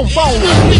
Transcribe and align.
São 0.00 0.08
Paulo! 0.08 0.79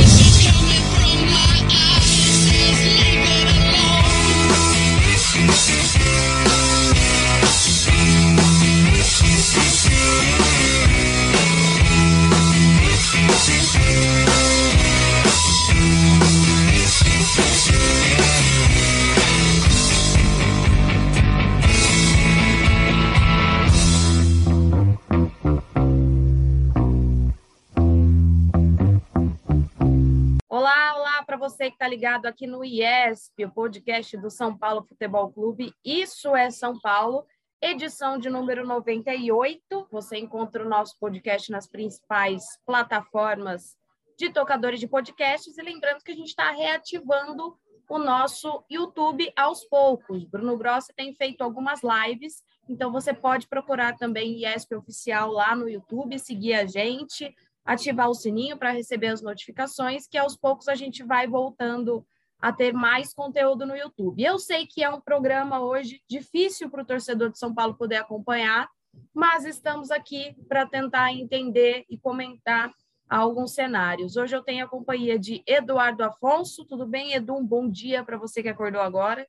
Está 31.80 31.88
ligado 31.88 32.26
aqui 32.26 32.46
no 32.46 32.62
IESP, 32.62 33.46
o 33.46 33.50
podcast 33.50 34.14
do 34.18 34.28
São 34.28 34.54
Paulo 34.54 34.84
Futebol 34.86 35.32
Clube. 35.32 35.73
Isso 35.82 36.37
é 36.37 36.50
São 36.50 36.78
Paulo, 36.78 37.24
edição 37.59 38.18
de 38.18 38.28
número 38.28 38.66
98. 38.66 39.88
Você 39.90 40.18
encontra 40.18 40.62
o 40.62 40.68
nosso 40.68 40.98
podcast 41.00 41.50
nas 41.50 41.66
principais 41.66 42.45
plataformas 42.66 43.78
de 44.18 44.30
tocadores 44.30 44.78
de 44.78 44.87
podcasts. 44.87 45.56
E 45.56 45.62
lembrando 45.62 46.02
que 46.04 46.12
a 46.12 46.14
gente 46.14 46.28
está 46.28 46.50
reativando 46.50 47.56
o 47.88 47.98
nosso 47.98 48.62
YouTube 48.68 49.32
aos 49.34 49.65
poucos. 49.65 50.22
Bruno 50.26 50.59
Grossi 50.59 50.92
tem 50.94 51.15
feito 51.15 51.40
algumas 51.40 51.80
lives, 51.82 52.44
então 52.68 52.92
você 52.92 53.15
pode 53.15 53.48
procurar 53.48 53.96
também 53.96 54.44
IESP 54.44 54.74
Oficial 54.74 55.32
lá 55.32 55.56
no 55.56 55.66
YouTube, 55.66 56.18
seguir 56.18 56.52
a 56.52 56.66
gente 56.66 57.34
ativar 57.71 58.10
o 58.10 58.15
sininho 58.15 58.57
para 58.57 58.73
receber 58.73 59.07
as 59.07 59.23
notificações, 59.23 60.04
que 60.09 60.18
aos 60.18 60.37
poucos 60.37 60.66
a 60.66 60.74
gente 60.74 61.04
vai 61.04 61.29
voltando 61.29 62.04
a 62.40 62.52
ter 62.52 62.73
mais 62.73 63.15
conteúdo 63.15 63.65
no 63.65 63.77
YouTube. 63.77 64.21
Eu 64.21 64.41
sei 64.41 64.66
que 64.66 64.82
é 64.82 64.91
um 64.91 65.00
programa 65.00 65.60
hoje 65.60 66.03
difícil 66.09 66.69
para 66.69 66.82
o 66.82 66.84
torcedor 66.84 67.31
de 67.31 67.38
São 67.38 67.54
Paulo 67.54 67.77
poder 67.77 67.97
acompanhar, 67.97 68.69
mas 69.15 69.44
estamos 69.44 69.93
aqui 69.93 70.34
para 70.49 70.66
tentar 70.66 71.12
entender 71.12 71.84
e 71.88 71.97
comentar 71.97 72.72
alguns 73.09 73.55
cenários. 73.55 74.17
Hoje 74.17 74.34
eu 74.34 74.43
tenho 74.43 74.65
a 74.65 74.69
companhia 74.69 75.17
de 75.17 75.41
Eduardo 75.47 76.03
Afonso. 76.03 76.65
Tudo 76.65 76.84
bem, 76.84 77.12
Edu? 77.12 77.37
Um 77.37 77.47
bom 77.47 77.71
dia 77.71 78.03
para 78.03 78.17
você 78.17 78.43
que 78.43 78.49
acordou 78.49 78.81
agora. 78.81 79.25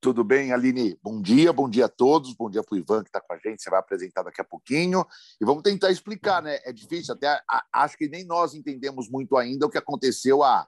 Tudo 0.00 0.24
bem, 0.24 0.50
Aline? 0.50 0.98
Bom 1.02 1.20
dia, 1.20 1.52
bom 1.52 1.68
dia 1.68 1.84
a 1.84 1.88
todos, 1.88 2.32
bom 2.32 2.48
dia 2.48 2.62
para 2.62 2.74
o 2.74 2.78
Ivan 2.78 3.02
que 3.02 3.10
está 3.10 3.20
com 3.20 3.34
a 3.34 3.36
gente, 3.36 3.62
você 3.62 3.68
vai 3.68 3.80
apresentar 3.80 4.22
daqui 4.22 4.40
a 4.40 4.44
pouquinho. 4.44 5.04
E 5.38 5.44
vamos 5.44 5.62
tentar 5.62 5.90
explicar, 5.90 6.42
né? 6.42 6.58
É 6.64 6.72
difícil, 6.72 7.12
até 7.12 7.28
a, 7.46 7.66
acho 7.70 7.98
que 7.98 8.08
nem 8.08 8.24
nós 8.24 8.54
entendemos 8.54 9.10
muito 9.10 9.36
ainda 9.36 9.66
o 9.66 9.68
que 9.68 9.76
aconteceu 9.76 10.42
há, 10.42 10.66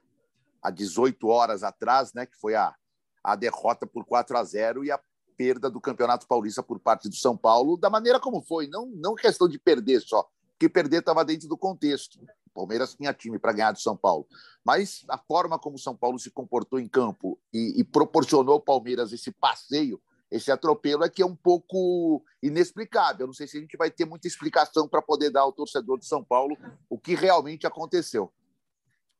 há 0.61 0.69
18 0.69 1.27
horas 1.27 1.63
atrás, 1.63 2.13
né? 2.13 2.27
Que 2.27 2.37
foi 2.39 2.53
a, 2.53 2.75
a 3.23 3.35
derrota 3.35 3.87
por 3.87 4.05
4 4.05 4.37
a 4.37 4.43
0 4.43 4.85
e 4.85 4.91
a 4.91 4.99
perda 5.35 5.67
do 5.67 5.81
Campeonato 5.81 6.27
Paulista 6.27 6.61
por 6.61 6.79
parte 6.79 7.09
do 7.09 7.15
São 7.15 7.35
Paulo, 7.35 7.75
da 7.75 7.89
maneira 7.89 8.19
como 8.19 8.39
foi, 8.39 8.67
não, 8.67 8.85
não 8.85 9.15
questão 9.15 9.49
de 9.49 9.57
perder 9.57 10.01
só, 10.01 10.29
porque 10.51 10.69
perder 10.69 10.99
estava 10.99 11.25
dentro 11.25 11.47
do 11.47 11.57
contexto. 11.57 12.19
Palmeiras 12.53 12.93
tinha 12.93 13.13
time 13.13 13.39
para 13.39 13.53
ganhar 13.53 13.71
do 13.71 13.79
São 13.79 13.97
Paulo. 13.97 14.27
Mas 14.63 15.03
a 15.09 15.17
forma 15.17 15.57
como 15.59 15.75
o 15.75 15.79
São 15.79 15.95
Paulo 15.95 16.19
se 16.19 16.31
comportou 16.31 16.79
em 16.79 16.87
campo 16.87 17.39
e, 17.53 17.79
e 17.79 17.83
proporcionou 17.83 18.53
ao 18.53 18.61
Palmeiras 18.61 19.11
esse 19.11 19.31
passeio, 19.31 20.01
esse 20.29 20.51
atropelo, 20.51 21.03
é 21.03 21.09
que 21.09 21.21
é 21.21 21.25
um 21.25 21.35
pouco 21.35 22.23
inexplicável. 22.41 23.27
Não 23.27 23.33
sei 23.33 23.47
se 23.47 23.57
a 23.57 23.61
gente 23.61 23.77
vai 23.77 23.91
ter 23.91 24.05
muita 24.05 24.27
explicação 24.27 24.87
para 24.87 25.01
poder 25.01 25.29
dar 25.29 25.41
ao 25.41 25.51
torcedor 25.51 25.99
de 25.99 26.05
São 26.05 26.23
Paulo 26.23 26.57
o 26.89 26.97
que 26.97 27.15
realmente 27.15 27.67
aconteceu. 27.67 28.31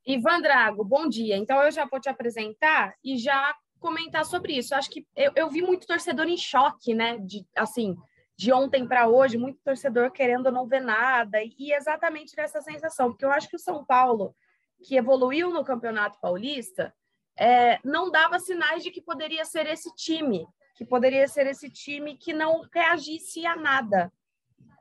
Ivan 0.05 0.41
Drago, 0.41 0.83
bom 0.83 1.07
dia. 1.07 1.38
Então 1.38 1.61
eu 1.61 1.71
já 1.71 1.85
vou 1.85 2.00
te 2.00 2.09
apresentar 2.09 2.94
e 3.03 3.17
já 3.17 3.55
comentar 3.79 4.25
sobre 4.25 4.57
isso. 4.57 4.73
Acho 4.73 4.89
que 4.89 5.05
eu, 5.15 5.31
eu 5.35 5.50
vi 5.50 5.61
muito 5.61 5.88
torcedor 5.88 6.27
em 6.27 6.38
choque, 6.38 6.94
né? 6.94 7.17
De 7.17 7.45
assim, 7.55 7.95
de 8.35 8.51
ontem 8.51 8.88
para 8.88 9.07
hoje, 9.07 9.38
muito 9.38 9.59
torcedor 9.63 10.11
querendo 10.11 10.51
não 10.51 10.67
ver 10.67 10.81
nada, 10.81 11.39
e 11.44 11.71
exatamente 11.73 12.35
dessa 12.35 12.61
sensação, 12.61 13.09
porque 13.09 13.25
eu 13.25 13.31
acho 13.31 13.47
que 13.47 13.55
o 13.55 13.59
São 13.59 13.85
Paulo, 13.85 14.35
que 14.83 14.95
evoluiu 14.95 15.49
no 15.51 15.63
Campeonato 15.63 16.19
Paulista, 16.19 16.94
é, 17.38 17.79
não 17.83 18.11
dava 18.11 18.39
sinais 18.39 18.83
de 18.83 18.91
que 18.91 19.01
poderia 19.01 19.45
ser 19.45 19.67
esse 19.67 19.94
time, 19.95 20.47
que 20.75 20.85
poderia 20.85 21.27
ser 21.27 21.47
esse 21.47 21.69
time 21.69 22.17
que 22.17 22.33
não 22.33 22.67
reagisse 22.73 23.45
a 23.45 23.55
nada. 23.55 24.11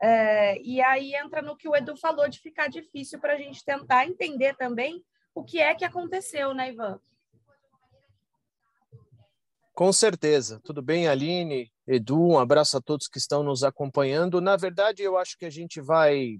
É, 0.01 0.61
e 0.61 0.83
aí 0.83 1.15
entra 1.15 1.41
no 1.41 1.57
que 1.57 1.69
o 1.69 1.77
Edu 1.77 1.97
falou 1.97 2.29
de 2.29 2.41
ficar 2.41 2.69
difícil 2.69 3.21
para 3.21 3.35
a 3.35 3.37
gente 3.37 3.65
tentar 3.65 4.07
entender 4.07 4.57
também 4.57 5.05
o 5.35 5.45
que 5.45 5.61
é 5.61 5.75
que 5.75 5.85
aconteceu, 5.85 6.53
né, 6.53 6.71
Ivan? 6.71 7.01
Com 9.75 9.91
certeza. 9.91 10.61
Tudo 10.63 10.83
bem, 10.83 11.09
Aline? 11.09 11.73
Edu, 11.87 12.21
um 12.21 12.39
abraço 12.39 12.77
a 12.77 12.81
todos 12.81 13.09
que 13.09 13.19
estão 13.19 13.43
nos 13.43 13.65
acompanhando. 13.65 14.41
Na 14.41 14.57
verdade, 14.57 15.03
eu 15.03 15.17
acho 15.17 15.37
que 15.39 15.47
a 15.47 15.51
gente 15.51 15.81
vai. 15.81 16.39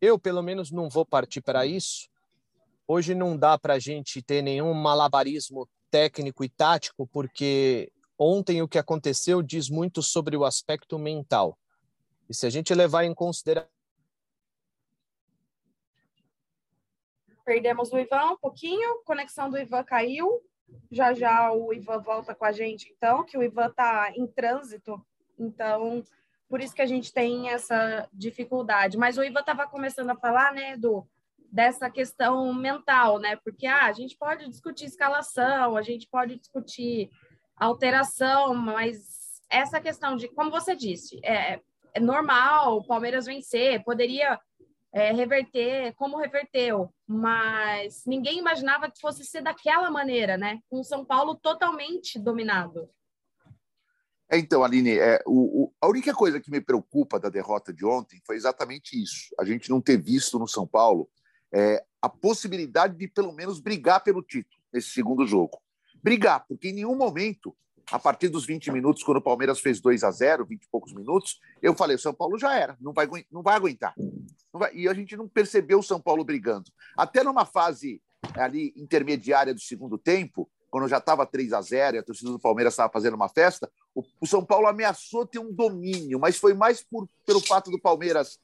Eu, 0.00 0.18
pelo 0.18 0.42
menos, 0.42 0.70
não 0.70 0.90
vou 0.90 1.06
partir 1.06 1.40
para 1.40 1.64
isso. 1.64 2.08
Hoje 2.86 3.14
não 3.14 3.36
dá 3.36 3.58
para 3.58 3.74
a 3.74 3.78
gente 3.78 4.20
ter 4.22 4.42
nenhum 4.42 4.74
malabarismo 4.74 5.66
técnico 5.90 6.44
e 6.44 6.48
tático, 6.50 7.06
porque 7.06 7.90
ontem 8.18 8.60
o 8.60 8.68
que 8.68 8.78
aconteceu 8.78 9.40
diz 9.42 9.70
muito 9.70 10.02
sobre 10.02 10.36
o 10.36 10.44
aspecto 10.44 10.98
mental. 10.98 11.58
E 12.28 12.34
se 12.34 12.46
a 12.46 12.50
gente 12.50 12.74
levar 12.74 13.04
em 13.04 13.14
consideração. 13.14 13.70
Perdemos 17.42 17.90
o 17.92 17.98
Ivan 17.98 18.32
um 18.32 18.36
pouquinho, 18.36 19.02
conexão 19.04 19.50
do 19.50 19.58
Ivan 19.58 19.84
caiu. 19.84 20.42
Já 20.90 21.12
já 21.12 21.52
o 21.52 21.72
Ivan 21.72 21.98
volta 22.00 22.34
com 22.34 22.44
a 22.44 22.52
gente, 22.52 22.92
então, 22.96 23.24
que 23.24 23.36
o 23.36 23.42
Ivan 23.42 23.66
está 23.66 24.10
em 24.14 24.26
trânsito, 24.26 25.04
então 25.38 26.02
por 26.48 26.60
isso 26.60 26.74
que 26.74 26.82
a 26.82 26.86
gente 26.86 27.12
tem 27.12 27.48
essa 27.48 28.08
dificuldade. 28.12 28.96
Mas 28.96 29.18
o 29.18 29.24
Ivan 29.24 29.40
estava 29.40 29.66
começando 29.66 30.10
a 30.10 30.16
falar, 30.16 30.52
né, 30.52 30.76
do 30.76 31.06
dessa 31.50 31.88
questão 31.88 32.52
mental, 32.52 33.20
né? 33.20 33.36
Porque 33.36 33.66
ah, 33.66 33.86
a 33.86 33.92
gente 33.92 34.16
pode 34.16 34.48
discutir 34.48 34.86
escalação, 34.86 35.76
a 35.76 35.82
gente 35.82 36.08
pode 36.08 36.36
discutir 36.36 37.10
alteração, 37.56 38.54
mas 38.54 39.40
essa 39.48 39.80
questão 39.80 40.16
de, 40.16 40.26
como 40.28 40.50
você 40.50 40.74
disse, 40.74 41.20
é, 41.22 41.60
é 41.94 42.00
normal 42.00 42.78
o 42.78 42.84
Palmeiras 42.84 43.26
vencer, 43.26 43.84
poderia 43.84 44.38
é, 44.94 45.12
reverter 45.12 45.92
como 45.96 46.16
reverteu, 46.16 46.88
mas 47.04 48.04
ninguém 48.06 48.38
imaginava 48.38 48.88
que 48.88 49.00
fosse 49.00 49.24
ser 49.24 49.42
daquela 49.42 49.90
maneira, 49.90 50.38
né? 50.38 50.60
Com 50.70 50.78
o 50.78 50.84
São 50.84 51.04
Paulo 51.04 51.34
totalmente 51.34 52.16
dominado. 52.16 52.88
É, 54.30 54.38
então, 54.38 54.62
Aline, 54.62 54.96
é, 54.96 55.20
o, 55.26 55.64
o, 55.64 55.72
a 55.80 55.88
única 55.88 56.14
coisa 56.14 56.40
que 56.40 56.50
me 56.50 56.60
preocupa 56.60 57.18
da 57.18 57.28
derrota 57.28 57.72
de 57.72 57.84
ontem 57.84 58.22
foi 58.24 58.36
exatamente 58.36 59.02
isso: 59.02 59.34
a 59.38 59.44
gente 59.44 59.68
não 59.68 59.80
ter 59.80 60.00
visto 60.00 60.38
no 60.38 60.46
São 60.46 60.64
Paulo 60.64 61.10
é, 61.52 61.84
a 62.00 62.08
possibilidade 62.08 62.96
de 62.96 63.08
pelo 63.08 63.32
menos 63.32 63.58
brigar 63.60 64.02
pelo 64.04 64.22
título 64.22 64.62
nesse 64.72 64.90
segundo 64.90 65.26
jogo. 65.26 65.60
Brigar, 66.00 66.46
porque 66.46 66.68
em 66.68 66.74
nenhum 66.74 66.96
momento 66.96 67.54
a 67.90 67.98
partir 67.98 68.28
dos 68.28 68.46
20 68.46 68.70
minutos, 68.70 69.02
quando 69.02 69.18
o 69.18 69.22
Palmeiras 69.22 69.60
fez 69.60 69.80
2 69.80 70.04
a 70.04 70.10
0 70.10 70.46
20 70.46 70.62
e 70.62 70.68
poucos 70.68 70.94
minutos, 70.94 71.40
eu 71.60 71.74
falei: 71.74 71.96
o 71.96 71.98
São 71.98 72.14
Paulo 72.14 72.38
já 72.38 72.56
era, 72.56 72.76
não 72.80 72.92
vai, 72.92 73.08
não 73.30 73.42
vai 73.42 73.56
aguentar. 73.56 73.92
Vai, 74.58 74.72
e 74.74 74.88
a 74.88 74.94
gente 74.94 75.16
não 75.16 75.28
percebeu 75.28 75.80
o 75.80 75.82
São 75.82 76.00
Paulo 76.00 76.24
brigando. 76.24 76.70
Até 76.96 77.24
numa 77.24 77.44
fase 77.44 78.00
ali 78.34 78.72
intermediária 78.76 79.52
do 79.52 79.60
segundo 79.60 79.98
tempo, 79.98 80.48
quando 80.70 80.88
já 80.88 80.98
estava 80.98 81.26
3 81.26 81.52
a 81.52 81.60
0 81.60 81.96
e 81.96 81.98
a 81.98 82.02
torcida 82.02 82.30
do 82.30 82.38
Palmeiras 82.38 82.72
estava 82.72 82.92
fazendo 82.92 83.14
uma 83.14 83.28
festa, 83.28 83.70
o, 83.94 84.02
o, 84.20 84.26
São 84.26 84.44
Paulo 84.44 84.66
ameaçou 84.66 85.26
ter 85.26 85.38
um 85.38 85.52
domínio, 85.52 86.18
mas 86.18 86.36
foi 86.36 86.54
mais 86.54 86.82
por, 86.82 87.08
pelo 87.26 87.40
fato 87.40 87.70
do 87.70 87.80
Palmeiras 87.80 88.38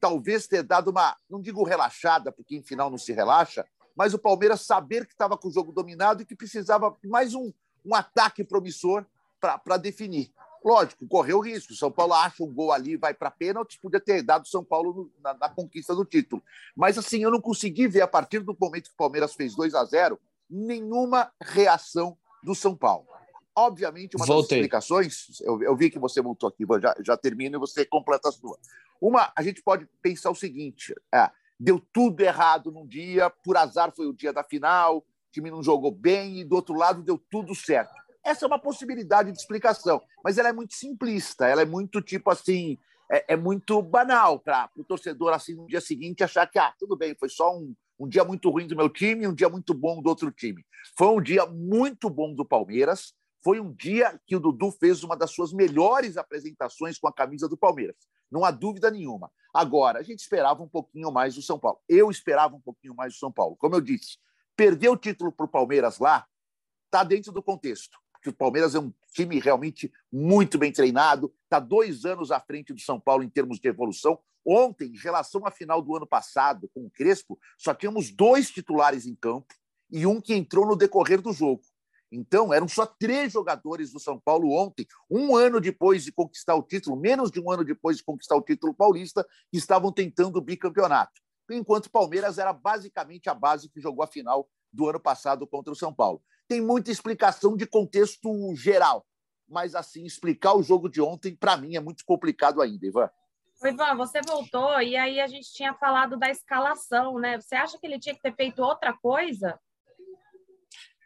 talvez 0.00 0.46
ter 0.46 0.62
dado 0.62 0.90
uma, 0.90 1.14
não 1.28 1.40
digo 1.42 1.62
relaxada, 1.62 2.32
porque 2.32 2.56
em 2.56 2.62
final 2.62 2.90
não 2.90 2.98
se 2.98 3.12
relaxa, 3.12 3.64
mas 3.94 4.14
o 4.14 4.18
Palmeiras 4.18 4.62
saber 4.62 5.06
que 5.06 5.12
estava 5.12 5.36
com 5.36 5.48
o 5.48 5.52
jogo 5.52 5.72
dominado 5.72 6.22
e 6.22 6.26
que 6.26 6.34
precisava 6.34 6.96
mais 7.04 7.34
um, 7.34 7.52
um 7.84 7.94
ataque 7.94 8.42
promissor 8.42 9.04
para 9.38 9.76
definir. 9.76 10.32
Lógico, 10.64 11.06
correu 11.06 11.40
risco. 11.40 11.74
São 11.74 11.90
Paulo 11.90 12.12
acha 12.14 12.42
um 12.44 12.52
gol 12.52 12.72
ali, 12.72 12.96
vai 12.96 13.14
para 13.14 13.30
pênalti, 13.30 13.78
podia 13.80 14.00
ter 14.00 14.22
dado 14.22 14.46
São 14.46 14.64
Paulo 14.64 15.10
na, 15.22 15.34
na, 15.34 15.48
conquista 15.48 15.94
do 15.94 16.04
título. 16.04 16.42
Mas 16.76 16.98
assim, 16.98 17.22
eu 17.22 17.30
não 17.30 17.40
consegui 17.40 17.88
ver 17.88 18.02
a 18.02 18.08
partir 18.08 18.40
do 18.40 18.56
momento 18.58 18.88
que 18.88 18.94
o 18.94 18.96
Palmeiras 18.96 19.34
fez 19.34 19.54
2 19.54 19.74
a 19.74 19.84
0 19.84 20.18
nenhuma 20.48 21.32
reação 21.40 22.16
do 22.42 22.54
São 22.54 22.76
Paulo. 22.76 23.06
Obviamente, 23.56 24.16
uma 24.16 24.26
Voltei. 24.26 24.42
das 24.42 24.52
explicações, 24.52 25.40
eu, 25.42 25.62
eu, 25.62 25.76
vi 25.76 25.90
que 25.90 25.98
você 25.98 26.22
montou 26.22 26.48
aqui, 26.48 26.64
já, 26.80 26.94
já 27.04 27.16
termina 27.16 27.56
e 27.56 27.60
você 27.60 27.84
completa 27.84 28.28
a 28.28 28.32
sua. 28.32 28.58
Uma, 29.00 29.32
a 29.34 29.42
gente 29.42 29.62
pode 29.62 29.88
pensar 30.00 30.30
o 30.30 30.34
seguinte: 30.34 30.94
é, 31.12 31.30
deu 31.58 31.80
tudo 31.92 32.20
errado 32.20 32.70
num 32.70 32.86
dia, 32.86 33.28
por 33.28 33.56
azar 33.56 33.92
foi 33.94 34.06
o 34.06 34.12
dia 34.12 34.32
da 34.32 34.44
final, 34.44 34.98
o 34.98 35.04
time 35.32 35.50
não 35.50 35.62
jogou 35.62 35.90
bem, 35.90 36.40
e 36.40 36.44
do 36.44 36.54
outro 36.54 36.74
lado 36.74 37.02
deu 37.02 37.18
tudo 37.30 37.54
certo. 37.54 37.94
Essa 38.24 38.44
é 38.44 38.48
uma 38.48 38.58
possibilidade 38.58 39.32
de 39.32 39.38
explicação, 39.38 40.00
mas 40.22 40.36
ela 40.36 40.48
é 40.48 40.52
muito 40.52 40.74
simplista, 40.74 41.46
ela 41.46 41.62
é 41.62 41.64
muito 41.64 42.02
tipo 42.02 42.30
assim, 42.30 42.76
é, 43.10 43.32
é 43.32 43.36
muito 43.36 43.80
banal 43.82 44.38
para 44.38 44.70
o 44.76 44.84
torcedor 44.84 45.32
assim 45.32 45.54
no 45.54 45.66
dia 45.66 45.80
seguinte 45.80 46.22
achar 46.22 46.46
que 46.46 46.58
ah, 46.58 46.72
tudo 46.78 46.96
bem, 46.96 47.16
foi 47.18 47.28
só 47.28 47.56
um, 47.56 47.74
um 47.98 48.06
dia 48.06 48.24
muito 48.24 48.50
ruim 48.50 48.66
do 48.66 48.76
meu 48.76 48.90
time, 48.90 49.26
um 49.26 49.34
dia 49.34 49.48
muito 49.48 49.72
bom 49.72 50.02
do 50.02 50.08
outro 50.08 50.30
time. 50.30 50.64
Foi 50.96 51.08
um 51.08 51.20
dia 51.20 51.46
muito 51.46 52.10
bom 52.10 52.34
do 52.34 52.44
Palmeiras. 52.44 53.14
Foi 53.42 53.58
um 53.58 53.72
dia 53.72 54.20
que 54.26 54.36
o 54.36 54.40
Dudu 54.40 54.70
fez 54.70 55.02
uma 55.02 55.16
das 55.16 55.32
suas 55.32 55.50
melhores 55.50 56.18
apresentações 56.18 56.98
com 56.98 57.08
a 57.08 57.12
camisa 57.12 57.48
do 57.48 57.56
Palmeiras. 57.56 57.96
Não 58.30 58.44
há 58.44 58.50
dúvida 58.50 58.90
nenhuma. 58.90 59.30
Agora, 59.52 59.98
a 59.98 60.02
gente 60.02 60.20
esperava 60.20 60.62
um 60.62 60.68
pouquinho 60.68 61.10
mais 61.10 61.34
do 61.34 61.42
São 61.42 61.58
Paulo. 61.58 61.78
Eu 61.88 62.10
esperava 62.10 62.54
um 62.54 62.60
pouquinho 62.60 62.94
mais 62.94 63.14
do 63.14 63.18
São 63.18 63.32
Paulo. 63.32 63.56
Como 63.56 63.74
eu 63.74 63.80
disse, 63.80 64.18
perder 64.54 64.90
o 64.90 64.96
título 64.96 65.32
para 65.32 65.46
o 65.46 65.48
Palmeiras 65.48 65.98
lá 65.98 66.26
está 66.86 67.02
dentro 67.02 67.32
do 67.32 67.42
contexto 67.42 67.98
porque 68.20 68.28
o 68.28 68.34
Palmeiras 68.34 68.74
é 68.74 68.78
um 68.78 68.92
time 69.14 69.40
realmente 69.40 69.90
muito 70.12 70.58
bem 70.58 70.70
treinado, 70.70 71.32
está 71.44 71.58
dois 71.58 72.04
anos 72.04 72.30
à 72.30 72.38
frente 72.38 72.72
do 72.74 72.80
São 72.80 73.00
Paulo 73.00 73.24
em 73.24 73.30
termos 73.30 73.58
de 73.58 73.66
evolução. 73.66 74.18
Ontem, 74.46 74.92
em 74.92 74.98
relação 74.98 75.46
à 75.46 75.50
final 75.50 75.80
do 75.80 75.96
ano 75.96 76.06
passado, 76.06 76.70
com 76.74 76.84
o 76.84 76.90
Crespo, 76.90 77.38
só 77.56 77.74
tínhamos 77.74 78.10
dois 78.10 78.50
titulares 78.50 79.06
em 79.06 79.14
campo 79.14 79.54
e 79.90 80.06
um 80.06 80.20
que 80.20 80.34
entrou 80.34 80.66
no 80.66 80.76
decorrer 80.76 81.20
do 81.20 81.32
jogo. 81.32 81.62
Então, 82.12 82.52
eram 82.52 82.68
só 82.68 82.84
três 82.84 83.32
jogadores 83.32 83.90
do 83.90 84.00
São 84.00 84.18
Paulo 84.18 84.52
ontem, 84.52 84.86
um 85.10 85.34
ano 85.34 85.60
depois 85.60 86.04
de 86.04 86.12
conquistar 86.12 86.54
o 86.56 86.62
título, 86.62 86.96
menos 86.96 87.30
de 87.30 87.40
um 87.40 87.50
ano 87.50 87.64
depois 87.64 87.96
de 87.98 88.04
conquistar 88.04 88.36
o 88.36 88.42
título 88.42 88.74
paulista, 88.74 89.26
que 89.50 89.56
estavam 89.56 89.92
tentando 89.92 90.36
o 90.36 90.42
bicampeonato. 90.42 91.20
Enquanto 91.50 91.86
o 91.86 91.90
Palmeiras 91.90 92.38
era 92.38 92.52
basicamente 92.52 93.30
a 93.30 93.34
base 93.34 93.68
que 93.68 93.80
jogou 93.80 94.04
a 94.04 94.06
final 94.06 94.48
do 94.72 94.88
ano 94.88 95.00
passado 95.00 95.46
contra 95.46 95.72
o 95.72 95.76
São 95.76 95.92
Paulo 95.92 96.22
tem 96.50 96.60
muita 96.60 96.90
explicação 96.90 97.56
de 97.56 97.64
contexto 97.64 98.28
geral. 98.56 99.06
Mas, 99.48 99.76
assim, 99.76 100.04
explicar 100.04 100.54
o 100.54 100.64
jogo 100.64 100.88
de 100.88 101.00
ontem, 101.00 101.32
para 101.32 101.56
mim, 101.56 101.76
é 101.76 101.80
muito 101.80 102.04
complicado 102.04 102.60
ainda, 102.60 102.84
Ivan. 102.84 103.08
Ivan, 103.64 103.94
você 103.94 104.20
voltou 104.20 104.82
e 104.82 104.96
aí 104.96 105.20
a 105.20 105.28
gente 105.28 105.52
tinha 105.52 105.72
falado 105.74 106.18
da 106.18 106.28
escalação, 106.28 107.20
né? 107.20 107.40
Você 107.40 107.54
acha 107.54 107.78
que 107.78 107.86
ele 107.86 108.00
tinha 108.00 108.16
que 108.16 108.20
ter 108.20 108.34
feito 108.34 108.64
outra 108.64 108.92
coisa? 108.92 109.60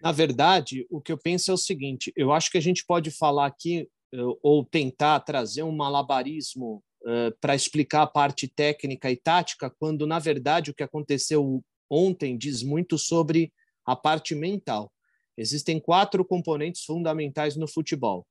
Na 0.01 0.13
verdade, 0.13 0.87
o 0.91 0.99
que 0.99 1.13
eu 1.13 1.19
penso 1.19 1.51
é 1.51 1.55
o 1.55 1.59
seguinte: 1.59 2.11
eu 2.17 2.33
acho 2.33 2.51
que 2.51 2.57
a 2.57 2.63
gente 2.63 2.83
pode 2.87 3.11
falar 3.11 3.45
aqui, 3.45 3.87
eh, 4.15 4.19
ou 4.43 4.65
tentar 4.65 5.21
trazer 5.21 5.63
um 5.63 5.77
malabarismo 5.77 6.83
uh, 7.03 7.37
para 7.39 7.55
explicar 7.55 8.03
a 8.03 8.07
parte 8.07 8.49
técnica 8.49 9.11
e 9.11 9.17
tática, 9.17 9.69
quando, 9.79 10.07
na 10.07 10.19
verdade, 10.19 10.71
o 10.71 10.75
que 10.75 10.83
aconteceu 10.83 11.63
ontem 11.91 12.39
diz 12.39 12.63
muito 12.63 12.97
sobre 12.97 13.53
a 13.85 13.95
parte 13.95 14.35
mental. 14.35 14.91
Existem 15.37 15.81
quatro 15.81 16.25
componentes 16.25 16.85
fundamentais 16.85 17.57
no 17.57 17.67
futebol: 17.67 18.27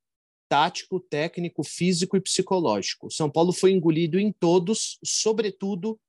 tático, 0.48 1.00
técnico, 1.00 1.64
físico 1.64 2.16
e 2.16 2.22
psicológico. 2.22 3.12
São 3.12 3.30
Paulo 3.30 3.52
foi 3.52 3.72
engolido 3.72 4.20
em 4.20 4.32
todos, 4.32 4.98
sobretudo 5.04 6.00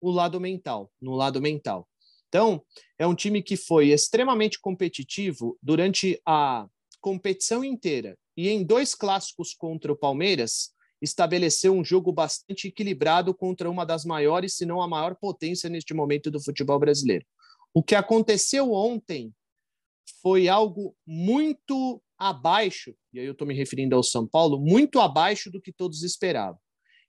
o 0.00 0.10
lado 0.10 0.40
mental, 0.40 0.90
no 1.00 1.14
lado 1.14 1.40
mental. 1.40 1.88
Então, 2.28 2.62
é 2.98 3.06
um 3.06 3.14
time 3.14 3.42
que 3.42 3.56
foi 3.56 3.88
extremamente 3.88 4.60
competitivo 4.60 5.58
durante 5.62 6.20
a 6.26 6.68
competição 7.00 7.64
inteira 7.64 8.16
e 8.36 8.48
em 8.48 8.62
dois 8.62 8.94
clássicos 8.94 9.54
contra 9.54 9.92
o 9.92 9.96
Palmeiras 9.96 10.72
estabeleceu 11.00 11.72
um 11.72 11.84
jogo 11.84 12.12
bastante 12.12 12.68
equilibrado 12.68 13.32
contra 13.32 13.70
uma 13.70 13.86
das 13.86 14.04
maiores, 14.04 14.54
se 14.54 14.66
não 14.66 14.82
a 14.82 14.88
maior 14.88 15.14
potência 15.14 15.70
neste 15.70 15.94
momento 15.94 16.30
do 16.30 16.42
futebol 16.42 16.78
brasileiro. 16.78 17.24
O 17.72 17.82
que 17.82 17.94
aconteceu 17.94 18.72
ontem 18.72 19.32
foi 20.22 20.48
algo 20.48 20.96
muito 21.06 22.02
abaixo, 22.18 22.94
e 23.12 23.20
aí 23.20 23.26
eu 23.26 23.32
estou 23.32 23.46
me 23.46 23.54
referindo 23.54 23.94
ao 23.94 24.02
São 24.02 24.26
Paulo, 24.26 24.58
muito 24.58 24.98
abaixo 24.98 25.50
do 25.50 25.60
que 25.60 25.72
todos 25.72 26.02
esperavam. 26.02 26.58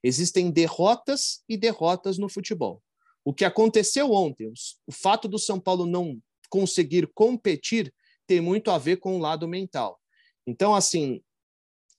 Existem 0.03 0.51
derrotas 0.51 1.43
e 1.49 1.57
derrotas 1.57 2.17
no 2.17 2.29
futebol. 2.29 2.81
O 3.25 3.33
que 3.33 3.43
aconteceu 3.43 4.11
ontem, 4.11 4.51
o 4.87 4.91
fato 4.91 5.27
do 5.27 5.37
São 5.37 5.59
Paulo 5.59 5.85
não 5.85 6.21
conseguir 6.49 7.07
competir, 7.13 7.93
tem 8.25 8.39
muito 8.39 8.71
a 8.71 8.77
ver 8.77 8.97
com 8.97 9.15
o 9.15 9.19
lado 9.19 9.47
mental. 9.47 9.99
Então, 10.47 10.73
assim, 10.73 11.21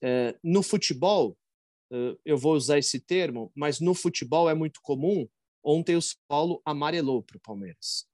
é, 0.01 0.35
no 0.43 0.63
futebol, 0.63 1.37
é, 1.91 2.17
eu 2.25 2.37
vou 2.37 2.53
usar 2.53 2.79
esse 2.79 2.99
termo, 2.99 3.51
mas 3.55 3.79
no 3.79 3.93
futebol 3.93 4.49
é 4.49 4.55
muito 4.55 4.79
comum. 4.81 5.27
Ontem 5.63 5.95
o 5.95 6.01
São 6.01 6.19
Paulo 6.27 6.61
amarelou 6.65 7.21
para 7.21 7.37
o 7.37 7.41
Palmeiras. 7.41 8.07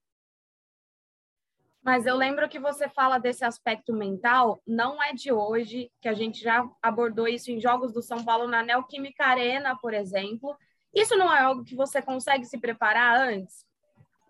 Mas 1.88 2.06
eu 2.06 2.18
lembro 2.18 2.50
que 2.50 2.60
você 2.60 2.89
fala 2.89 3.18
desse 3.18 3.45
aspecto 3.45 3.94
mental, 3.94 4.62
não 4.68 5.01
é 5.01 5.13
de 5.13 5.31
hoje, 5.31 5.89
que 6.01 6.10
a 6.10 6.13
gente 6.13 6.44
já 6.44 6.69
abordou 6.81 7.30
isso 7.30 7.50
em 7.50 7.62
jogos 7.62 7.94
do 7.94 8.01
São 8.01 8.25
Paulo 8.25 8.45
na 8.45 8.62
Neoquímica 8.62 9.24
Arena, 9.24 9.74
por 9.81 9.94
exemplo. 9.94 10.54
Isso 10.94 11.16
não 11.16 11.34
é 11.34 11.39
algo 11.39 11.63
que 11.63 11.78
você 11.78 12.01
consegue 12.01 12.44
se 12.44 12.60
preparar 12.60 13.30
antes? 13.30 13.66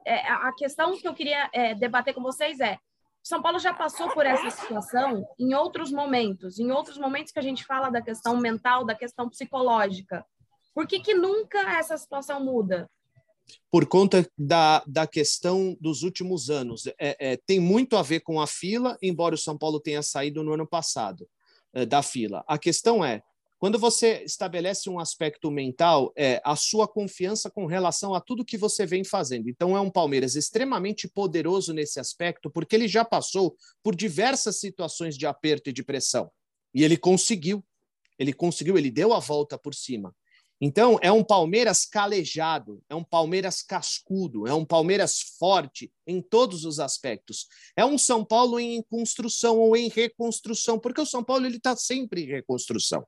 É, 0.06 0.20
a 0.30 0.54
questão 0.54 0.96
que 1.00 1.08
eu 1.08 1.16
queria 1.16 1.50
é, 1.52 1.74
debater 1.74 2.14
com 2.14 2.22
vocês 2.22 2.60
é: 2.60 2.78
São 3.24 3.42
Paulo 3.42 3.58
já 3.58 3.74
passou 3.74 4.08
por 4.12 4.24
essa 4.24 4.52
situação 4.52 5.28
em 5.40 5.56
outros 5.56 5.92
momentos, 5.92 6.60
em 6.60 6.70
outros 6.70 7.00
momentos 7.00 7.34
que 7.34 7.40
a 7.40 7.44
gente 7.44 7.66
fala 7.66 7.90
da 7.90 8.04
questão 8.04 8.38
mental, 8.38 8.86
da 8.86 8.94
questão 8.94 9.28
psicológica. 9.28 10.24
Por 10.76 10.86
que, 10.86 11.00
que 11.00 11.16
nunca 11.16 11.58
essa 11.76 11.98
situação 11.98 12.40
muda? 12.40 12.88
Por 13.72 13.86
conta 13.86 14.30
da, 14.38 14.84
da 14.88 15.06
questão 15.06 15.78
dos 15.80 16.04
últimos 16.04 16.50
anos. 16.50 16.88
É, 17.00 17.18
é, 17.20 17.38
tem 17.46 17.60
muito 17.60 17.96
a 17.98 18.02
ver 18.02 18.22
com 18.22 18.40
a 18.42 18.48
fila, 18.48 18.98
embora 19.02 19.36
o 19.36 19.38
São 19.38 19.58
Paulo 19.58 19.80
tenha 19.80 20.02
saído 20.02 20.44
no 20.44 20.54
ano 20.54 20.68
passado 20.68 21.28
é, 21.74 21.86
da 21.86 22.02
fila. 22.02 22.44
A 22.48 22.58
questão 22.58 23.04
é, 23.04 23.22
quando 23.60 23.80
você 23.80 24.24
estabelece 24.24 24.88
um 24.88 25.00
aspecto 25.00 25.50
mental, 25.50 26.14
é 26.16 26.40
a 26.46 26.56
sua 26.56 26.88
confiança 26.88 27.50
com 27.50 27.66
relação 27.66 28.14
a 28.14 28.22
tudo 28.22 28.46
que 28.46 28.58
você 28.58 28.86
vem 28.86 29.04
fazendo. 29.04 29.50
Então, 29.50 29.76
é 29.76 29.82
um 29.82 29.90
Palmeiras 29.90 30.36
extremamente 30.36 31.08
poderoso 31.08 31.74
nesse 31.74 32.00
aspecto, 32.00 32.52
porque 32.52 32.76
ele 32.76 32.88
já 32.88 33.04
passou 33.04 33.58
por 33.82 33.96
diversas 33.96 34.60
situações 34.60 35.18
de 35.18 35.26
aperto 35.26 35.72
e 35.72 35.74
de 35.74 35.84
pressão. 35.84 36.30
E 36.72 36.84
ele 36.84 36.98
conseguiu. 36.98 37.66
Ele 38.20 38.32
conseguiu, 38.32 38.78
ele 38.78 38.92
deu 38.92 39.12
a 39.12 39.20
volta 39.20 39.58
por 39.58 39.74
cima. 39.74 40.16
Então, 40.60 40.98
é 41.04 41.12
um 41.12 41.24
Palmeiras 41.24 41.86
calejado, 41.86 42.82
é 42.90 42.96
um 42.96 43.04
Palmeiras 43.04 43.62
cascudo, 43.62 44.48
é 44.48 44.54
um 44.54 44.66
Palmeiras 44.66 45.22
forte 45.38 45.92
em 46.06 46.20
todos 46.20 46.66
os 46.66 46.80
aspectos. 46.80 47.46
É 47.76 47.86
um 47.86 47.98
São 47.98 48.26
Paulo 48.26 48.60
em 48.60 48.82
construção 48.82 49.60
ou 49.60 49.78
em 49.78 49.88
reconstrução, 49.88 50.80
porque 50.80 51.00
o 51.00 51.06
São 51.06 51.24
Paulo 51.24 51.46
está 51.46 51.76
sempre 51.76 52.24
em 52.24 52.28
reconstrução. 52.28 53.06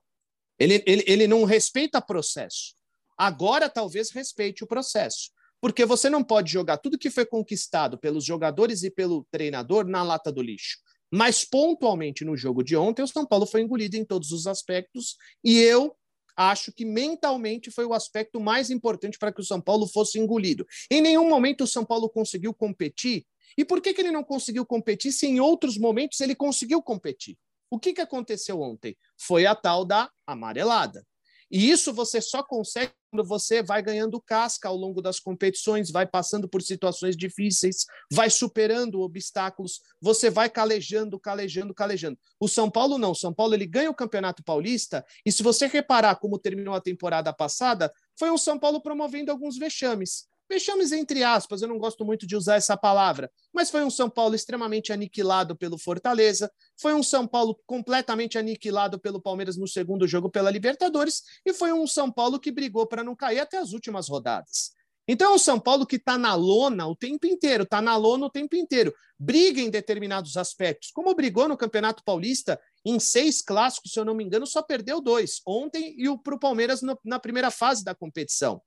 Ele, 0.58 0.82
ele, 0.86 1.04
ele 1.06 1.26
não 1.26 1.44
respeita 1.44 2.00
processo. 2.00 2.74
Agora, 3.18 3.68
talvez 3.68 4.10
respeite 4.10 4.62
o 4.62 4.66
processo, 4.66 5.30
porque 5.60 5.84
você 5.84 6.08
não 6.08 6.22
pode 6.22 6.52
jogar 6.52 6.78
tudo 6.78 6.98
que 6.98 7.10
foi 7.10 7.26
conquistado 7.26 7.98
pelos 7.98 8.24
jogadores 8.24 8.84
e 8.84 8.90
pelo 8.90 9.26
treinador 9.30 9.86
na 9.86 10.02
lata 10.04 10.30
do 10.30 10.40
lixo. 10.40 10.78
Mas, 11.12 11.44
pontualmente, 11.44 12.24
no 12.24 12.36
jogo 12.36 12.62
de 12.62 12.76
ontem, 12.76 13.02
o 13.02 13.08
São 13.08 13.26
Paulo 13.26 13.44
foi 13.44 13.62
engolido 13.62 13.96
em 13.96 14.04
todos 14.04 14.30
os 14.30 14.46
aspectos 14.46 15.16
e 15.42 15.58
eu 15.58 15.96
acho 16.36 16.72
que 16.72 16.84
mentalmente 16.84 17.70
foi 17.70 17.84
o 17.84 17.92
aspecto 17.92 18.40
mais 18.40 18.70
importante 18.70 19.18
para 19.18 19.32
que 19.32 19.40
o 19.40 19.44
São 19.44 19.60
Paulo 19.60 19.86
fosse 19.86 20.18
engolido. 20.18 20.66
Em 20.90 21.00
nenhum 21.00 21.28
momento 21.28 21.64
o 21.64 21.66
São 21.66 21.84
Paulo 21.84 22.08
conseguiu 22.08 22.54
competir. 22.54 23.24
E 23.56 23.64
por 23.64 23.80
que, 23.80 23.92
que 23.92 24.00
ele 24.00 24.10
não 24.10 24.22
conseguiu 24.22 24.64
competir 24.64 25.12
se 25.12 25.26
em 25.26 25.40
outros 25.40 25.76
momentos 25.76 26.20
ele 26.20 26.34
conseguiu 26.34 26.82
competir? 26.82 27.36
O 27.70 27.78
que, 27.78 27.92
que 27.92 28.00
aconteceu 28.00 28.60
ontem? 28.60 28.96
Foi 29.16 29.46
a 29.46 29.54
tal 29.54 29.84
da 29.84 30.10
amarelada. 30.26 31.06
E 31.50 31.70
isso 31.70 31.92
você 31.92 32.20
só 32.20 32.42
consegue 32.42 32.92
quando 33.10 33.26
você 33.26 33.60
vai 33.60 33.82
ganhando 33.82 34.20
casca 34.20 34.68
ao 34.68 34.76
longo 34.76 35.02
das 35.02 35.18
competições, 35.18 35.90
vai 35.90 36.06
passando 36.06 36.48
por 36.48 36.62
situações 36.62 37.16
difíceis, 37.16 37.84
vai 38.10 38.30
superando 38.30 39.00
obstáculos, 39.00 39.80
você 40.00 40.30
vai 40.30 40.48
calejando, 40.48 41.18
calejando, 41.18 41.74
calejando. 41.74 42.16
O 42.38 42.46
São 42.46 42.70
Paulo 42.70 42.98
não, 42.98 43.10
o 43.10 43.16
São 43.16 43.34
Paulo 43.34 43.54
ele 43.54 43.66
ganha 43.66 43.90
o 43.90 43.94
Campeonato 43.94 44.44
Paulista 44.44 45.04
e 45.26 45.32
se 45.32 45.42
você 45.42 45.66
reparar 45.66 46.16
como 46.16 46.38
terminou 46.38 46.74
a 46.74 46.80
temporada 46.80 47.32
passada, 47.32 47.92
foi 48.16 48.30
um 48.30 48.38
São 48.38 48.58
Paulo 48.58 48.80
promovendo 48.80 49.32
alguns 49.32 49.58
vexames. 49.58 50.29
Vexames 50.50 50.90
entre 50.90 51.22
aspas, 51.22 51.62
eu 51.62 51.68
não 51.68 51.78
gosto 51.78 52.04
muito 52.04 52.26
de 52.26 52.34
usar 52.34 52.56
essa 52.56 52.76
palavra, 52.76 53.30
mas 53.52 53.70
foi 53.70 53.84
um 53.84 53.90
São 53.90 54.10
Paulo 54.10 54.34
extremamente 54.34 54.92
aniquilado 54.92 55.56
pelo 55.56 55.78
Fortaleza, 55.78 56.50
foi 56.76 56.92
um 56.92 57.04
São 57.04 57.24
Paulo 57.24 57.56
completamente 57.64 58.36
aniquilado 58.36 58.98
pelo 58.98 59.22
Palmeiras 59.22 59.56
no 59.56 59.68
segundo 59.68 60.08
jogo 60.08 60.28
pela 60.28 60.50
Libertadores 60.50 61.22
e 61.46 61.54
foi 61.54 61.72
um 61.72 61.86
São 61.86 62.10
Paulo 62.10 62.40
que 62.40 62.50
brigou 62.50 62.84
para 62.84 63.04
não 63.04 63.14
cair 63.14 63.38
até 63.38 63.58
as 63.58 63.72
últimas 63.72 64.08
rodadas. 64.08 64.72
Então 65.06 65.30
é 65.30 65.34
um 65.36 65.38
São 65.38 65.60
Paulo 65.60 65.86
que 65.86 65.94
está 65.94 66.18
na 66.18 66.34
lona 66.34 66.84
o 66.88 66.96
tempo 66.96 67.28
inteiro, 67.28 67.62
está 67.62 67.80
na 67.80 67.96
lona 67.96 68.26
o 68.26 68.30
tempo 68.30 68.56
inteiro, 68.56 68.92
briga 69.16 69.60
em 69.60 69.70
determinados 69.70 70.36
aspectos, 70.36 70.90
como 70.90 71.14
brigou 71.14 71.46
no 71.48 71.56
Campeonato 71.56 72.02
Paulista 72.04 72.60
em 72.84 72.98
seis 72.98 73.40
clássicos, 73.40 73.92
se 73.92 74.00
eu 74.00 74.04
não 74.04 74.14
me 74.16 74.24
engano, 74.24 74.48
só 74.48 74.62
perdeu 74.62 75.00
dois, 75.00 75.40
ontem 75.46 75.94
e 75.96 76.18
para 76.18 76.34
o 76.34 76.40
Palmeiras 76.40 76.82
no, 76.82 76.98
na 77.04 77.20
primeira 77.20 77.52
fase 77.52 77.84
da 77.84 77.94
competição. 77.94 78.60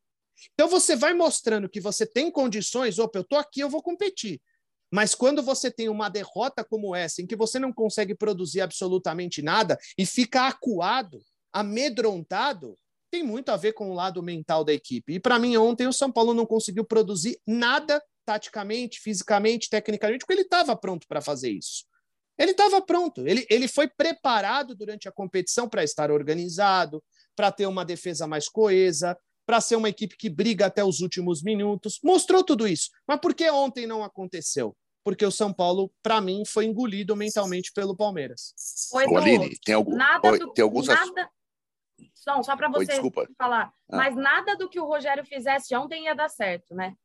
Então 0.53 0.67
você 0.67 0.95
vai 0.95 1.13
mostrando 1.13 1.69
que 1.69 1.79
você 1.79 2.05
tem 2.05 2.31
condições, 2.31 2.99
opa, 2.99 3.19
eu 3.19 3.23
estou 3.23 3.39
aqui, 3.39 3.61
eu 3.61 3.69
vou 3.69 3.81
competir. 3.81 4.41
Mas 4.91 5.15
quando 5.15 5.41
você 5.41 5.71
tem 5.71 5.89
uma 5.89 6.07
derrota 6.07 6.63
como 6.63 6.95
essa, 6.95 7.21
em 7.21 7.25
que 7.25 7.35
você 7.35 7.57
não 7.57 7.73
consegue 7.73 8.13
produzir 8.13 8.61
absolutamente 8.61 9.41
nada 9.41 9.77
e 9.97 10.05
fica 10.05 10.47
acuado, 10.47 11.19
amedrontado, 11.51 12.77
tem 13.09 13.23
muito 13.23 13.49
a 13.49 13.57
ver 13.57 13.73
com 13.73 13.89
o 13.89 13.93
lado 13.93 14.21
mental 14.21 14.63
da 14.63 14.73
equipe. 14.73 15.13
E 15.13 15.19
para 15.19 15.39
mim, 15.39 15.57
ontem 15.57 15.87
o 15.87 15.93
São 15.93 16.11
Paulo 16.11 16.33
não 16.33 16.45
conseguiu 16.45 16.85
produzir 16.85 17.39
nada 17.45 18.03
taticamente, 18.25 18.99
fisicamente, 18.99 19.69
tecnicamente, 19.69 20.19
porque 20.19 20.33
ele 20.33 20.41
estava 20.41 20.75
pronto 20.75 21.07
para 21.07 21.21
fazer 21.21 21.51
isso. 21.51 21.85
Ele 22.37 22.51
estava 22.51 22.81
pronto, 22.81 23.27
ele, 23.27 23.45
ele 23.49 23.67
foi 23.67 23.87
preparado 23.87 24.75
durante 24.75 25.07
a 25.07 25.11
competição 25.11 25.69
para 25.69 25.83
estar 25.83 26.09
organizado, 26.09 27.03
para 27.35 27.51
ter 27.51 27.67
uma 27.67 27.85
defesa 27.85 28.25
mais 28.25 28.49
coesa, 28.49 29.17
para 29.45 29.61
ser 29.61 29.75
uma 29.75 29.89
equipe 29.89 30.17
que 30.17 30.29
briga 30.29 30.65
até 30.65 30.83
os 30.83 31.01
últimos 31.01 31.43
minutos. 31.43 31.99
Mostrou 32.03 32.43
tudo 32.43 32.67
isso. 32.67 32.89
Mas 33.07 33.19
por 33.19 33.33
que 33.33 33.49
ontem 33.49 33.85
não 33.85 34.03
aconteceu? 34.03 34.75
Porque 35.03 35.25
o 35.25 35.31
São 35.31 35.53
Paulo, 35.53 35.91
para 36.01 36.21
mim, 36.21 36.43
foi 36.45 36.65
engolido 36.65 37.15
mentalmente 37.15 37.71
pelo 37.73 37.95
Palmeiras. 37.95 38.53
Oi, 38.93 39.05
Aline, 39.15 39.57
tem, 39.65 39.75
algum, 39.75 39.95
nada 39.95 40.31
Oi, 40.31 40.39
do, 40.39 40.53
tem 40.53 40.63
alguns 40.63 40.87
nada... 40.87 41.29
Não, 42.25 42.41
só 42.41 42.55
para 42.55 42.69
você 42.69 42.99
Oi, 42.99 43.27
falar. 43.37 43.73
Ah. 43.91 43.97
Mas 43.97 44.15
nada 44.15 44.55
do 44.55 44.69
que 44.69 44.79
o 44.79 44.85
Rogério 44.85 45.25
fizesse 45.25 45.75
ontem 45.75 46.05
ia 46.05 46.15
dar 46.15 46.29
certo, 46.29 46.73
né? 46.73 46.95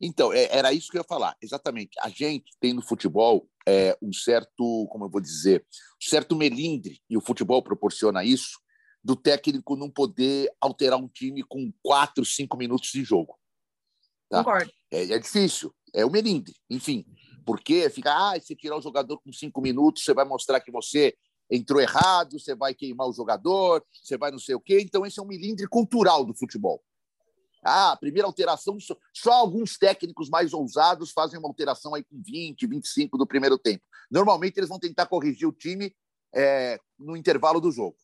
Então, 0.00 0.32
é, 0.32 0.48
era 0.50 0.72
isso 0.72 0.90
que 0.90 0.96
eu 0.96 1.02
ia 1.02 1.06
falar. 1.06 1.36
Exatamente. 1.40 1.98
A 2.00 2.08
gente 2.08 2.50
tem 2.58 2.72
no 2.72 2.82
futebol 2.82 3.46
é, 3.66 3.96
um 4.02 4.12
certo, 4.12 4.86
como 4.90 5.04
eu 5.04 5.10
vou 5.10 5.20
dizer, 5.20 5.64
um 6.02 6.08
certo 6.08 6.34
melindre, 6.34 7.00
e 7.08 7.16
o 7.16 7.20
futebol 7.20 7.62
proporciona 7.62 8.24
isso, 8.24 8.58
do 9.04 9.14
técnico 9.14 9.76
não 9.76 9.90
poder 9.90 10.50
alterar 10.58 10.98
um 10.98 11.06
time 11.06 11.42
com 11.42 11.70
quatro, 11.82 12.24
cinco 12.24 12.56
minutos 12.56 12.90
de 12.90 13.04
jogo. 13.04 13.38
Tá? 14.30 14.38
Concordo. 14.38 14.72
É, 14.90 15.12
é 15.12 15.18
difícil, 15.18 15.74
é 15.92 16.06
o 16.06 16.10
melindre, 16.10 16.54
enfim. 16.70 17.04
Porque 17.44 17.90
fica, 17.90 18.12
ah, 18.12 18.40
se 18.40 18.56
tirar 18.56 18.76
o 18.76 18.80
jogador 18.80 19.18
com 19.18 19.30
cinco 19.30 19.60
minutos, 19.60 20.02
você 20.02 20.14
vai 20.14 20.24
mostrar 20.24 20.60
que 20.60 20.72
você 20.72 21.14
entrou 21.50 21.80
errado, 21.80 22.38
você 22.38 22.54
vai 22.54 22.74
queimar 22.74 23.06
o 23.06 23.12
jogador, 23.12 23.84
você 23.92 24.16
vai 24.16 24.30
não 24.30 24.38
sei 24.38 24.54
o 24.54 24.60
quê. 24.60 24.80
Então, 24.80 25.04
esse 25.04 25.20
é 25.20 25.22
um 25.22 25.26
melindre 25.26 25.68
cultural 25.68 26.24
do 26.24 26.34
futebol. 26.34 26.82
Ah, 27.62 27.92
a 27.92 27.96
primeira 27.96 28.26
alteração, 28.26 28.80
só, 28.80 28.96
só, 29.12 29.32
alguns 29.32 29.76
técnicos 29.76 30.30
mais 30.30 30.54
ousados 30.54 31.12
fazem 31.12 31.38
uma 31.38 31.48
alteração 31.48 31.94
aí 31.94 32.04
com 32.04 32.22
20, 32.22 32.66
25 32.66 33.18
do 33.18 33.26
primeiro 33.26 33.58
tempo. 33.58 33.82
Normalmente, 34.10 34.56
eles 34.56 34.68
vão 34.68 34.78
tentar 34.78 35.06
corrigir 35.06 35.46
o 35.46 35.52
time 35.52 35.94
é, 36.34 36.78
no 36.98 37.16
intervalo 37.16 37.60
do 37.60 37.70
jogo. 37.70 37.96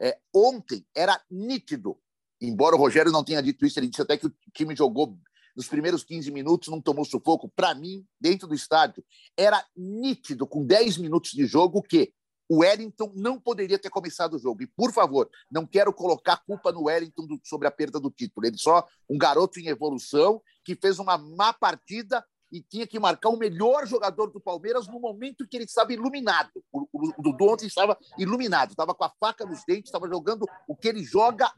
É, 0.00 0.18
ontem 0.34 0.86
era 0.94 1.20
nítido, 1.30 1.98
embora 2.40 2.76
o 2.76 2.78
Rogério 2.78 3.12
não 3.12 3.24
tenha 3.24 3.42
dito 3.42 3.66
isso, 3.66 3.78
ele 3.78 3.88
disse 3.88 4.02
até 4.02 4.16
que 4.16 4.26
o 4.26 4.34
time 4.54 4.74
jogou 4.76 5.18
nos 5.56 5.66
primeiros 5.66 6.04
15 6.04 6.30
minutos, 6.30 6.68
não 6.68 6.80
tomou 6.80 7.04
sufoco. 7.04 7.48
Para 7.48 7.74
mim, 7.74 8.06
dentro 8.20 8.46
do 8.46 8.54
estádio, 8.54 9.04
era 9.36 9.64
nítido, 9.76 10.46
com 10.46 10.64
10 10.64 10.98
minutos 10.98 11.32
de 11.32 11.46
jogo, 11.46 11.82
que 11.82 12.12
o 12.48 12.58
Wellington 12.58 13.12
não 13.14 13.40
poderia 13.40 13.78
ter 13.78 13.90
começado 13.90 14.34
o 14.34 14.38
jogo. 14.38 14.62
E, 14.62 14.66
por 14.66 14.92
favor, 14.92 15.28
não 15.50 15.66
quero 15.66 15.92
colocar 15.92 16.38
culpa 16.46 16.72
no 16.72 16.84
Wellington 16.84 17.26
sobre 17.42 17.66
a 17.66 17.70
perda 17.72 18.00
do 18.00 18.10
título. 18.10 18.46
Ele 18.46 18.56
só 18.56 18.86
um 19.10 19.18
garoto 19.18 19.58
em 19.58 19.66
evolução 19.66 20.40
que 20.64 20.74
fez 20.74 20.98
uma 20.98 21.18
má 21.18 21.52
partida 21.52 22.24
e 22.50 22.62
tinha 22.62 22.86
que 22.86 22.98
marcar 22.98 23.28
o 23.28 23.36
melhor 23.36 23.86
jogador 23.86 24.30
do 24.30 24.40
Palmeiras 24.40 24.86
no 24.86 24.98
momento 24.98 25.46
que 25.46 25.56
ele 25.56 25.64
estava 25.64 25.92
iluminado. 25.92 26.50
O, 26.72 26.88
o, 26.92 27.08
o 27.18 27.22
Dudu 27.22 27.44
ontem 27.44 27.66
estava 27.66 27.96
iluminado, 28.18 28.70
estava 28.70 28.94
com 28.94 29.04
a 29.04 29.12
faca 29.20 29.44
nos 29.44 29.64
dentes, 29.66 29.88
estava 29.88 30.08
jogando 30.08 30.46
o 30.66 30.74
que 30.74 30.88
ele 30.88 31.04
joga. 31.04 31.52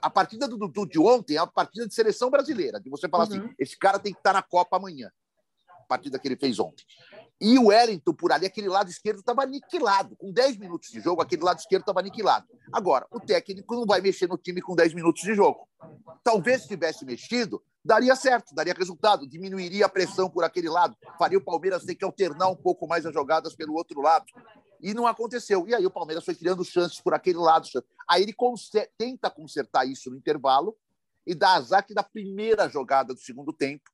A 0.00 0.10
partida 0.10 0.46
do 0.46 0.56
Dudu 0.56 0.86
de 0.86 0.98
ontem 0.98 1.36
é 1.36 1.38
a 1.38 1.46
partida 1.46 1.86
de 1.86 1.94
seleção 1.94 2.30
brasileira, 2.30 2.80
de 2.80 2.88
você 2.88 3.08
falar 3.08 3.24
assim, 3.24 3.38
uhum. 3.38 3.46
assim: 3.46 3.54
esse 3.58 3.76
cara 3.78 3.98
tem 3.98 4.12
que 4.12 4.20
estar 4.20 4.32
na 4.32 4.42
Copa 4.42 4.76
amanhã. 4.76 5.10
A 5.68 5.86
partida 5.86 6.18
que 6.18 6.28
ele 6.28 6.36
fez 6.36 6.58
ontem. 6.58 6.84
E 7.38 7.58
o 7.58 7.66
Wellington, 7.66 8.14
por 8.14 8.32
ali, 8.32 8.46
aquele 8.46 8.68
lado 8.68 8.88
esquerdo 8.88 9.18
estava 9.18 9.42
aniquilado. 9.42 10.16
Com 10.16 10.32
10 10.32 10.56
minutos 10.56 10.90
de 10.90 11.00
jogo, 11.00 11.20
aquele 11.20 11.42
lado 11.42 11.58
esquerdo 11.58 11.82
estava 11.82 12.00
aniquilado. 12.00 12.46
Agora, 12.72 13.06
o 13.10 13.20
técnico 13.20 13.74
não 13.74 13.84
vai 13.84 14.00
mexer 14.00 14.26
no 14.26 14.38
time 14.38 14.62
com 14.62 14.74
10 14.74 14.94
minutos 14.94 15.22
de 15.22 15.34
jogo. 15.34 15.68
Talvez 16.24 16.62
se 16.62 16.68
tivesse 16.68 17.04
mexido, 17.04 17.62
daria 17.84 18.16
certo, 18.16 18.54
daria 18.54 18.72
resultado, 18.72 19.28
diminuiria 19.28 19.84
a 19.84 19.88
pressão 19.88 20.30
por 20.30 20.44
aquele 20.44 20.68
lado, 20.68 20.96
faria 21.18 21.36
o 21.36 21.44
Palmeiras 21.44 21.84
ter 21.84 21.94
que 21.94 22.04
alternar 22.04 22.48
um 22.48 22.56
pouco 22.56 22.86
mais 22.86 23.04
as 23.04 23.12
jogadas 23.12 23.54
pelo 23.54 23.74
outro 23.74 24.00
lado. 24.00 24.24
E 24.80 24.94
não 24.94 25.06
aconteceu. 25.06 25.66
E 25.68 25.74
aí 25.74 25.84
o 25.84 25.90
Palmeiras 25.90 26.24
foi 26.24 26.34
criando 26.34 26.64
chances 26.64 27.00
por 27.00 27.12
aquele 27.12 27.38
lado. 27.38 27.66
Aí 28.08 28.22
ele 28.22 28.34
tenta 28.96 29.30
consertar 29.30 29.86
isso 29.86 30.10
no 30.10 30.16
intervalo 30.16 30.76
e 31.26 31.34
dá 31.34 31.54
azar 31.54 31.84
que 31.84 31.92
da 31.92 32.02
primeira 32.02 32.68
jogada 32.68 33.12
do 33.12 33.20
segundo 33.20 33.52
tempo, 33.52 33.90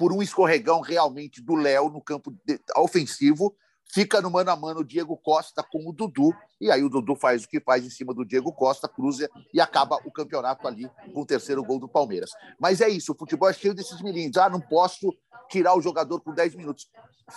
por 0.00 0.14
um 0.14 0.22
escorregão 0.22 0.80
realmente 0.80 1.42
do 1.42 1.54
Léo 1.54 1.90
no 1.90 2.00
campo 2.00 2.34
ofensivo, 2.78 3.54
fica 3.92 4.18
no 4.22 4.30
mano 4.30 4.50
a 4.50 4.56
mano 4.56 4.80
o 4.80 4.84
Diego 4.84 5.14
Costa 5.14 5.62
com 5.62 5.86
o 5.86 5.92
Dudu, 5.92 6.34
e 6.58 6.70
aí 6.70 6.82
o 6.82 6.88
Dudu 6.88 7.14
faz 7.14 7.44
o 7.44 7.48
que 7.48 7.60
faz 7.60 7.84
em 7.84 7.90
cima 7.90 8.14
do 8.14 8.24
Diego 8.24 8.50
Costa, 8.50 8.88
cruza 8.88 9.28
e 9.52 9.60
acaba 9.60 9.98
o 10.06 10.10
campeonato 10.10 10.66
ali 10.66 10.90
com 11.12 11.20
o 11.20 11.26
terceiro 11.26 11.62
gol 11.62 11.78
do 11.78 11.86
Palmeiras. 11.86 12.30
Mas 12.58 12.80
é 12.80 12.88
isso, 12.88 13.12
o 13.12 13.14
futebol 13.14 13.50
é 13.50 13.52
cheio 13.52 13.74
desses 13.74 14.00
milindres. 14.00 14.42
Ah, 14.42 14.48
não 14.48 14.58
posso 14.58 15.14
tirar 15.50 15.76
o 15.76 15.82
jogador 15.82 16.22
com 16.22 16.32
10 16.32 16.54
minutos. 16.54 16.88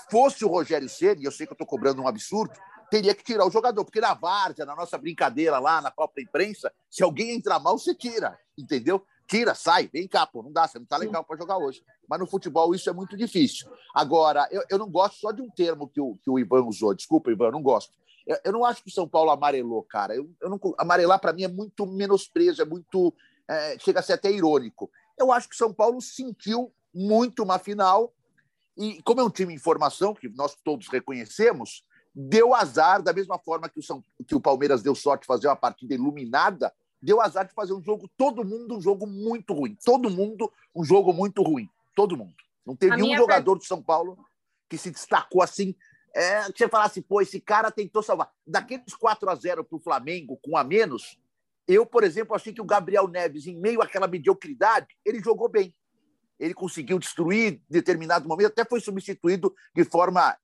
Fosse 0.09 0.45
o 0.45 0.47
Rogério 0.47 0.87
Ceni, 0.87 1.23
e 1.23 1.25
eu 1.25 1.33
sei 1.33 1.45
que 1.45 1.51
eu 1.51 1.55
estou 1.55 1.67
cobrando 1.67 2.01
um 2.01 2.07
absurdo, 2.07 2.53
teria 2.89 3.13
que 3.13 3.25
tirar 3.25 3.45
o 3.45 3.51
jogador, 3.51 3.83
porque 3.83 3.99
na 3.99 4.13
várzea, 4.13 4.65
na 4.65 4.73
nossa 4.73 4.97
brincadeira 4.97 5.59
lá, 5.59 5.81
na 5.81 5.91
própria 5.91 6.23
imprensa, 6.23 6.71
se 6.89 7.03
alguém 7.03 7.31
entrar 7.31 7.59
mal, 7.59 7.77
você 7.77 7.93
tira, 7.93 8.39
entendeu? 8.57 9.03
Tira, 9.33 9.55
sai, 9.55 9.89
vem 9.91 10.07
cá, 10.07 10.27
pô, 10.27 10.43
não 10.43 10.51
dá, 10.51 10.67
você 10.67 10.77
não 10.77 10.85
tá 10.85 10.95
legal 10.95 11.23
para 11.23 11.35
jogar 11.35 11.57
hoje. 11.57 11.83
Mas 12.07 12.19
no 12.19 12.27
futebol 12.27 12.75
isso 12.75 12.87
é 12.87 12.93
muito 12.93 13.17
difícil. 13.17 13.67
Agora, 13.91 14.47
eu, 14.51 14.61
eu 14.69 14.77
não 14.77 14.87
gosto 14.87 15.15
só 15.15 15.31
de 15.31 15.41
um 15.41 15.49
termo 15.49 15.87
que 15.87 15.99
o, 15.99 16.15
que 16.17 16.29
o 16.29 16.37
Ivan 16.37 16.61
usou, 16.65 16.93
desculpa, 16.93 17.31
Ivan, 17.31 17.45
eu 17.45 17.53
não 17.53 17.63
gosto. 17.63 17.97
Eu, 18.27 18.37
eu 18.43 18.51
não 18.51 18.63
acho 18.63 18.83
que 18.83 18.89
o 18.89 18.93
São 18.93 19.07
Paulo 19.07 19.31
amarelou, 19.31 19.81
cara. 19.81 20.15
Eu, 20.15 20.29
eu 20.39 20.51
não, 20.51 20.59
amarelar, 20.77 21.19
para 21.19 21.33
mim, 21.33 21.45
é 21.45 21.47
muito 21.47 21.87
menosprezo, 21.87 22.61
é 22.61 22.65
muito. 22.65 23.11
É, 23.47 23.79
chega 23.79 24.01
a 24.01 24.03
ser 24.03 24.13
até 24.13 24.31
irônico. 24.31 24.91
Eu 25.17 25.31
acho 25.31 25.49
que 25.49 25.55
o 25.55 25.57
São 25.57 25.73
Paulo 25.73 25.99
sentiu 25.99 26.71
muito 26.93 27.41
uma 27.41 27.57
final, 27.57 28.13
e 28.77 29.01
como 29.01 29.19
é 29.19 29.23
um 29.23 29.31
time 29.31 29.51
em 29.51 29.57
formação, 29.57 30.13
que 30.13 30.29
nós 30.29 30.55
todos 30.63 30.87
reconhecemos, 30.89 31.83
deu 32.13 32.53
azar, 32.53 33.01
da 33.01 33.11
mesma 33.11 33.39
forma 33.39 33.67
que 33.67 33.79
o, 33.79 33.83
São, 33.83 34.03
que 34.27 34.35
o 34.35 34.39
Palmeiras 34.39 34.83
deu 34.83 34.93
sorte 34.93 35.21
de 35.21 35.27
fazer 35.27 35.47
uma 35.47 35.55
partida 35.55 35.95
iluminada, 35.95 36.71
deu 37.03 37.21
azar 37.21 37.45
de 37.45 37.53
fazer 37.53 37.73
um 37.73 37.83
jogo, 37.83 38.09
todo 38.17 38.45
mundo 38.45 38.77
um 38.77 38.81
jogo 38.81 39.05
muito 39.05 39.53
ruim. 39.53 39.77
Todo 39.83 40.09
mundo 40.09 40.51
um 40.73 40.83
jogo 40.83 41.11
muito 41.11 41.43
ruim. 41.43 41.69
Todo 41.93 42.17
mundo. 42.17 42.35
Não 42.65 42.75
teve 42.75 43.03
um 43.03 43.17
jogador 43.17 43.55
do 43.55 43.65
São 43.65 43.83
Paulo 43.83 44.17
que 44.69 44.77
se 44.77 44.89
destacou 44.89 45.41
assim. 45.41 45.75
É, 46.15 46.43
que 46.51 46.59
você 46.59 46.69
falasse, 46.69 47.01
pô, 47.01 47.21
esse 47.21 47.41
cara 47.41 47.71
tentou 47.71 48.01
salvar. 48.01 48.31
Daqueles 48.47 48.95
4 48.95 49.29
a 49.29 49.35
0 49.35 49.63
para 49.63 49.75
o 49.75 49.81
Flamengo, 49.81 50.39
com 50.41 50.55
a 50.55 50.63
menos, 50.63 51.17
eu, 51.67 51.85
por 51.85 52.03
exemplo, 52.03 52.35
achei 52.35 52.53
que 52.53 52.61
o 52.61 52.65
Gabriel 52.65 53.07
Neves, 53.07 53.47
em 53.47 53.59
meio 53.59 53.81
àquela 53.81 54.07
mediocridade, 54.07 54.87
ele 55.03 55.19
jogou 55.19 55.49
bem. 55.49 55.75
Ele 56.39 56.53
conseguiu 56.53 56.99
destruir 56.99 57.53
em 57.53 57.61
determinado 57.69 58.27
momento, 58.27 58.47
até 58.47 58.63
foi 58.63 58.79
substituído 58.79 59.53
de 59.75 59.83
forma, 59.83 60.37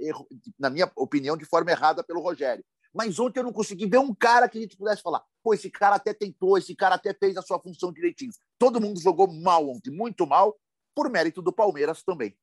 na 0.57 0.69
minha 0.69 0.91
opinião, 0.95 1.37
de 1.37 1.45
forma 1.45 1.71
errada 1.71 2.03
pelo 2.03 2.21
Rogério. 2.21 2.65
Mas 2.93 3.19
ontem 3.19 3.39
eu 3.39 3.43
não 3.43 3.53
consegui 3.53 3.85
ver 3.85 3.99
um 3.99 4.13
cara 4.13 4.49
que 4.49 4.57
a 4.57 4.61
gente 4.61 4.75
pudesse 4.75 5.01
falar, 5.01 5.23
pô, 5.43 5.53
esse 5.53 5.69
cara 5.69 5.95
até 5.95 6.13
tentou, 6.13 6.57
esse 6.57 6.75
cara 6.75 6.95
até 6.95 7.13
fez 7.13 7.37
a 7.37 7.41
sua 7.41 7.59
função 7.59 7.93
direitinho. 7.93 8.31
Todo 8.57 8.81
mundo 8.81 8.99
jogou 8.99 9.31
mal 9.31 9.69
ontem, 9.69 9.91
muito 9.91 10.25
mal, 10.25 10.57
por 10.95 11.09
mérito 11.09 11.41
do 11.41 11.53
Palmeiras 11.53 12.03
também. 12.03 12.35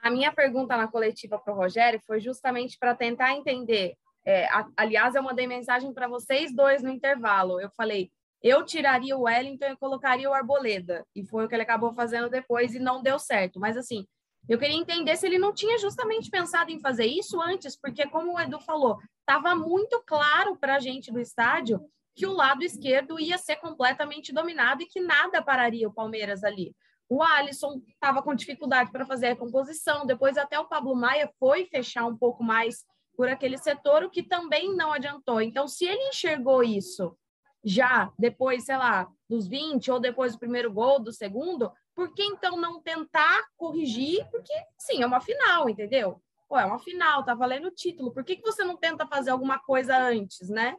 A 0.00 0.10
minha 0.10 0.32
pergunta 0.32 0.76
na 0.76 0.88
coletiva 0.88 1.38
para 1.38 1.52
o 1.52 1.56
Rogério 1.56 2.00
foi 2.06 2.20
justamente 2.20 2.78
para 2.78 2.94
tentar 2.94 3.32
entender. 3.32 3.96
É, 4.24 4.46
a, 4.46 4.68
aliás, 4.76 5.14
eu 5.14 5.22
mandei 5.22 5.46
mensagem 5.46 5.92
para 5.92 6.08
vocês 6.08 6.54
dois 6.54 6.82
no 6.82 6.90
intervalo. 6.90 7.60
Eu 7.60 7.70
falei: 7.70 8.10
eu 8.42 8.64
tiraria 8.64 9.16
o 9.16 9.22
Wellington 9.22 9.66
e 9.66 9.76
colocaria 9.76 10.28
o 10.28 10.34
Arboleda. 10.34 11.06
E 11.14 11.24
foi 11.24 11.44
o 11.44 11.48
que 11.48 11.54
ele 11.54 11.62
acabou 11.62 11.92
fazendo 11.92 12.28
depois 12.28 12.74
e 12.74 12.78
não 12.78 13.02
deu 13.02 13.18
certo. 13.18 13.58
Mas 13.58 13.76
assim, 13.76 14.06
eu 14.48 14.58
queria 14.58 14.76
entender 14.76 15.16
se 15.16 15.26
ele 15.26 15.38
não 15.38 15.52
tinha 15.52 15.78
justamente 15.78 16.30
pensado 16.30 16.70
em 16.70 16.80
fazer 16.80 17.06
isso 17.06 17.40
antes, 17.40 17.76
porque, 17.76 18.06
como 18.06 18.34
o 18.34 18.40
Edu 18.40 18.60
falou, 18.60 18.98
estava 19.20 19.54
muito 19.54 20.02
claro 20.06 20.56
para 20.56 20.76
a 20.76 20.80
gente 20.80 21.12
do 21.12 21.18
estádio 21.18 21.80
que 22.14 22.26
o 22.26 22.32
lado 22.32 22.62
esquerdo 22.62 23.20
ia 23.20 23.36
ser 23.36 23.56
completamente 23.56 24.32
dominado 24.32 24.82
e 24.82 24.86
que 24.86 25.00
nada 25.00 25.42
pararia 25.42 25.88
o 25.88 25.92
Palmeiras 25.92 26.44
ali. 26.44 26.74
O 27.08 27.22
Alisson 27.22 27.82
estava 27.88 28.22
com 28.22 28.34
dificuldade 28.34 28.90
para 28.90 29.04
fazer 29.04 29.28
a 29.28 29.36
composição, 29.36 30.06
depois 30.06 30.36
até 30.36 30.58
o 30.58 30.64
Pablo 30.64 30.96
Maia 30.96 31.30
foi 31.38 31.66
fechar 31.66 32.06
um 32.06 32.16
pouco 32.16 32.42
mais 32.42 32.84
por 33.16 33.28
aquele 33.28 33.58
setor, 33.58 34.04
o 34.04 34.10
que 34.10 34.22
também 34.22 34.74
não 34.74 34.92
adiantou. 34.92 35.40
Então, 35.40 35.66
se 35.66 35.86
ele 35.86 36.08
enxergou 36.08 36.62
isso 36.62 37.16
já 37.64 38.12
depois, 38.18 38.64
sei 38.64 38.76
lá, 38.76 39.08
dos 39.28 39.48
20 39.48 39.90
ou 39.90 39.98
depois 39.98 40.32
do 40.32 40.38
primeiro 40.38 40.72
gol, 40.72 41.00
do 41.00 41.12
segundo, 41.12 41.72
por 41.96 42.12
que 42.12 42.22
então 42.22 42.58
não 42.58 42.80
tentar 42.80 43.42
corrigir? 43.56 44.28
Porque, 44.30 44.52
sim, 44.78 45.02
é 45.02 45.06
uma 45.06 45.20
final, 45.20 45.68
entendeu? 45.68 46.22
Pô, 46.46 46.58
é 46.58 46.66
uma 46.66 46.78
final, 46.78 47.24
tá 47.24 47.34
valendo 47.34 47.68
o 47.68 47.74
título. 47.74 48.12
Por 48.12 48.22
que, 48.22 48.36
que 48.36 48.42
você 48.42 48.62
não 48.62 48.76
tenta 48.76 49.06
fazer 49.06 49.30
alguma 49.30 49.58
coisa 49.58 49.96
antes, 49.96 50.50
né? 50.50 50.76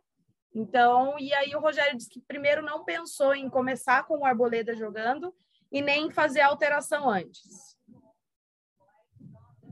Então, 0.53 1.17
e 1.19 1.33
aí 1.33 1.55
o 1.55 1.59
Rogério 1.59 1.97
disse 1.97 2.09
que 2.09 2.21
primeiro 2.21 2.63
não 2.63 2.85
pensou 2.85 3.33
em 3.33 3.49
começar 3.49 4.05
com 4.05 4.19
o 4.19 4.25
Arboleda 4.25 4.75
jogando 4.75 5.33
e 5.71 5.81
nem 5.81 6.11
fazer 6.11 6.41
a 6.41 6.47
alteração 6.47 7.09
antes. 7.09 7.75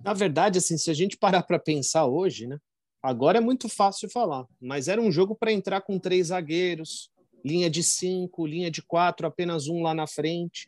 Na 0.03 0.13
verdade, 0.13 0.57
assim, 0.57 0.77
se 0.77 0.89
a 0.89 0.93
gente 0.95 1.15
parar 1.15 1.43
para 1.43 1.59
pensar 1.59 2.07
hoje, 2.07 2.47
né? 2.47 2.57
Agora 3.01 3.37
é 3.37 3.41
muito 3.41 3.69
fácil 3.69 4.09
falar, 4.09 4.47
mas 4.59 4.87
era 4.87 4.99
um 4.99 5.11
jogo 5.11 5.35
para 5.35 5.51
entrar 5.51 5.81
com 5.81 5.99
três 5.99 6.27
zagueiros, 6.27 7.11
linha 7.43 7.69
de 7.69 7.83
cinco, 7.83 8.47
linha 8.47 8.71
de 8.71 8.81
quatro, 8.81 9.27
apenas 9.27 9.67
um 9.67 9.83
lá 9.83 9.93
na 9.93 10.07
frente. 10.07 10.67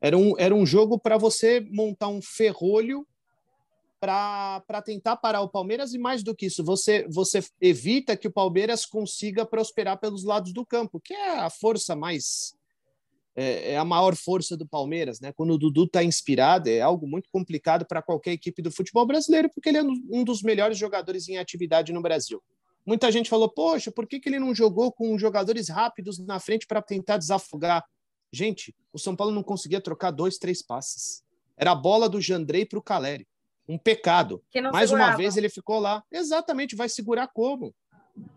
Era 0.00 0.16
um, 0.16 0.34
era 0.38 0.54
um 0.54 0.66
jogo 0.66 0.98
para 0.98 1.16
você 1.16 1.60
montar 1.60 2.08
um 2.08 2.20
ferrolho 2.22 3.06
para 3.98 4.82
tentar 4.84 5.16
parar 5.16 5.40
o 5.40 5.48
Palmeiras 5.48 5.94
e 5.94 5.98
mais 5.98 6.22
do 6.22 6.34
que 6.34 6.46
isso, 6.46 6.62
você, 6.62 7.06
você 7.08 7.42
evita 7.60 8.16
que 8.16 8.28
o 8.28 8.32
Palmeiras 8.32 8.84
consiga 8.86 9.44
prosperar 9.44 9.98
pelos 9.98 10.22
lados 10.22 10.52
do 10.52 10.64
campo, 10.64 11.00
que 11.00 11.14
é 11.14 11.38
a 11.38 11.50
força 11.50 11.96
mais 11.96 12.54
é, 13.34 13.72
é 13.72 13.76
a 13.76 13.84
maior 13.84 14.16
força 14.16 14.56
do 14.56 14.66
Palmeiras, 14.66 15.20
né? 15.20 15.30
Quando 15.32 15.52
o 15.52 15.58
Dudu 15.58 15.84
está 15.84 16.02
inspirado, 16.02 16.70
é 16.70 16.80
algo 16.80 17.06
muito 17.06 17.28
complicado 17.30 17.84
para 17.84 18.00
qualquer 18.00 18.32
equipe 18.32 18.62
do 18.62 18.70
futebol 18.70 19.06
brasileiro, 19.06 19.50
porque 19.52 19.68
ele 19.68 19.78
é 19.78 19.82
um 19.82 20.24
dos 20.24 20.42
melhores 20.42 20.78
jogadores 20.78 21.28
em 21.28 21.36
atividade 21.36 21.92
no 21.92 22.00
Brasil. 22.00 22.42
Muita 22.86 23.12
gente 23.12 23.28
falou, 23.28 23.48
poxa, 23.48 23.90
por 23.90 24.06
que, 24.06 24.18
que 24.18 24.28
ele 24.28 24.38
não 24.38 24.54
jogou 24.54 24.90
com 24.90 25.18
jogadores 25.18 25.68
rápidos 25.68 26.18
na 26.18 26.40
frente 26.40 26.66
para 26.66 26.80
tentar 26.80 27.18
desafogar? 27.18 27.84
Gente, 28.36 28.74
o 28.92 28.98
São 28.98 29.16
Paulo 29.16 29.32
não 29.32 29.42
conseguia 29.42 29.80
trocar 29.80 30.10
dois, 30.10 30.36
três 30.36 30.60
passes. 30.60 31.24
Era 31.56 31.70
a 31.70 31.74
bola 31.74 32.06
do 32.06 32.20
Jandrei 32.20 32.66
para 32.66 32.78
o 32.78 32.82
Caleri. 32.82 33.26
Um 33.66 33.78
pecado. 33.78 34.44
Mais 34.70 34.90
segurava. 34.90 35.12
uma 35.12 35.16
vez 35.16 35.38
ele 35.38 35.48
ficou 35.48 35.78
lá. 35.78 36.04
Exatamente, 36.12 36.76
vai 36.76 36.86
segurar 36.86 37.28
como? 37.28 37.74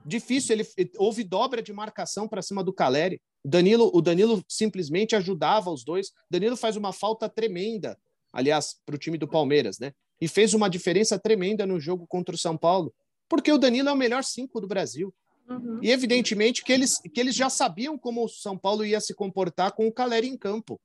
Difícil, 0.05 0.55
ele 0.55 0.91
houve 0.97 1.21
dobra 1.25 1.61
de 1.61 1.73
marcação 1.73 2.29
para 2.29 2.41
cima 2.41 2.63
do 2.63 2.71
Caleri. 2.71 3.21
Danilo, 3.43 3.91
o 3.93 4.01
Danilo 4.01 4.41
simplesmente 4.47 5.17
ajudava 5.17 5.69
os 5.69 5.83
dois. 5.83 6.13
Danilo 6.31 6.55
faz 6.55 6.77
uma 6.77 6.93
falta 6.93 7.27
tremenda, 7.27 7.99
aliás, 8.31 8.77
para 8.85 8.95
o 8.95 8.97
time 8.97 9.17
do 9.17 9.27
Palmeiras, 9.27 9.79
né? 9.79 9.91
E 10.21 10.29
fez 10.29 10.53
uma 10.53 10.69
diferença 10.69 11.19
tremenda 11.19 11.65
no 11.65 11.77
jogo 11.77 12.07
contra 12.07 12.33
o 12.33 12.37
São 12.37 12.55
Paulo, 12.55 12.93
porque 13.27 13.51
o 13.51 13.57
Danilo 13.57 13.89
é 13.89 13.91
o 13.91 13.97
melhor 13.97 14.23
cinco 14.23 14.61
do 14.61 14.67
Brasil. 14.67 15.13
Uhum. 15.49 15.79
E 15.81 15.91
evidentemente 15.91 16.63
que 16.63 16.71
eles, 16.71 16.99
que 16.99 17.19
eles 17.19 17.35
já 17.35 17.49
sabiam 17.49 17.97
como 17.97 18.23
o 18.23 18.29
São 18.29 18.57
Paulo 18.57 18.85
ia 18.85 19.01
se 19.01 19.15
comportar 19.15 19.71
com 19.71 19.87
o 19.87 19.91
Caleri 19.91 20.27
em 20.27 20.37
campo. 20.37 20.79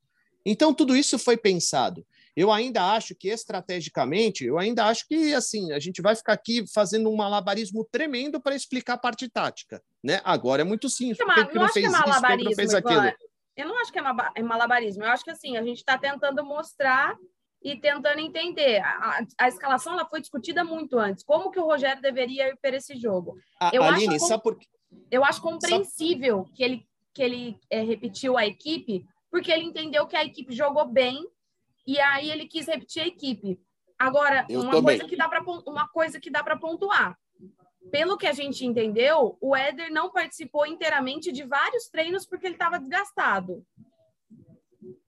Então 0.45 0.73
tudo 0.73 0.95
isso 0.95 1.17
foi 1.19 1.37
pensado. 1.37 2.05
Eu 2.35 2.51
ainda 2.51 2.93
acho 2.93 3.15
que 3.15 3.29
estrategicamente, 3.29 4.43
eu 4.43 4.59
ainda 4.59 4.85
acho 4.85 5.07
que 5.07 5.33
assim, 5.33 5.71
a 5.71 5.79
gente 5.79 6.01
vai 6.01 6.15
ficar 6.15 6.33
aqui 6.33 6.65
fazendo 6.73 7.09
um 7.09 7.15
malabarismo 7.15 7.87
tremendo 7.89 8.41
para 8.41 8.55
explicar 8.55 8.93
a 8.95 8.97
parte 8.97 9.29
tática, 9.29 9.81
né? 10.03 10.19
Agora 10.23 10.61
é 10.61 10.65
muito 10.65 10.89
simples. 10.89 11.17
Não, 11.19 11.27
não, 11.27 11.53
não 11.53 11.69
fez 11.69 11.85
é 11.85 11.89
isso, 11.89 12.43
não 12.43 12.55
fez 12.55 12.73
aquilo. 12.73 13.11
Eu 13.55 13.67
não 13.69 13.79
acho 13.79 13.91
que 13.91 13.99
é, 13.99 14.03
é 14.35 14.43
malabarismo. 14.43 15.03
Eu 15.03 15.09
acho 15.09 15.23
que 15.23 15.31
assim, 15.31 15.55
a 15.55 15.63
gente 15.63 15.77
está 15.77 15.97
tentando 15.97 16.43
mostrar 16.43 17.15
e 17.65 17.75
tentando 17.75 18.19
entender. 18.19 18.77
A, 18.77 19.25
a, 19.39 19.47
escalação 19.47 19.93
ela 19.93 20.05
foi 20.05 20.21
discutida 20.21 20.63
muito 20.63 20.99
antes. 20.99 21.23
Como 21.23 21.49
que 21.49 21.59
o 21.59 21.65
Rogério 21.65 21.99
deveria 21.99 22.49
ir 22.49 22.57
para 22.57 22.75
esse 22.75 22.95
jogo? 22.95 23.35
eu 23.73 23.81
Aline, 23.81 24.17
acho, 24.17 24.39
por? 24.39 24.55
Eu 25.09 25.25
acho 25.25 25.41
compreensível 25.41 26.43
sabe... 26.43 26.51
que 26.53 26.63
ele, 26.63 26.87
que 27.11 27.23
ele 27.23 27.59
é, 27.71 27.81
repetiu 27.81 28.37
a 28.37 28.45
equipe, 28.45 29.03
porque 29.31 29.51
ele 29.51 29.63
entendeu 29.63 30.05
que 30.05 30.15
a 30.15 30.23
equipe 30.23 30.53
jogou 30.53 30.85
bem 30.85 31.27
e 31.87 31.99
aí 31.99 32.29
ele 32.29 32.45
quis 32.45 32.67
repetir 32.67 33.01
a 33.01 33.07
equipe. 33.07 33.59
Agora, 33.97 34.45
uma 34.47 34.83
coisa, 34.83 35.05
que 35.05 35.17
dá 35.17 35.27
pra, 35.27 35.41
uma 35.65 35.87
coisa 35.87 36.19
que 36.19 36.29
dá 36.29 36.43
para 36.43 36.57
pontuar. 36.57 37.17
Pelo 37.89 38.17
que 38.17 38.27
a 38.27 38.33
gente 38.33 38.63
entendeu, 38.63 39.37
o 39.41 39.55
Éder 39.55 39.91
não 39.91 40.11
participou 40.11 40.67
inteiramente 40.67 41.31
de 41.31 41.43
vários 41.43 41.87
treinos 41.87 42.27
porque 42.27 42.45
ele 42.45 42.55
estava 42.55 42.77
desgastado. 42.77 43.65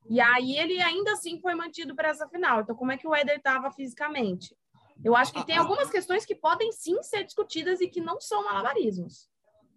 E 0.10 0.20
aí 0.22 0.58
ele 0.58 0.82
ainda 0.82 1.14
assim 1.14 1.40
foi 1.40 1.54
mantido 1.56 1.96
para 1.96 2.10
essa 2.10 2.28
final. 2.28 2.62
Então, 2.62 2.76
como 2.76 2.92
é 2.92 2.98
que 2.98 3.08
o 3.08 3.16
Éder 3.16 3.38
estava 3.38 3.72
fisicamente? 3.72 4.56
Eu 5.04 5.16
acho 5.16 5.32
que 5.32 5.46
tem 5.46 5.58
algumas 5.58 5.90
questões 5.90 6.26
que 6.26 6.36
podem 6.36 6.72
sim 6.72 7.02
ser 7.04 7.24
discutidas 7.24 7.82
e 7.82 7.88
que 7.88 8.02
não 8.02 8.20
são 8.20 8.44
malabarismos. 8.44 9.30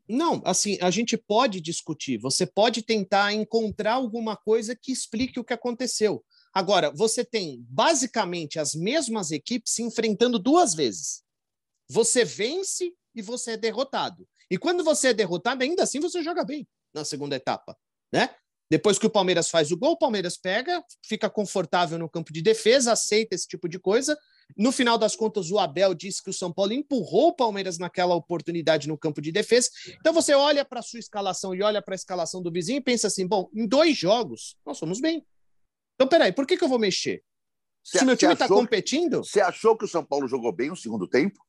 Não, 0.08 0.42
assim, 0.44 0.76
a 0.80 0.90
gente 0.90 1.16
pode 1.16 1.60
discutir. 1.60 2.18
Você 2.18 2.44
pode 2.44 2.82
tentar 2.82 3.32
encontrar 3.32 3.92
alguma 3.92 4.36
coisa 4.36 4.74
que 4.74 4.90
explique 4.90 5.38
o 5.38 5.44
que 5.44 5.52
aconteceu. 5.52 6.24
Agora, 6.52 6.90
você 6.90 7.24
tem 7.24 7.64
basicamente 7.68 8.58
as 8.58 8.74
mesmas 8.74 9.30
equipes 9.30 9.72
se 9.72 9.82
enfrentando 9.82 10.38
duas 10.38 10.74
vezes. 10.74 11.22
Você 11.88 12.24
vence 12.24 12.92
e 13.14 13.22
você 13.22 13.52
é 13.52 13.56
derrotado. 13.56 14.26
E 14.50 14.58
quando 14.58 14.82
você 14.82 15.08
é 15.08 15.14
derrotado, 15.14 15.62
ainda 15.62 15.84
assim 15.84 16.00
você 16.00 16.22
joga 16.24 16.44
bem 16.44 16.66
na 16.92 17.04
segunda 17.04 17.36
etapa, 17.36 17.76
né? 18.12 18.34
Depois 18.70 18.98
que 18.98 19.06
o 19.06 19.11
Palmeiras 19.11 19.50
faz 19.50 19.72
o 19.72 19.76
gol, 19.76 19.92
o 19.92 19.98
Palmeiras 19.98 20.37
pega, 20.37 20.83
fica 21.04 21.28
confortável 21.28 21.98
no 21.98 22.09
campo 22.09 22.33
de 22.33 22.40
defesa, 22.40 22.92
aceita 22.92 23.35
esse 23.35 23.48
tipo 23.48 23.68
de 23.68 23.80
coisa. 23.80 24.16
No 24.56 24.70
final 24.70 24.96
das 24.96 25.16
contas, 25.16 25.50
o 25.50 25.59
Abel 25.59 25.92
disse 25.92 26.22
que 26.22 26.30
o 26.30 26.33
São 26.33 26.52
Paulo 26.52 26.72
empurrou 26.72 27.28
o 27.28 27.35
Palmeiras 27.35 27.78
naquela 27.78 28.14
oportunidade 28.14 28.87
no 28.87 28.96
campo 28.96 29.20
de 29.20 29.33
defesa. 29.33 29.70
Então 29.98 30.12
você 30.12 30.35
olha 30.35 30.64
para 30.64 30.78
a 30.78 30.83
sua 30.83 31.00
escalação 31.00 31.52
e 31.52 31.62
olha 31.62 31.83
para 31.83 31.94
a 31.94 31.96
escalação 31.96 32.40
do 32.40 32.52
vizinho 32.52 32.78
e 32.78 32.83
pensa 32.83 33.09
assim: 33.09 33.26
bom, 33.26 33.50
em 33.52 33.66
dois 33.66 33.96
jogos 33.96 34.56
nós 34.64 34.78
somos 34.78 35.00
bem. 35.00 35.26
Então, 35.96 36.09
peraí, 36.09 36.33
por 36.33 36.46
que, 36.46 36.56
que 36.56 36.64
eu 36.64 36.68
vou 36.68 36.78
mexer? 36.78 37.22
Cê, 37.83 37.98
Se 37.98 38.04
meu 38.04 38.16
time 38.16 38.33
está 38.33 38.46
competindo. 38.46 39.24
Você 39.24 39.40
achou 39.40 39.76
que 39.76 39.85
o 39.85 39.88
São 39.88 40.04
Paulo 40.04 40.28
jogou 40.28 40.52
bem 40.52 40.68
no 40.68 40.76
segundo 40.76 41.09
tempo? 41.09 41.44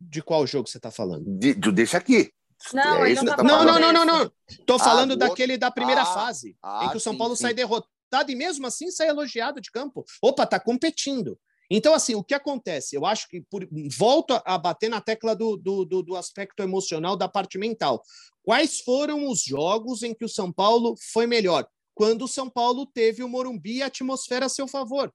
De 0.00 0.22
qual 0.22 0.46
jogo 0.46 0.68
você 0.68 0.76
está 0.78 0.90
falando? 0.90 1.24
De, 1.38 1.54
de, 1.54 1.72
deixa 1.72 1.98
aqui. 1.98 2.32
Não, 2.72 3.04
é 3.04 3.14
não, 3.14 3.24
tá 3.24 3.42
não, 3.42 3.64
não, 3.64 3.80
não, 3.80 3.92
não, 3.92 4.04
não. 4.04 4.32
Tô 4.66 4.74
ah, 4.74 4.78
falando 4.78 5.12
ah, 5.12 5.16
daquele 5.16 5.56
da 5.56 5.70
primeira 5.70 6.02
ah, 6.02 6.06
fase, 6.06 6.56
ah, 6.62 6.84
em 6.84 6.90
que 6.90 6.96
o 6.96 7.00
São 7.00 7.12
sim, 7.12 7.18
Paulo 7.18 7.36
sim. 7.36 7.42
sai 7.42 7.54
derrotado 7.54 8.30
e 8.30 8.34
mesmo 8.34 8.66
assim 8.66 8.90
sai 8.90 9.08
elogiado 9.08 9.60
de 9.60 9.70
campo. 9.70 10.04
Opa, 10.22 10.46
tá 10.46 10.60
competindo. 10.60 11.38
Então, 11.70 11.94
assim, 11.94 12.16
o 12.16 12.24
que 12.24 12.34
acontece? 12.34 12.96
Eu 12.96 13.06
acho 13.06 13.28
que 13.28 13.42
por, 13.42 13.66
volto 13.96 14.40
a 14.44 14.58
bater 14.58 14.90
na 14.90 15.00
tecla 15.00 15.36
do, 15.36 15.56
do, 15.56 15.84
do, 15.84 16.02
do 16.02 16.16
aspecto 16.16 16.62
emocional, 16.62 17.16
da 17.16 17.28
parte 17.28 17.58
mental. 17.58 18.02
Quais 18.42 18.80
foram 18.80 19.28
os 19.28 19.42
jogos 19.42 20.02
em 20.02 20.12
que 20.12 20.24
o 20.24 20.28
São 20.28 20.52
Paulo 20.52 20.96
foi 21.12 21.26
melhor? 21.26 21.66
quando 22.00 22.22
o 22.22 22.28
São 22.28 22.48
Paulo 22.48 22.86
teve 22.86 23.22
o 23.22 23.28
Morumbi 23.28 23.76
e 23.76 23.82
a 23.82 23.86
atmosfera 23.88 24.46
a 24.46 24.48
seu 24.48 24.66
favor. 24.66 25.12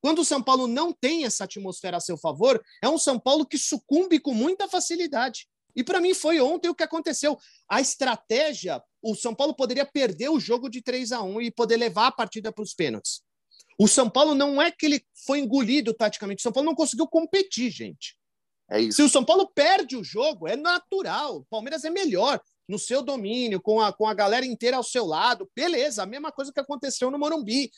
Quando 0.00 0.18
o 0.18 0.24
São 0.24 0.42
Paulo 0.42 0.66
não 0.66 0.92
tem 0.92 1.24
essa 1.24 1.44
atmosfera 1.44 1.98
a 1.98 2.00
seu 2.00 2.16
favor, 2.16 2.60
é 2.82 2.88
um 2.88 2.98
São 2.98 3.20
Paulo 3.20 3.46
que 3.46 3.56
sucumbe 3.56 4.18
com 4.18 4.34
muita 4.34 4.68
facilidade. 4.68 5.46
E 5.74 5.82
para 5.82 6.00
mim 6.00 6.14
foi 6.14 6.40
ontem 6.40 6.68
o 6.68 6.74
que 6.74 6.82
aconteceu. 6.82 7.38
A 7.68 7.80
estratégia, 7.80 8.82
o 9.02 9.14
São 9.14 9.34
Paulo 9.34 9.54
poderia 9.54 9.86
perder 9.86 10.28
o 10.28 10.40
jogo 10.40 10.68
de 10.68 10.82
3 10.82 11.12
a 11.12 11.22
1 11.22 11.40
e 11.42 11.50
poder 11.50 11.76
levar 11.76 12.08
a 12.08 12.12
partida 12.12 12.52
para 12.52 12.62
os 12.62 12.74
pênaltis. 12.74 13.22
O 13.78 13.88
São 13.88 14.08
Paulo 14.08 14.34
não 14.34 14.60
é 14.60 14.70
que 14.70 14.86
ele 14.86 15.04
foi 15.26 15.38
engolido 15.38 15.94
taticamente, 15.94 16.40
o 16.40 16.42
São 16.42 16.52
Paulo 16.52 16.68
não 16.68 16.74
conseguiu 16.74 17.06
competir, 17.06 17.70
gente. 17.70 18.16
É 18.70 18.90
Se 18.90 19.02
o 19.02 19.08
São 19.08 19.24
Paulo 19.24 19.50
perde 19.54 19.96
o 19.96 20.04
jogo, 20.04 20.48
é 20.48 20.56
natural. 20.56 21.38
O 21.38 21.44
Palmeiras 21.44 21.84
é 21.84 21.90
melhor 21.90 22.40
no 22.68 22.78
seu 22.78 23.02
domínio, 23.02 23.60
com 23.60 23.80
a, 23.80 23.92
com 23.92 24.06
a 24.06 24.14
galera 24.14 24.46
inteira 24.46 24.76
ao 24.76 24.82
seu 24.82 25.04
lado. 25.04 25.50
Beleza, 25.54 26.02
a 26.02 26.06
mesma 26.06 26.32
coisa 26.32 26.52
que 26.52 26.60
aconteceu 26.60 27.10
no 27.10 27.18
Morumbi. 27.18 27.70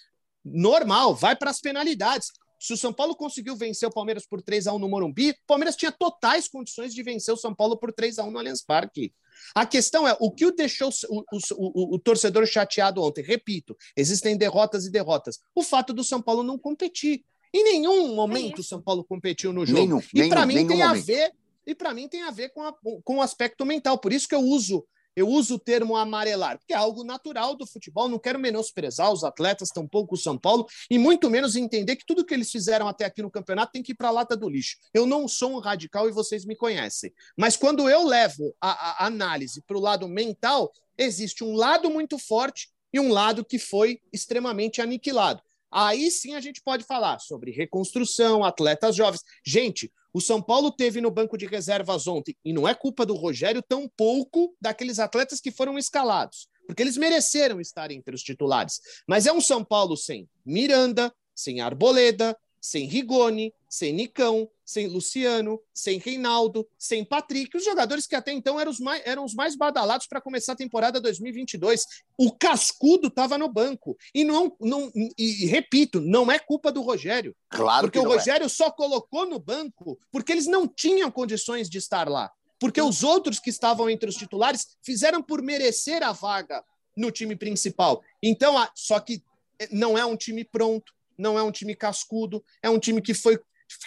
Normal, 0.44 1.14
vai 1.14 1.34
para 1.34 1.50
as 1.50 1.60
penalidades. 1.60 2.30
Se 2.58 2.72
o 2.72 2.76
São 2.76 2.92
Paulo 2.92 3.14
conseguiu 3.14 3.56
vencer 3.56 3.88
o 3.88 3.92
Palmeiras 3.92 4.26
por 4.26 4.40
3 4.40 4.66
a 4.66 4.72
1 4.72 4.78
no 4.78 4.88
Morumbi, 4.88 5.30
o 5.30 5.34
Palmeiras 5.46 5.76
tinha 5.76 5.92
totais 5.92 6.48
condições 6.48 6.94
de 6.94 7.02
vencer 7.02 7.32
o 7.34 7.36
São 7.36 7.54
Paulo 7.54 7.76
por 7.76 7.92
3 7.92 8.18
a 8.18 8.24
1 8.24 8.30
no 8.30 8.38
Allianz 8.38 8.62
Parque. 8.62 9.12
A 9.54 9.66
questão 9.66 10.06
é 10.06 10.16
o 10.20 10.30
que 10.30 10.46
o 10.46 10.52
deixou 10.52 10.90
o, 11.08 11.20
o, 11.20 11.38
o, 11.56 11.94
o, 11.96 11.98
torcedor 11.98 12.46
chateado 12.46 13.02
ontem. 13.02 13.22
Repito, 13.22 13.76
existem 13.96 14.36
derrotas 14.36 14.86
e 14.86 14.90
derrotas. 14.90 15.40
O 15.54 15.62
fato 15.62 15.92
do 15.92 16.04
São 16.04 16.22
Paulo 16.22 16.42
não 16.42 16.58
competir. 16.58 17.24
Em 17.52 17.62
nenhum 17.64 18.14
momento 18.14 18.60
o 18.60 18.64
São 18.64 18.80
Paulo 18.80 19.04
competiu 19.04 19.52
no 19.52 19.66
jogo. 19.66 19.80
Nenhum, 19.80 20.00
e 20.14 20.28
para 20.28 20.46
mim 20.46 20.66
tem 20.66 20.78
momento. 20.78 20.82
a 20.82 20.94
ver 20.94 21.32
e 21.66 21.74
para 21.74 21.94
mim 21.94 22.08
tem 22.08 22.22
a 22.22 22.30
ver 22.30 22.50
com, 22.50 22.62
a, 22.62 22.74
com 23.04 23.16
o 23.16 23.22
aspecto 23.22 23.64
mental. 23.64 23.98
Por 23.98 24.12
isso 24.12 24.28
que 24.28 24.34
eu 24.34 24.40
uso 24.40 24.84
Eu 25.16 25.28
uso 25.28 25.54
o 25.54 25.58
termo 25.58 25.96
amarelar, 25.96 26.58
porque 26.58 26.72
é 26.72 26.76
algo 26.76 27.04
natural 27.04 27.54
do 27.54 27.66
futebol. 27.66 28.08
Não 28.08 28.18
quero 28.18 28.38
menosprezar 28.38 29.12
os 29.12 29.24
atletas, 29.24 29.68
tampouco 29.68 30.14
o 30.14 30.18
São 30.18 30.38
Paulo, 30.38 30.66
e 30.90 30.98
muito 30.98 31.30
menos 31.30 31.56
entender 31.56 31.96
que 31.96 32.06
tudo 32.06 32.24
que 32.24 32.34
eles 32.34 32.50
fizeram 32.50 32.88
até 32.88 33.04
aqui 33.04 33.22
no 33.22 33.30
campeonato 33.30 33.72
tem 33.72 33.82
que 33.82 33.92
ir 33.92 33.94
para 33.94 34.08
a 34.08 34.12
lata 34.12 34.36
do 34.36 34.48
lixo. 34.48 34.76
Eu 34.92 35.06
não 35.06 35.28
sou 35.28 35.52
um 35.52 35.58
radical 35.58 36.08
e 36.08 36.12
vocês 36.12 36.44
me 36.44 36.56
conhecem. 36.56 37.12
Mas 37.36 37.56
quando 37.56 37.88
eu 37.88 38.04
levo 38.04 38.54
a, 38.60 39.04
a 39.04 39.06
análise 39.06 39.62
para 39.62 39.76
o 39.76 39.80
lado 39.80 40.08
mental, 40.08 40.72
existe 40.98 41.44
um 41.44 41.54
lado 41.54 41.90
muito 41.90 42.18
forte 42.18 42.68
e 42.92 43.00
um 43.00 43.10
lado 43.10 43.44
que 43.44 43.58
foi 43.58 44.00
extremamente 44.12 44.80
aniquilado. 44.80 45.42
Aí 45.70 46.08
sim 46.08 46.36
a 46.36 46.40
gente 46.40 46.62
pode 46.62 46.84
falar 46.84 47.18
sobre 47.18 47.50
reconstrução, 47.50 48.44
atletas 48.44 48.94
jovens. 48.94 49.22
Gente, 49.44 49.92
o 50.14 50.20
São 50.20 50.40
Paulo 50.40 50.70
teve 50.70 51.00
no 51.00 51.10
banco 51.10 51.36
de 51.36 51.44
reservas 51.44 52.06
ontem, 52.06 52.36
e 52.44 52.52
não 52.52 52.68
é 52.68 52.74
culpa 52.74 53.04
do 53.04 53.16
Rogério, 53.16 53.60
tão 53.60 53.90
pouco 53.96 54.56
daqueles 54.60 55.00
atletas 55.00 55.40
que 55.40 55.50
foram 55.50 55.76
escalados, 55.76 56.48
porque 56.68 56.80
eles 56.80 56.96
mereceram 56.96 57.60
estar 57.60 57.90
entre 57.90 58.14
os 58.14 58.22
titulares. 58.22 58.80
Mas 59.08 59.26
é 59.26 59.32
um 59.32 59.40
São 59.40 59.64
Paulo 59.64 59.96
sem 59.96 60.28
Miranda, 60.46 61.12
sem 61.34 61.60
Arboleda, 61.60 62.38
sem 62.60 62.86
Rigoni, 62.86 63.52
sem 63.68 63.92
Nicão, 63.92 64.48
sem 64.64 64.86
Luciano, 64.86 65.60
sem 65.72 65.98
Reinaldo, 65.98 66.66
sem 66.78 67.04
Patrick, 67.04 67.56
os 67.56 67.64
jogadores 67.64 68.06
que 68.06 68.14
até 68.14 68.32
então 68.32 68.58
eram 68.58 68.70
os 68.70 68.80
mais, 68.80 69.02
eram 69.04 69.24
os 69.24 69.34
mais 69.34 69.56
badalados 69.56 70.06
para 70.06 70.20
começar 70.20 70.52
a 70.52 70.56
temporada 70.56 71.00
2022. 71.00 71.84
O 72.18 72.32
Cascudo 72.32 73.08
estava 73.08 73.36
no 73.36 73.48
banco. 73.48 73.96
E 74.14 74.24
não, 74.24 74.56
não 74.60 74.90
e 75.18 75.46
repito, 75.46 76.00
não 76.00 76.30
é 76.30 76.38
culpa 76.38 76.72
do 76.72 76.82
Rogério. 76.82 77.36
Claro 77.50 77.86
porque 77.86 77.98
o 77.98 78.04
é. 78.04 78.16
Rogério 78.16 78.46
é. 78.46 78.48
só 78.48 78.70
colocou 78.70 79.26
no 79.26 79.38
banco 79.38 79.98
porque 80.10 80.32
eles 80.32 80.46
não 80.46 80.66
tinham 80.66 81.10
condições 81.10 81.68
de 81.68 81.78
estar 81.78 82.08
lá. 82.08 82.30
Porque 82.58 82.80
os 82.80 83.02
outros 83.02 83.38
que 83.38 83.50
estavam 83.50 83.90
entre 83.90 84.08
os 84.08 84.16
titulares 84.16 84.76
fizeram 84.82 85.22
por 85.22 85.42
merecer 85.42 86.02
a 86.02 86.12
vaga 86.12 86.64
no 86.96 87.10
time 87.10 87.36
principal. 87.36 88.02
Então, 88.22 88.54
só 88.74 88.98
que 89.00 89.22
não 89.70 89.98
é 89.98 90.04
um 90.04 90.16
time 90.16 90.44
pronto 90.44 90.94
não 91.16 91.38
é 91.38 91.42
um 91.42 91.50
time 91.50 91.74
cascudo, 91.74 92.44
é 92.62 92.68
um 92.68 92.78
time 92.78 93.00
que 93.00 93.14
foi, 93.14 93.38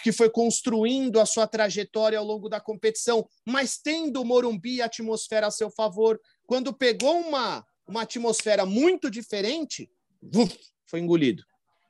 que 0.02 0.12
foi 0.12 0.30
construindo 0.30 1.20
a 1.20 1.26
sua 1.26 1.46
trajetória 1.46 2.18
ao 2.18 2.24
longo 2.24 2.48
da 2.48 2.60
competição, 2.60 3.26
mas 3.46 3.78
tendo 3.78 4.20
o 4.20 4.24
Morumbi 4.24 4.80
a 4.82 4.86
atmosfera 4.86 5.46
a 5.46 5.50
seu 5.50 5.70
favor. 5.70 6.20
Quando 6.46 6.72
pegou 6.72 7.20
uma, 7.20 7.64
uma 7.86 8.02
atmosfera 8.02 8.64
muito 8.64 9.10
diferente, 9.10 9.90
foi 10.86 11.00
engolido. 11.00 11.42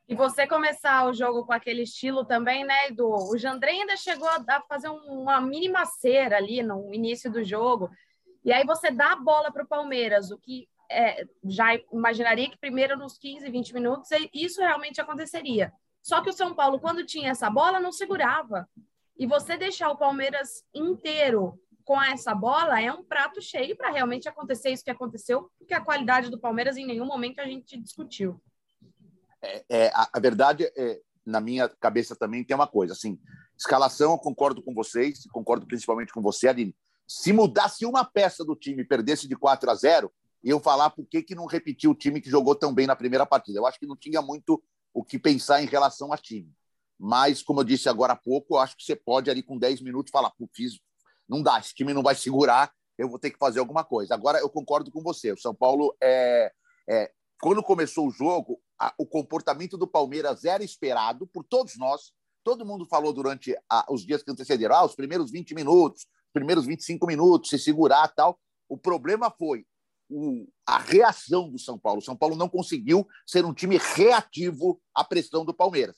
E 0.07 0.15
você 0.15 0.47
começar 0.47 1.05
o 1.05 1.13
jogo 1.13 1.45
com 1.45 1.53
aquele 1.53 1.83
estilo 1.83 2.25
também, 2.25 2.65
né, 2.65 2.87
Edu? 2.87 3.07
O 3.07 3.37
Jandré 3.37 3.71
ainda 3.71 3.95
chegou 3.95 4.27
a 4.27 4.61
fazer 4.67 4.89
uma 4.89 5.39
mínima 5.39 5.85
cera 5.85 6.37
ali 6.37 6.63
no 6.63 6.91
início 6.91 7.31
do 7.31 7.43
jogo. 7.43 7.91
E 8.43 8.51
aí 8.51 8.65
você 8.65 8.89
dá 8.89 9.11
a 9.11 9.15
bola 9.15 9.51
para 9.51 9.63
o 9.63 9.67
Palmeiras, 9.67 10.31
o 10.31 10.37
que 10.39 10.67
é, 10.89 11.27
já 11.43 11.75
imaginaria 11.93 12.49
que 12.49 12.57
primeiro 12.57 12.97
nos 12.97 13.19
15, 13.19 13.47
20 13.49 13.73
minutos 13.75 14.09
isso 14.33 14.59
realmente 14.61 14.99
aconteceria. 14.99 15.71
Só 16.09 16.23
que 16.23 16.29
o 16.31 16.33
São 16.33 16.55
Paulo, 16.55 16.79
quando 16.79 17.05
tinha 17.05 17.29
essa 17.29 17.51
bola, 17.51 17.79
não 17.79 17.91
segurava. 17.91 18.67
E 19.15 19.27
você 19.27 19.55
deixar 19.55 19.91
o 19.91 19.97
Palmeiras 19.97 20.63
inteiro 20.73 21.61
com 21.85 22.01
essa 22.01 22.33
bola 22.33 22.81
é 22.81 22.91
um 22.91 23.03
prato 23.03 23.39
cheio 23.39 23.77
para 23.77 23.91
realmente 23.91 24.27
acontecer 24.27 24.71
isso 24.71 24.83
que 24.83 24.89
aconteceu, 24.89 25.51
porque 25.59 25.71
a 25.71 25.79
qualidade 25.79 26.31
do 26.31 26.39
Palmeiras 26.39 26.77
em 26.77 26.87
nenhum 26.87 27.05
momento 27.05 27.39
a 27.39 27.45
gente 27.45 27.79
discutiu. 27.79 28.41
É, 29.39 29.63
é 29.69 29.91
a, 29.93 30.09
a, 30.11 30.19
verdade 30.19 30.63
é, 30.75 30.99
na 31.23 31.39
minha 31.39 31.69
cabeça 31.69 32.15
também 32.15 32.43
tem 32.43 32.55
uma 32.55 32.65
coisa, 32.65 32.93
assim, 32.93 33.19
escalação, 33.55 34.13
eu 34.13 34.17
concordo 34.17 34.63
com 34.63 34.73
vocês, 34.73 35.27
concordo 35.31 35.67
principalmente 35.67 36.11
com 36.11 36.23
você, 36.23 36.47
Aline. 36.47 36.75
Se 37.07 37.31
mudasse 37.31 37.85
uma 37.85 38.03
peça 38.03 38.43
do 38.43 38.55
time 38.55 38.83
perdesse 38.83 39.27
de 39.27 39.35
4 39.35 39.69
a 39.69 39.75
0, 39.75 40.11
e 40.43 40.49
eu 40.49 40.59
falar 40.59 40.89
por 40.89 41.05
que, 41.05 41.21
que 41.21 41.35
não 41.35 41.45
repetiu 41.45 41.91
o 41.91 41.95
time 41.95 42.19
que 42.19 42.31
jogou 42.31 42.55
tão 42.55 42.73
bem 42.73 42.87
na 42.87 42.95
primeira 42.95 43.27
partida. 43.27 43.59
Eu 43.59 43.67
acho 43.67 43.77
que 43.77 43.85
não 43.85 43.95
tinha 43.95 44.23
muito 44.23 44.63
o 44.93 45.03
que 45.03 45.19
pensar 45.19 45.61
em 45.61 45.67
relação 45.67 46.11
a 46.11 46.17
time. 46.17 46.53
Mas, 46.97 47.41
como 47.41 47.61
eu 47.61 47.63
disse 47.63 47.87
agora 47.87 48.13
há 48.13 48.15
pouco, 48.15 48.55
eu 48.55 48.59
acho 48.59 48.75
que 48.75 48.83
você 48.83 48.95
pode 48.95 49.29
ali 49.29 49.41
com 49.41 49.57
10 49.57 49.81
minutos 49.81 50.11
falar, 50.11 50.31
fiz, 50.53 50.79
não 51.27 51.41
dá, 51.41 51.59
esse 51.59 51.73
time 51.73 51.93
não 51.93 52.03
vai 52.03 52.15
segurar, 52.15 52.73
eu 52.97 53.07
vou 53.07 53.17
ter 53.17 53.31
que 53.31 53.37
fazer 53.37 53.59
alguma 53.59 53.83
coisa. 53.85 54.13
Agora, 54.13 54.39
eu 54.39 54.49
concordo 54.49 54.91
com 54.91 55.01
você, 55.01 55.31
o 55.31 55.37
São 55.37 55.55
Paulo, 55.55 55.95
é, 56.01 56.51
é 56.89 57.11
quando 57.41 57.63
começou 57.63 58.07
o 58.07 58.11
jogo, 58.11 58.59
a, 58.77 58.93
o 58.97 59.05
comportamento 59.05 59.77
do 59.77 59.87
Palmeiras 59.87 60.43
era 60.43 60.63
esperado 60.63 61.25
por 61.25 61.45
todos 61.45 61.77
nós, 61.77 62.11
todo 62.43 62.65
mundo 62.65 62.85
falou 62.85 63.13
durante 63.13 63.55
a, 63.69 63.85
os 63.89 64.05
dias 64.05 64.21
que 64.21 64.31
antecederam, 64.31 64.75
ah, 64.75 64.85
os 64.85 64.95
primeiros 64.95 65.31
20 65.31 65.55
minutos, 65.55 66.01
os 66.01 66.33
primeiros 66.33 66.65
25 66.65 67.07
minutos, 67.07 67.49
se 67.49 67.59
segurar 67.59 68.07
tal. 68.09 68.37
O 68.67 68.77
problema 68.77 69.31
foi 69.31 69.65
o, 70.09 70.47
a 70.65 70.77
reação 70.79 71.49
do 71.49 71.59
São 71.59 71.77
Paulo. 71.77 71.99
O 71.99 72.03
São 72.03 72.17
Paulo 72.17 72.35
não 72.35 72.49
conseguiu 72.49 73.07
ser 73.25 73.45
um 73.45 73.53
time 73.53 73.77
reativo 73.77 74.81
à 74.93 75.03
pressão 75.03 75.45
do 75.45 75.53
Palmeiras. 75.53 75.95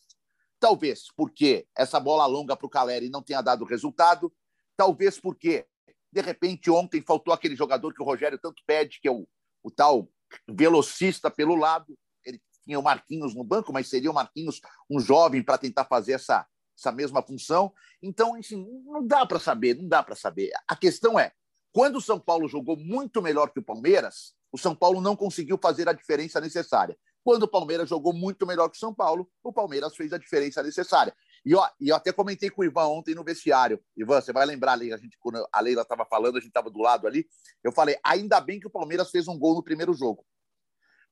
Talvez 0.59 1.05
porque 1.15 1.65
essa 1.75 1.99
bola 1.99 2.25
longa 2.25 2.55
para 2.55 2.67
o 2.67 2.69
Caleri 2.69 3.09
não 3.09 3.23
tenha 3.23 3.41
dado 3.41 3.65
resultado, 3.65 4.31
talvez 4.77 5.19
porque, 5.19 5.65
de 6.11 6.21
repente, 6.21 6.69
ontem 6.69 7.01
faltou 7.01 7.33
aquele 7.33 7.55
jogador 7.55 7.93
que 7.93 8.01
o 8.01 8.05
Rogério 8.05 8.37
tanto 8.37 8.61
pede, 8.67 8.99
que 9.01 9.07
é 9.07 9.11
o, 9.11 9.27
o 9.63 9.71
tal 9.71 10.11
velocista 10.47 11.31
pelo 11.31 11.55
lado. 11.55 11.97
Ele 12.23 12.39
tinha 12.63 12.79
o 12.79 12.83
Marquinhos 12.83 13.33
no 13.33 13.43
banco, 13.43 13.73
mas 13.73 13.89
seria 13.89 14.11
o 14.11 14.13
Marquinhos 14.13 14.61
um 14.89 14.99
jovem 14.99 15.43
para 15.43 15.57
tentar 15.57 15.85
fazer 15.85 16.13
essa, 16.13 16.45
essa 16.77 16.91
mesma 16.91 17.23
função. 17.23 17.73
Então, 18.01 18.37
enfim, 18.37 18.65
não 18.85 19.05
dá 19.05 19.25
para 19.25 19.39
saber, 19.39 19.75
não 19.75 19.87
dá 19.87 20.03
para 20.03 20.15
saber. 20.15 20.51
A 20.67 20.75
questão 20.75 21.19
é, 21.19 21.31
quando 21.71 21.97
o 21.97 22.01
São 22.01 22.19
Paulo 22.19 22.47
jogou 22.47 22.77
muito 22.77 23.21
melhor 23.21 23.51
que 23.51 23.59
o 23.59 23.63
Palmeiras, 23.63 24.33
o 24.51 24.57
São 24.57 24.75
Paulo 24.75 24.99
não 24.99 25.15
conseguiu 25.15 25.57
fazer 25.61 25.87
a 25.87 25.93
diferença 25.93 26.41
necessária. 26.41 26.97
Quando 27.23 27.43
o 27.43 27.47
Palmeiras 27.47 27.87
jogou 27.87 28.13
muito 28.13 28.45
melhor 28.45 28.69
que 28.69 28.75
o 28.75 28.79
São 28.79 28.93
Paulo, 28.93 29.29
o 29.43 29.53
Palmeiras 29.53 29.95
fez 29.95 30.11
a 30.11 30.17
diferença 30.17 30.61
necessária. 30.63 31.15
E, 31.45 31.55
ó, 31.55 31.67
e 31.79 31.89
eu 31.89 31.95
até 31.95 32.11
comentei 32.11 32.49
com 32.49 32.61
o 32.61 32.65
Ivan 32.65 32.87
ontem 32.87 33.15
no 33.15 33.23
vestiário. 33.23 33.81
Ivan, 33.95 34.19
você 34.19 34.33
vai 34.33 34.45
lembrar 34.45 34.73
a 34.73 34.97
gente, 34.97 35.17
quando 35.19 35.47
a 35.51 35.61
Leila 35.61 35.83
estava 35.83 36.05
falando, 36.05 36.37
a 36.37 36.39
gente 36.39 36.49
estava 36.49 36.69
do 36.69 36.79
lado 36.79 37.07
ali. 37.07 37.27
Eu 37.63 37.71
falei, 37.71 37.97
ainda 38.03 38.41
bem 38.41 38.59
que 38.59 38.67
o 38.67 38.71
Palmeiras 38.71 39.11
fez 39.11 39.27
um 39.27 39.37
gol 39.37 39.55
no 39.55 39.63
primeiro 39.63 39.93
jogo. 39.93 40.25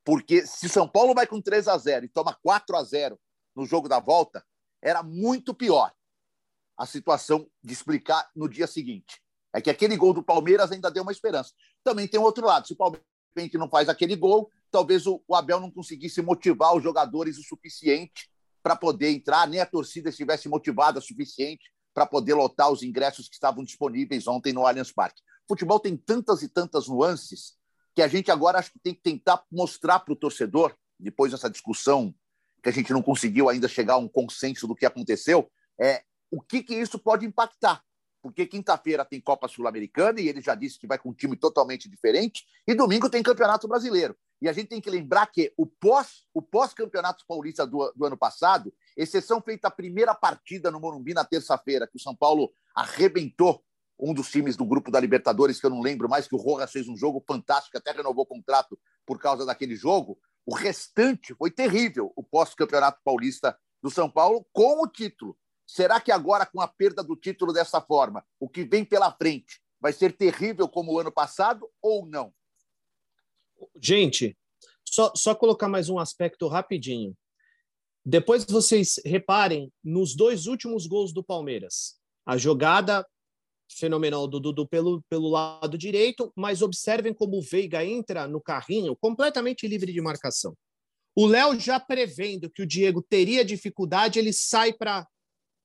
Porque 0.03 0.45
se 0.45 0.67
São 0.67 0.87
Paulo 0.87 1.13
vai 1.13 1.27
com 1.27 1.41
3 1.41 1.67
a 1.67 1.77
0 1.77 2.05
e 2.05 2.09
toma 2.09 2.37
4 2.41 2.75
a 2.75 2.83
0 2.83 3.19
no 3.55 3.65
jogo 3.65 3.87
da 3.87 3.99
volta, 3.99 4.43
era 4.81 5.03
muito 5.03 5.53
pior 5.53 5.93
a 6.77 6.85
situação 6.85 7.49
de 7.61 7.73
explicar 7.73 8.29
no 8.35 8.47
dia 8.47 8.65
seguinte. 8.65 9.21
É 9.53 9.61
que 9.61 9.69
aquele 9.69 9.97
gol 9.97 10.13
do 10.13 10.23
Palmeiras 10.23 10.71
ainda 10.71 10.91
deu 10.91 11.03
uma 11.03 11.11
esperança. 11.11 11.51
Também 11.83 12.07
tem 12.07 12.19
outro 12.19 12.45
lado. 12.45 12.67
Se 12.67 12.73
o 12.73 12.75
Palmeiras 12.75 13.05
não 13.53 13.69
faz 13.69 13.89
aquele 13.89 14.15
gol, 14.15 14.49
talvez 14.69 15.07
o, 15.07 15.21
Abel 15.33 15.59
não 15.59 15.71
conseguisse 15.71 16.21
motivar 16.21 16.75
os 16.75 16.83
jogadores 16.83 17.37
o 17.37 17.43
suficiente 17.43 18.29
para 18.61 18.75
poder 18.75 19.09
entrar, 19.09 19.47
nem 19.47 19.59
a 19.59 19.65
torcida 19.65 20.09
estivesse 20.09 20.49
motivada 20.49 20.99
o 20.99 21.01
suficiente 21.01 21.71
para 21.93 22.05
poder 22.05 22.33
lotar 22.33 22.71
os 22.71 22.83
ingressos 22.83 23.27
que 23.27 23.35
estavam 23.35 23.63
disponíveis 23.63 24.27
ontem 24.27 24.53
no 24.53 24.65
Allianz 24.65 24.91
Parque. 24.91 25.21
O 25.45 25.53
futebol 25.53 25.79
tem 25.79 25.97
tantas 25.97 26.43
e 26.43 26.49
tantas 26.49 26.87
nuances 26.87 27.57
que 27.95 28.01
a 28.01 28.07
gente 28.07 28.29
agora 28.29 28.59
acho 28.59 28.71
que 28.71 28.79
tem 28.79 28.93
que 28.93 29.01
tentar 29.01 29.43
mostrar 29.51 29.99
para 29.99 30.13
o 30.13 30.15
torcedor, 30.15 30.75
depois 30.99 31.31
dessa 31.31 31.49
discussão 31.49 32.13
que 32.61 32.69
a 32.69 32.71
gente 32.71 32.91
não 32.91 33.01
conseguiu 33.01 33.49
ainda 33.49 33.67
chegar 33.67 33.93
a 33.93 33.97
um 33.97 34.07
consenso 34.07 34.67
do 34.67 34.75
que 34.75 34.85
aconteceu, 34.85 35.49
é 35.79 36.03
o 36.29 36.41
que, 36.41 36.61
que 36.61 36.75
isso 36.75 36.99
pode 36.99 37.25
impactar 37.25 37.81
porque 38.21 38.45
quinta-feira 38.45 39.05
tem 39.05 39.21
Copa 39.21 39.47
Sul-Americana 39.47 40.19
e 40.19 40.27
ele 40.27 40.41
já 40.41 40.55
disse 40.55 40.77
que 40.77 40.87
vai 40.87 40.97
com 40.97 41.09
um 41.09 41.13
time 41.13 41.35
totalmente 41.35 41.89
diferente, 41.89 42.45
e 42.67 42.73
domingo 42.73 43.09
tem 43.09 43.23
Campeonato 43.23 43.67
Brasileiro. 43.67 44.15
E 44.41 44.47
a 44.47 44.53
gente 44.53 44.69
tem 44.69 44.81
que 44.81 44.89
lembrar 44.89 45.27
que 45.27 45.53
o 45.57 45.65
pós 45.65 46.25
o 46.33 46.41
pós-campeonato 46.41 47.25
paulista 47.27 47.67
do, 47.67 47.91
do 47.95 48.05
ano 48.05 48.17
passado, 48.17 48.73
exceção 48.95 49.41
feita 49.41 49.67
a 49.67 49.71
primeira 49.71 50.15
partida 50.15 50.71
no 50.71 50.79
Morumbi 50.79 51.13
na 51.13 51.25
terça-feira, 51.25 51.87
que 51.87 51.97
o 51.97 51.99
São 51.99 52.15
Paulo 52.15 52.51
arrebentou 52.73 53.63
um 53.99 54.13
dos 54.13 54.31
times 54.31 54.55
do 54.55 54.65
grupo 54.65 54.89
da 54.89 54.99
Libertadores, 54.99 55.59
que 55.59 55.65
eu 55.65 55.69
não 55.69 55.81
lembro 55.81 56.07
mais, 56.07 56.27
que 56.27 56.35
o 56.35 56.37
Rojas 56.37 56.71
fez 56.71 56.87
um 56.87 56.95
jogo 56.95 57.21
fantástico, 57.27 57.77
até 57.77 57.91
renovou 57.91 58.23
o 58.23 58.27
contrato 58.27 58.79
por 59.05 59.19
causa 59.19 59.45
daquele 59.45 59.75
jogo. 59.75 60.17
O 60.45 60.55
restante 60.55 61.35
foi 61.35 61.51
terrível, 61.51 62.13
o 62.15 62.23
pós-campeonato 62.23 63.01
paulista 63.03 63.57
do 63.83 63.91
São 63.91 64.09
Paulo, 64.09 64.47
com 64.53 64.81
o 64.81 64.87
título. 64.87 65.37
Será 65.69 66.01
que 66.01 66.11
agora, 66.11 66.47
com 66.47 66.59
a 66.59 66.67
perda 66.67 67.03
do 67.03 67.15
título 67.15 67.53
dessa 67.53 67.79
forma, 67.79 68.25
o 68.39 68.49
que 68.49 68.63
vem 68.63 68.83
pela 68.83 69.11
frente 69.11 69.61
vai 69.79 69.93
ser 69.93 70.17
terrível 70.17 70.67
como 70.67 70.91
o 70.91 70.99
ano 70.99 71.11
passado 71.11 71.69
ou 71.79 72.07
não? 72.07 72.33
Gente, 73.79 74.35
só, 74.83 75.13
só 75.15 75.35
colocar 75.35 75.69
mais 75.69 75.87
um 75.87 75.99
aspecto 75.99 76.47
rapidinho. 76.47 77.15
Depois 78.03 78.45
vocês 78.45 78.99
reparem 79.05 79.71
nos 79.83 80.15
dois 80.15 80.47
últimos 80.47 80.87
gols 80.87 81.13
do 81.13 81.23
Palmeiras. 81.23 81.99
A 82.25 82.35
jogada 82.35 83.07
fenomenal 83.71 84.27
do 84.27 84.39
Dudu 84.39 84.67
pelo, 84.67 85.03
pelo 85.03 85.29
lado 85.29 85.77
direito, 85.77 86.33
mas 86.35 86.63
observem 86.63 87.13
como 87.13 87.37
o 87.37 87.43
Veiga 87.43 87.85
entra 87.85 88.27
no 88.27 88.41
carrinho 88.41 88.95
completamente 88.95 89.67
livre 89.67 89.93
de 89.93 90.01
marcação. 90.01 90.57
O 91.15 91.27
Léo 91.27 91.59
já 91.59 91.79
prevendo 91.79 92.49
que 92.49 92.63
o 92.63 92.67
Diego 92.67 93.03
teria 93.03 93.45
dificuldade, 93.45 94.17
ele 94.17 94.33
sai 94.33 94.73
para 94.73 95.07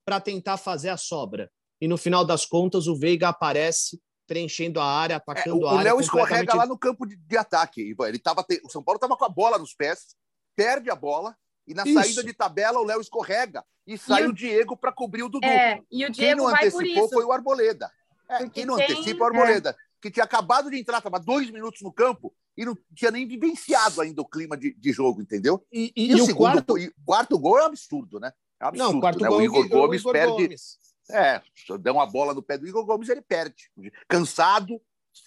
para 0.05 0.21
tentar 0.21 0.57
fazer 0.57 0.89
a 0.89 0.97
sobra. 0.97 1.51
E 1.81 1.87
no 1.87 1.97
final 1.97 2.23
das 2.23 2.45
contas, 2.45 2.87
o 2.87 2.95
Veiga 2.95 3.29
aparece 3.29 3.99
preenchendo 4.27 4.79
a 4.79 4.85
área, 4.85 5.17
atacando 5.17 5.65
é, 5.65 5.67
a 5.67 5.71
área. 5.71 5.81
O 5.81 5.83
Léo 5.83 5.99
escorrega 5.99 6.55
lá 6.55 6.65
no 6.65 6.77
campo 6.77 7.05
de, 7.05 7.15
de 7.15 7.37
ataque. 7.37 7.95
Ele 7.99 8.19
tava 8.19 8.43
te... 8.43 8.61
O 8.63 8.69
São 8.69 8.83
Paulo 8.83 8.97
estava 8.97 9.17
com 9.17 9.25
a 9.25 9.29
bola 9.29 9.57
nos 9.57 9.73
pés, 9.73 10.15
perde 10.55 10.89
a 10.89 10.95
bola, 10.95 11.35
e 11.67 11.73
na 11.73 11.83
isso. 11.83 11.99
saída 11.99 12.23
de 12.23 12.33
tabela 12.33 12.79
o 12.79 12.85
Léo 12.85 13.01
escorrega 13.01 13.63
e 13.85 13.97
sai 13.97 14.25
o... 14.25 14.29
o 14.29 14.33
Diego 14.33 14.77
para 14.77 14.91
cobrir 14.91 15.23
o 15.23 15.29
Dudu. 15.29 15.45
É, 15.45 15.81
e 15.91 16.05
o 16.05 16.11
Diego 16.11 16.13
quem 16.13 16.35
não 16.35 16.45
vai 16.45 16.67
antecipou 16.67 17.09
foi 17.09 17.25
o 17.25 17.31
Arboleda. 17.31 17.91
É, 18.29 18.49
quem 18.49 18.65
não 18.65 18.77
tem... 18.77 18.85
antecipa 18.85 19.19
é 19.19 19.21
o 19.23 19.25
Arboleda, 19.25 19.69
é. 19.71 19.75
que 20.01 20.11
tinha 20.11 20.23
acabado 20.23 20.69
de 20.69 20.79
entrar, 20.79 20.99
estava 20.99 21.19
dois 21.19 21.49
minutos 21.51 21.81
no 21.81 21.91
campo 21.91 22.33
e 22.57 22.63
não 22.63 22.75
tinha 22.95 23.11
nem 23.11 23.27
vivenciado 23.27 24.01
ainda 24.01 24.21
o 24.21 24.27
clima 24.27 24.55
de, 24.55 24.73
de 24.73 24.91
jogo, 24.91 25.21
entendeu? 25.21 25.65
E, 25.71 25.91
e, 25.95 26.11
e 26.11 26.15
o, 26.15 26.25
segundo, 26.25 26.63
quarto... 26.63 26.73
o 26.75 27.05
quarto 27.05 27.37
gol 27.39 27.59
é 27.59 27.63
um 27.63 27.67
absurdo, 27.67 28.19
né? 28.19 28.31
É 28.59 28.65
um 28.65 28.67
absurdo, 28.67 28.91
não, 28.91 28.97
o 28.97 29.01
quarto 29.01 29.21
né? 29.21 29.27
gol 29.27 29.37
o 29.37 29.41
Igor 29.41 29.69
Gomes 29.69 30.01
Igor 30.01 30.13
perde. 30.13 30.43
Gomes. 30.43 30.79
É, 31.11 31.41
se 31.53 31.77
der 31.77 31.91
uma 31.91 32.05
bola 32.05 32.33
no 32.33 32.41
pé 32.41 32.57
do 32.57 32.67
Igor 32.67 32.85
Gomes, 32.85 33.09
ele 33.09 33.21
perde. 33.21 33.71
Cansado, 34.07 34.81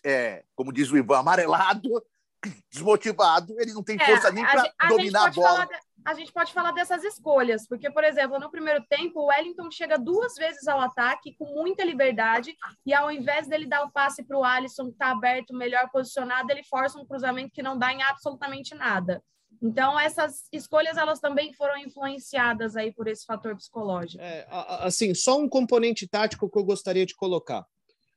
é, 0.04 0.44
como 0.54 0.72
diz 0.72 0.90
o 0.90 0.96
Ivan, 0.96 1.18
amarelado, 1.18 2.02
desmotivado, 2.70 3.54
ele 3.60 3.72
não 3.72 3.82
tem 3.82 3.98
força 3.98 4.28
é, 4.28 4.32
nem 4.32 4.44
para 4.44 4.72
dominar 4.88 5.28
a, 5.28 5.30
bola. 5.30 5.66
De, 5.66 5.74
a 6.04 6.14
gente 6.14 6.32
pode 6.32 6.52
falar 6.52 6.72
dessas 6.72 7.04
escolhas, 7.04 7.66
porque, 7.66 7.90
por 7.90 8.02
exemplo, 8.02 8.38
no 8.38 8.50
primeiro 8.50 8.82
tempo, 8.88 9.20
o 9.20 9.26
Wellington 9.26 9.70
chega 9.70 9.98
duas 9.98 10.34
vezes 10.34 10.66
ao 10.66 10.80
ataque 10.80 11.34
com 11.36 11.44
muita 11.46 11.84
liberdade, 11.84 12.56
e 12.86 12.94
ao 12.94 13.10
invés 13.10 13.46
dele 13.46 13.66
dar 13.66 13.84
o 13.84 13.90
passe 13.90 14.24
para 14.24 14.38
o 14.38 14.44
Alisson, 14.44 14.86
que 14.86 14.92
está 14.92 15.10
aberto, 15.10 15.54
melhor 15.54 15.88
posicionado, 15.90 16.50
ele 16.50 16.64
força 16.64 16.98
um 16.98 17.06
cruzamento 17.06 17.52
que 17.52 17.62
não 17.62 17.78
dá 17.78 17.92
em 17.92 18.02
absolutamente 18.02 18.74
nada. 18.74 19.22
Então, 19.60 19.98
essas 19.98 20.46
escolhas, 20.52 20.96
elas 20.96 21.18
também 21.18 21.52
foram 21.52 21.76
influenciadas 21.78 22.76
aí 22.76 22.92
por 22.92 23.08
esse 23.08 23.24
fator 23.24 23.56
psicológico. 23.56 24.22
É, 24.22 24.46
assim, 24.80 25.14
só 25.14 25.38
um 25.38 25.48
componente 25.48 26.06
tático 26.06 26.48
que 26.48 26.58
eu 26.58 26.64
gostaria 26.64 27.04
de 27.04 27.14
colocar. 27.14 27.66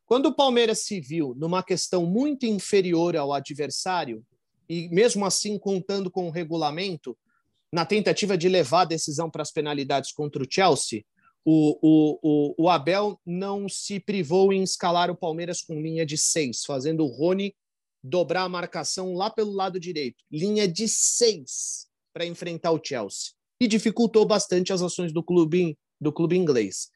Quando 0.06 0.28
o 0.28 0.36
Palmeiras 0.36 0.80
se 0.80 1.00
viu 1.00 1.34
numa 1.38 1.64
questão 1.64 2.06
muito 2.06 2.46
inferior 2.46 3.16
ao 3.16 3.34
adversário, 3.34 4.24
e 4.70 4.88
mesmo 4.90 5.26
assim 5.26 5.58
contando 5.58 6.12
com 6.12 6.28
o 6.28 6.32
regulamento, 6.32 7.18
na 7.74 7.86
tentativa 7.86 8.38
de 8.38 8.50
levar 8.50 8.82
a 8.82 8.86
decisão 8.86 9.30
para 9.30 9.42
as 9.42 9.52
penalidades 9.52 10.12
contra 10.12 10.44
o 10.44 10.48
Chelsea, 10.50 11.04
o, 11.44 11.78
o, 11.82 12.20
o, 12.22 12.66
o, 12.66 12.70
Abel 12.70 13.20
não 13.26 13.68
se 13.68 14.00
privou 14.00 14.54
em 14.54 14.62
escalar 14.62 15.10
o 15.10 15.16
Palmeiras 15.16 15.62
com 15.62 15.82
linha 15.82 16.06
de 16.06 16.18
seis, 16.18 16.64
fazendo 16.66 17.04
o 17.04 17.08
Rony 17.08 17.56
dobrar 18.04 18.44
a 18.44 18.50
marcação 18.50 19.14
lá 19.14 19.30
pelo 19.30 19.52
lado 19.52 19.80
direito. 19.80 20.24
Linha 20.32 20.68
de 20.68 20.88
seis 20.88 21.88
para 22.14 22.26
enfrentar 22.26 22.72
o 22.72 22.82
Chelsea. 22.84 23.32
E 23.60 23.68
dificultou 23.68 24.26
bastante 24.26 24.74
as 24.74 24.82
ações 24.82 25.14
do 25.14 25.24
clube, 25.24 25.78
do 26.00 26.12
clube 26.12 26.36
inglês. 26.36 26.90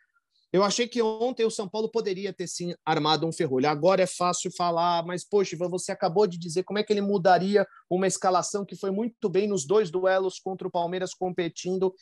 Eu 0.56 0.64
achei 0.64 0.88
que 0.88 1.02
ontem 1.02 1.46
o 1.46 1.52
São 1.52 1.68
Paulo 1.68 1.92
poderia 1.92 2.32
ter 2.32 2.48
sim 2.48 2.74
armado 2.86 3.28
um 3.28 3.32
ferrolho. 3.32 3.68
Agora 3.68 4.04
é 4.04 4.08
fácil 4.08 4.50
falar, 4.56 5.06
mas 5.06 5.28
poxa, 5.28 5.58
você 5.58 5.92
acabou 5.92 6.26
de 6.26 6.38
dizer 6.38 6.64
como 6.64 6.80
é 6.80 6.84
que 6.84 6.94
ele 6.94 7.02
mudaria 7.02 7.68
uma 7.90 8.08
escalação 8.08 8.66
que 8.66 8.74
foi 8.74 8.90
muito 8.90 9.30
bem 9.30 9.50
nos 9.50 9.68
dois 9.68 9.92
duelos 9.92 10.40
contra 10.40 10.66
o 10.66 10.72
Palmeiras 10.72 11.14
competindo. 11.14 11.94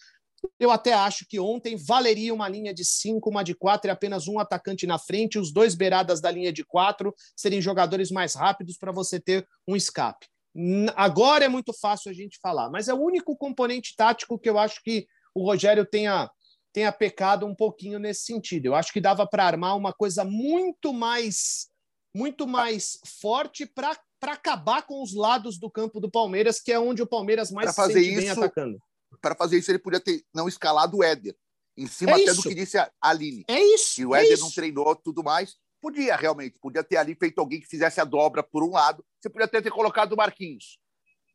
Eu 0.60 0.71
até 0.71 0.93
acho 0.93 1.25
que 1.27 1.39
ontem 1.39 1.75
valeria 1.75 2.34
uma 2.34 2.47
linha 2.47 2.73
de 2.73 2.86
cinco, 2.86 3.29
uma 3.29 3.43
de 3.43 3.53
quatro 3.53 3.89
e 3.89 3.91
apenas 3.91 4.27
um 4.27 4.39
atacante 4.39 4.88
na 4.88 4.97
frente, 4.97 5.39
os 5.39 5.51
dois 5.51 5.75
beiradas 5.75 6.21
da 6.21 6.32
linha 6.32 6.53
de 6.53 6.63
quatro 6.63 7.13
serem 7.36 7.62
jogadores 7.62 8.12
mais 8.12 8.34
rápidos 8.34 8.77
para 8.77 8.91
você 8.91 9.19
ter 9.19 9.47
um 9.67 9.75
escape. 9.75 10.27
Agora 10.95 11.45
é 11.45 11.47
muito 11.47 11.73
fácil 11.73 12.12
a 12.12 12.13
gente 12.13 12.38
falar, 12.41 12.69
mas 12.69 12.88
é 12.88 12.93
o 12.93 13.01
único 13.01 13.36
componente 13.36 13.95
tático 13.95 14.38
que 14.38 14.49
eu 14.49 14.60
acho 14.60 14.82
que 14.84 15.08
o 15.34 15.43
Rogério 15.43 15.86
tenha 15.86 16.29
tenha 16.71 16.91
pecado 16.91 17.45
um 17.45 17.53
pouquinho 17.53 17.99
nesse 17.99 18.23
sentido. 18.23 18.65
Eu 18.65 18.75
acho 18.75 18.91
que 18.91 18.99
dava 18.99 19.27
para 19.27 19.45
armar 19.45 19.77
uma 19.77 19.93
coisa 19.93 20.25
muito 20.25 20.91
mais 20.91 21.67
muito 22.15 22.47
mais 22.47 22.99
forte 23.21 23.65
para 23.65 23.97
acabar 24.21 24.84
com 24.84 25.01
os 25.01 25.13
lados 25.13 25.60
do 25.60 25.69
campo 25.69 25.99
do 25.99 26.10
Palmeiras, 26.10 26.60
que 26.60 26.71
é 26.71 26.79
onde 26.79 27.01
o 27.01 27.08
Palmeiras 27.08 27.51
mais 27.51 27.65
pra 27.65 27.73
fazer 27.73 27.93
se 27.93 28.06
sente 28.06 28.12
isso, 28.12 28.21
bem 28.21 28.29
atacando. 28.29 28.79
Para 29.21 29.36
fazer 29.36 29.58
isso, 29.58 29.71
ele 29.71 29.80
podia 29.80 29.99
ter 29.99 30.23
não 30.34 30.47
escalado 30.47 30.97
o 30.97 31.04
Éder, 31.04 31.36
em 31.76 31.88
cima 31.88 32.12
é 32.12 32.15
até 32.15 32.23
isso. 32.26 32.41
do 32.41 32.49
que 32.49 32.56
disse 32.56 32.78
a 32.78 32.91
Aline. 33.02 33.43
É 33.47 33.60
isso. 33.60 33.95
Que 33.95 34.06
o 34.06 34.15
é 34.15 34.19
Éder 34.21 34.34
isso. 34.34 34.43
não 34.43 34.52
treinou 34.52 34.95
tudo 34.95 35.23
mais. 35.23 35.56
Podia, 35.82 36.15
realmente. 36.15 36.60
Podia 36.60 36.84
ter 36.84 36.97
ali 36.97 37.15
feito 37.15 37.39
alguém 37.39 37.60
que 37.60 37.67
fizesse 37.67 37.99
a 37.99 38.06
dobra 38.06 38.43
por 38.43 38.63
um 38.63 38.71
lado. 38.71 39.04
Você 39.19 39.30
podia 39.30 39.45
até 39.45 39.62
ter 39.62 39.71
colocado 39.71 40.13
o 40.13 40.17
Marquinhos. 40.17 40.80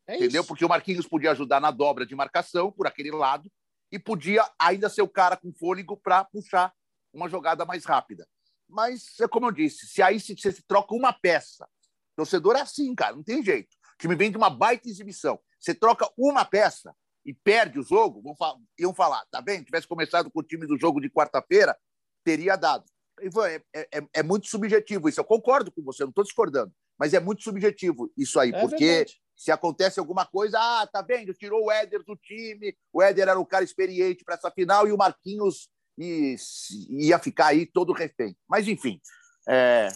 É 0.06 0.16
entendeu? 0.16 0.40
Isso. 0.40 0.48
Porque 0.48 0.64
o 0.64 0.68
Marquinhos 0.68 1.06
podia 1.06 1.32
ajudar 1.32 1.60
na 1.60 1.70
dobra 1.70 2.06
de 2.06 2.14
marcação 2.14 2.72
por 2.72 2.86
aquele 2.86 3.10
lado 3.10 3.50
e 3.90 3.98
podia 3.98 4.48
ainda 4.58 4.88
ser 4.88 5.02
o 5.02 5.08
cara 5.08 5.36
com 5.36 5.52
fôlego 5.52 5.96
para 5.96 6.24
puxar 6.24 6.72
uma 7.12 7.28
jogada 7.28 7.64
mais 7.64 7.84
rápida. 7.84 8.26
Mas 8.68 9.18
é 9.20 9.26
como 9.26 9.46
eu 9.46 9.52
disse, 9.52 9.86
se 9.86 10.02
aí 10.02 10.20
se, 10.20 10.36
se 10.36 10.62
troca 10.62 10.94
uma 10.94 11.12
peça, 11.12 11.66
torcedor 12.14 12.56
é 12.56 12.60
assim, 12.60 12.94
cara, 12.94 13.16
não 13.16 13.22
tem 13.22 13.42
jeito. 13.42 13.74
O 13.94 13.98
time 13.98 14.14
vem 14.14 14.30
de 14.30 14.36
uma 14.36 14.50
baita 14.50 14.88
exibição. 14.88 15.40
Você 15.58 15.74
troca 15.74 16.08
uma 16.16 16.44
peça 16.44 16.94
e 17.24 17.34
perde 17.34 17.78
o 17.78 17.82
jogo, 17.82 18.22
vão 18.22 18.34
falar, 18.34 18.58
iam 18.78 18.94
falar, 18.94 19.24
tá 19.30 19.40
bem? 19.40 19.62
Tivesse 19.62 19.86
começado 19.86 20.30
com 20.30 20.40
o 20.40 20.42
time 20.42 20.66
do 20.66 20.78
jogo 20.78 21.00
de 21.00 21.10
quarta-feira, 21.10 21.76
teria 22.24 22.56
dado. 22.56 22.84
Ivan, 23.20 23.48
é, 23.48 23.62
é, 23.74 24.02
é, 24.14 24.22
muito 24.22 24.46
subjetivo 24.46 25.08
isso. 25.08 25.20
Eu 25.20 25.24
concordo 25.24 25.72
com 25.72 25.82
você, 25.82 26.02
não 26.02 26.10
estou 26.10 26.24
discordando, 26.24 26.72
mas 26.98 27.14
é 27.14 27.20
muito 27.20 27.42
subjetivo 27.42 28.10
isso 28.16 28.38
aí, 28.38 28.50
É 28.50 28.60
porque 28.60 28.86
verdade. 28.86 29.20
se 29.36 29.50
acontece 29.50 29.98
alguma 29.98 30.24
coisa, 30.24 30.58
ah, 30.58 30.86
tá 30.86 31.02
vendo? 31.02 31.34
Tirou 31.34 31.66
o 31.66 31.70
Éder 31.70 32.04
do 32.04 32.16
time, 32.16 32.76
o 32.92 33.02
Éder 33.02 33.28
era 33.28 33.38
o 33.38 33.46
cara 33.46 33.64
experiente 33.64 34.24
para 34.24 34.34
essa 34.34 34.50
final 34.50 34.86
e 34.86 34.92
o 34.92 34.96
Marquinhos 34.96 35.68
ia 35.98 37.18
ficar 37.18 37.48
aí 37.48 37.66
todo 37.66 37.92
refém. 37.92 38.36
Mas, 38.48 38.68
enfim, 38.68 39.00
é, 39.48 39.88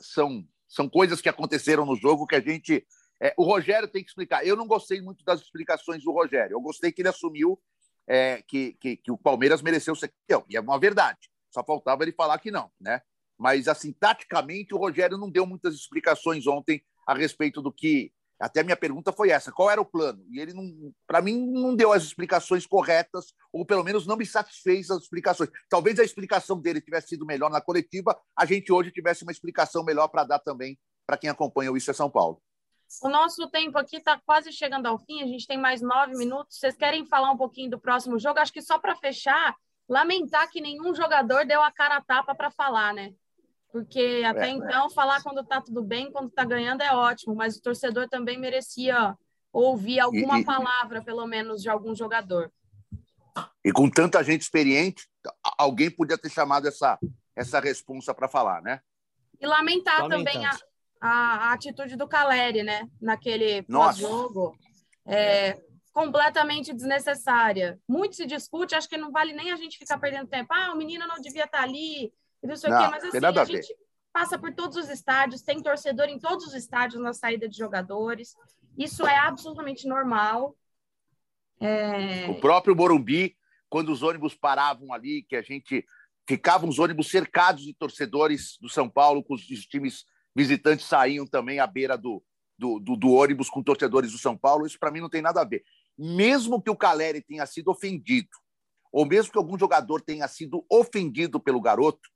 são, 0.00 0.44
são 0.68 0.88
coisas 0.88 1.20
que 1.20 1.28
aconteceram 1.28 1.86
no 1.86 1.96
jogo 1.96 2.26
que 2.26 2.34
a 2.34 2.40
gente. 2.40 2.84
É, 3.20 3.34
o 3.36 3.44
Rogério 3.44 3.88
tem 3.88 4.02
que 4.02 4.10
explicar. 4.10 4.46
Eu 4.46 4.56
não 4.56 4.66
gostei 4.66 5.00
muito 5.00 5.24
das 5.24 5.40
explicações 5.40 6.02
do 6.02 6.12
Rogério. 6.12 6.54
Eu 6.54 6.60
gostei 6.60 6.92
que 6.92 7.02
ele 7.02 7.08
assumiu 7.08 7.60
é, 8.06 8.42
que, 8.46 8.74
que, 8.80 8.96
que 8.96 9.10
o 9.10 9.18
Palmeiras 9.18 9.62
mereceu 9.62 9.94
ser 9.94 10.08
campeão. 10.08 10.44
E 10.48 10.56
é 10.56 10.60
uma 10.60 10.78
verdade. 10.78 11.30
Só 11.50 11.64
faltava 11.64 12.02
ele 12.02 12.12
falar 12.12 12.38
que 12.38 12.50
não, 12.50 12.70
né? 12.80 13.00
Mas, 13.38 13.68
assim, 13.68 13.92
taticamente, 13.92 14.74
o 14.74 14.78
Rogério 14.78 15.18
não 15.18 15.30
deu 15.30 15.46
muitas 15.46 15.74
explicações 15.74 16.46
ontem 16.46 16.82
a 17.06 17.14
respeito 17.14 17.60
do 17.60 17.72
que. 17.72 18.12
Até 18.38 18.62
minha 18.62 18.76
pergunta 18.76 19.12
foi 19.12 19.30
essa: 19.30 19.52
qual 19.52 19.70
era 19.70 19.80
o 19.80 19.84
plano? 19.84 20.24
E 20.30 20.40
ele, 20.40 20.52
para 21.06 21.22
mim, 21.22 21.46
não 21.52 21.74
deu 21.74 21.92
as 21.92 22.02
explicações 22.02 22.66
corretas, 22.66 23.32
ou 23.52 23.64
pelo 23.64 23.84
menos 23.84 24.06
não 24.06 24.16
me 24.16 24.26
satisfez 24.26 24.90
as 24.90 25.02
explicações. 25.02 25.50
Talvez 25.68 25.98
a 25.98 26.04
explicação 26.04 26.60
dele 26.60 26.80
tivesse 26.80 27.08
sido 27.08 27.24
melhor 27.24 27.50
na 27.50 27.60
coletiva, 27.60 28.18
a 28.36 28.44
gente 28.44 28.72
hoje 28.72 28.90
tivesse 28.90 29.22
uma 29.22 29.32
explicação 29.32 29.84
melhor 29.84 30.08
para 30.08 30.24
dar 30.24 30.38
também 30.40 30.78
para 31.06 31.16
quem 31.16 31.30
acompanha 31.30 31.70
o 31.70 31.76
Isso 31.76 31.90
é 31.90 31.94
São 31.94 32.10
Paulo. 32.10 32.40
O 33.02 33.08
nosso 33.08 33.48
tempo 33.48 33.76
aqui 33.78 33.96
está 33.96 34.20
quase 34.24 34.52
chegando 34.52 34.86
ao 34.86 34.98
fim, 34.98 35.22
a 35.22 35.26
gente 35.26 35.46
tem 35.46 35.58
mais 35.58 35.80
nove 35.80 36.14
minutos. 36.16 36.58
Vocês 36.58 36.76
querem 36.76 37.04
falar 37.06 37.30
um 37.30 37.36
pouquinho 37.36 37.70
do 37.70 37.80
próximo 37.80 38.18
jogo? 38.18 38.38
Acho 38.38 38.52
que 38.52 38.62
só 38.62 38.78
para 38.78 38.94
fechar, 38.96 39.56
lamentar 39.88 40.48
que 40.50 40.60
nenhum 40.60 40.94
jogador 40.94 41.44
deu 41.44 41.62
a 41.62 41.72
cara 41.72 41.96
a 41.96 42.00
tapa 42.02 42.34
para 42.34 42.50
falar, 42.50 42.94
né? 42.94 43.12
Porque 43.72 44.22
até 44.24 44.46
É, 44.46 44.50
então, 44.50 44.88
falar 44.90 45.22
quando 45.22 45.40
está 45.40 45.60
tudo 45.60 45.82
bem, 45.82 46.12
quando 46.12 46.28
está 46.28 46.44
ganhando 46.44 46.82
é 46.82 46.94
ótimo, 46.94 47.34
mas 47.34 47.56
o 47.56 47.62
torcedor 47.62 48.08
também 48.08 48.38
merecia 48.38 49.16
ouvir 49.52 49.98
alguma 49.98 50.38
E- 50.38 50.42
e- 50.42 50.44
palavra, 50.44 51.02
pelo 51.02 51.26
menos, 51.26 51.60
de 51.60 51.68
algum 51.68 51.94
jogador. 51.94 52.52
E 53.64 53.72
com 53.72 53.90
tanta 53.90 54.22
gente 54.22 54.42
experiente, 54.42 55.08
alguém 55.58 55.90
podia 55.90 56.16
ter 56.16 56.30
chamado 56.30 56.68
essa, 56.68 56.98
essa 57.34 57.58
responsa 57.58 58.14
para 58.14 58.28
falar, 58.28 58.62
né? 58.62 58.80
E 59.40 59.46
lamentar 59.46 60.06
também 60.08 60.46
a, 60.46 60.56
a, 61.04 61.48
a 61.48 61.52
atitude 61.52 61.96
do 61.96 62.08
Caleri, 62.08 62.62
né? 62.62 62.88
Naquele 62.98 63.62
pós-jogo. 63.64 64.56
É, 65.04 65.60
completamente 65.92 66.72
desnecessária. 66.72 67.78
Muito 67.86 68.16
se 68.16 68.24
discute, 68.24 68.74
acho 68.74 68.88
que 68.88 68.96
não 68.96 69.12
vale 69.12 69.34
nem 69.34 69.52
a 69.52 69.56
gente 69.56 69.76
ficar 69.76 69.98
perdendo 69.98 70.28
tempo. 70.28 70.52
Ah, 70.54 70.72
o 70.72 70.78
menino 70.78 71.06
não 71.06 71.20
devia 71.20 71.44
estar 71.44 71.62
ali, 71.62 72.10
e 72.42 72.46
não 72.46 72.56
sei 72.56 72.72
o 72.72 72.78
quê. 72.78 72.88
Mas 72.90 73.04
assim, 73.04 73.18
a 73.22 73.44
gente 73.44 73.76
passa 74.10 74.38
por 74.38 74.54
todos 74.54 74.78
os 74.78 74.88
estádios, 74.88 75.42
tem 75.42 75.62
torcedor 75.62 76.08
em 76.08 76.18
todos 76.18 76.46
os 76.46 76.54
estádios 76.54 77.02
na 77.02 77.12
saída 77.12 77.46
de 77.46 77.56
jogadores. 77.58 78.34
Isso 78.78 79.06
é 79.06 79.18
absolutamente 79.18 79.86
normal. 79.86 80.56
É, 81.60 82.30
O 82.30 82.40
próprio 82.40 82.74
Morumbi, 82.74 83.36
quando 83.68 83.92
os 83.92 84.02
ônibus 84.02 84.34
paravam 84.34 84.90
ali, 84.90 85.22
que 85.22 85.36
a 85.36 85.42
gente 85.42 85.86
ficavam 86.26 86.66
os 86.66 86.78
ônibus 86.78 87.10
cercados 87.10 87.62
de 87.62 87.74
torcedores 87.74 88.56
do 88.58 88.70
São 88.70 88.88
Paulo, 88.88 89.22
com 89.22 89.34
os 89.34 89.44
times 89.66 90.06
visitantes 90.34 90.86
saíam 90.86 91.26
também 91.26 91.60
à 91.60 91.66
beira 91.66 91.96
do, 91.96 92.22
do, 92.58 92.78
do, 92.78 92.96
do 92.96 93.12
ônibus 93.12 93.48
com 93.48 93.62
torcedores 93.62 94.12
do 94.12 94.18
São 94.18 94.36
Paulo, 94.36 94.66
isso 94.66 94.78
para 94.78 94.90
mim 94.90 95.00
não 95.00 95.10
tem 95.10 95.22
nada 95.22 95.40
a 95.40 95.44
ver. 95.44 95.62
Mesmo 95.96 96.60
que 96.60 96.70
o 96.70 96.76
Caleri 96.76 97.22
tenha 97.22 97.46
sido 97.46 97.70
ofendido, 97.70 98.28
ou 98.92 99.06
mesmo 99.06 99.32
que 99.32 99.38
algum 99.38 99.58
jogador 99.58 100.00
tenha 100.00 100.26
sido 100.28 100.64
ofendido 100.70 101.40
pelo 101.40 101.60
garoto, 101.60 102.08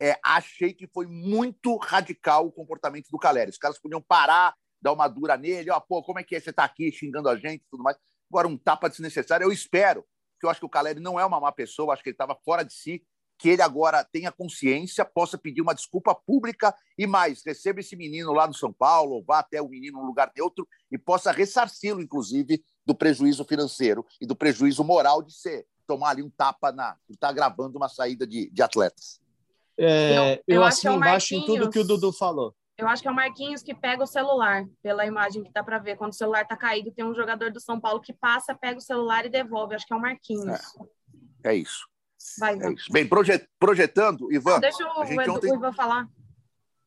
é, 0.00 0.18
achei 0.24 0.72
que 0.72 0.86
foi 0.86 1.06
muito 1.06 1.76
radical 1.76 2.46
o 2.46 2.52
comportamento 2.52 3.08
do 3.10 3.18
Caleri. 3.18 3.50
Os 3.50 3.58
caras 3.58 3.80
podiam 3.80 4.00
parar, 4.00 4.54
dar 4.80 4.92
uma 4.92 5.08
dura 5.08 5.36
nele, 5.36 5.70
ó, 5.70 5.80
pô, 5.80 6.02
como 6.02 6.20
é 6.20 6.24
que 6.24 6.36
é? 6.36 6.40
Você 6.40 6.52
tá 6.52 6.64
aqui 6.64 6.92
xingando 6.92 7.28
a 7.28 7.36
gente 7.36 7.62
e 7.62 7.66
tudo 7.70 7.82
mais. 7.82 7.96
Agora, 8.30 8.46
um 8.46 8.56
tapa 8.56 8.88
desnecessário, 8.88 9.44
eu 9.44 9.52
espero, 9.52 10.04
que 10.38 10.46
eu 10.46 10.50
acho 10.50 10.60
que 10.60 10.66
o 10.66 10.70
Caleri 10.70 11.00
não 11.00 11.18
é 11.18 11.24
uma 11.24 11.40
má 11.40 11.50
pessoa, 11.50 11.92
acho 11.92 12.02
que 12.02 12.10
ele 12.10 12.14
estava 12.14 12.36
fora 12.44 12.62
de 12.62 12.72
si, 12.72 13.04
que 13.38 13.48
ele 13.48 13.62
agora 13.62 14.04
tenha 14.04 14.32
consciência, 14.32 15.04
possa 15.04 15.38
pedir 15.38 15.62
uma 15.62 15.74
desculpa 15.74 16.14
pública 16.14 16.74
e 16.98 17.06
mais, 17.06 17.42
receba 17.44 17.80
esse 17.80 17.94
menino 17.94 18.32
lá 18.32 18.46
no 18.46 18.54
São 18.54 18.72
Paulo, 18.72 19.12
ou 19.12 19.24
vá 19.24 19.38
até 19.38 19.62
o 19.62 19.68
menino 19.68 19.98
num 19.98 20.06
lugar 20.06 20.32
neutro 20.36 20.66
e 20.90 20.98
possa 20.98 21.30
ressarci-lo, 21.30 22.02
inclusive, 22.02 22.62
do 22.84 22.94
prejuízo 22.94 23.44
financeiro 23.44 24.04
e 24.20 24.26
do 24.26 24.34
prejuízo 24.34 24.82
moral 24.82 25.22
de 25.22 25.32
ser 25.32 25.66
tomar 25.86 26.10
ali 26.10 26.22
um 26.22 26.30
tapa 26.30 26.72
na 26.72 26.96
por 27.06 27.14
estar 27.14 27.32
gravando 27.32 27.78
uma 27.78 27.88
saída 27.88 28.26
de, 28.26 28.50
de 28.50 28.62
atletas. 28.62 29.20
É, 29.78 30.34
eu, 30.34 30.56
eu 30.56 30.64
assino 30.64 30.94
é 30.94 30.96
embaixo 30.96 31.34
em 31.34 31.46
tudo 31.46 31.70
que 31.70 31.78
o 31.78 31.84
Dudu 31.84 32.12
falou. 32.12 32.54
Eu 32.76 32.86
acho 32.86 33.02
que 33.02 33.08
é 33.08 33.10
o 33.10 33.14
Marquinhos 33.14 33.62
que 33.62 33.74
pega 33.74 34.04
o 34.04 34.06
celular, 34.06 34.64
pela 34.82 35.04
imagem 35.04 35.42
que 35.42 35.52
dá 35.52 35.64
para 35.64 35.78
ver. 35.78 35.96
Quando 35.96 36.12
o 36.12 36.16
celular 36.16 36.42
está 36.42 36.56
caído, 36.56 36.92
tem 36.92 37.04
um 37.04 37.14
jogador 37.14 37.50
do 37.50 37.60
São 37.60 37.80
Paulo 37.80 38.00
que 38.00 38.12
passa, 38.12 38.54
pega 38.54 38.78
o 38.78 38.82
celular 38.82 39.24
e 39.26 39.28
devolve. 39.28 39.74
Acho 39.74 39.86
que 39.86 39.92
é 39.92 39.96
o 39.96 40.00
Marquinhos. 40.00 40.76
É, 41.44 41.50
é 41.50 41.54
isso. 41.56 41.88
Vai, 42.38 42.54
Ivan. 42.54 42.70
É 42.70 42.72
isso. 42.72 42.92
Bem, 42.92 43.08
projet, 43.08 43.48
projetando, 43.58 44.32
Ivan. 44.32 44.52
Não, 44.52 44.60
deixa 44.60 44.84
o, 44.84 45.04
Edu, 45.04 45.34
ontem... 45.34 45.52
o 45.52 45.54
Ivan 45.56 45.72
falar. 45.72 46.08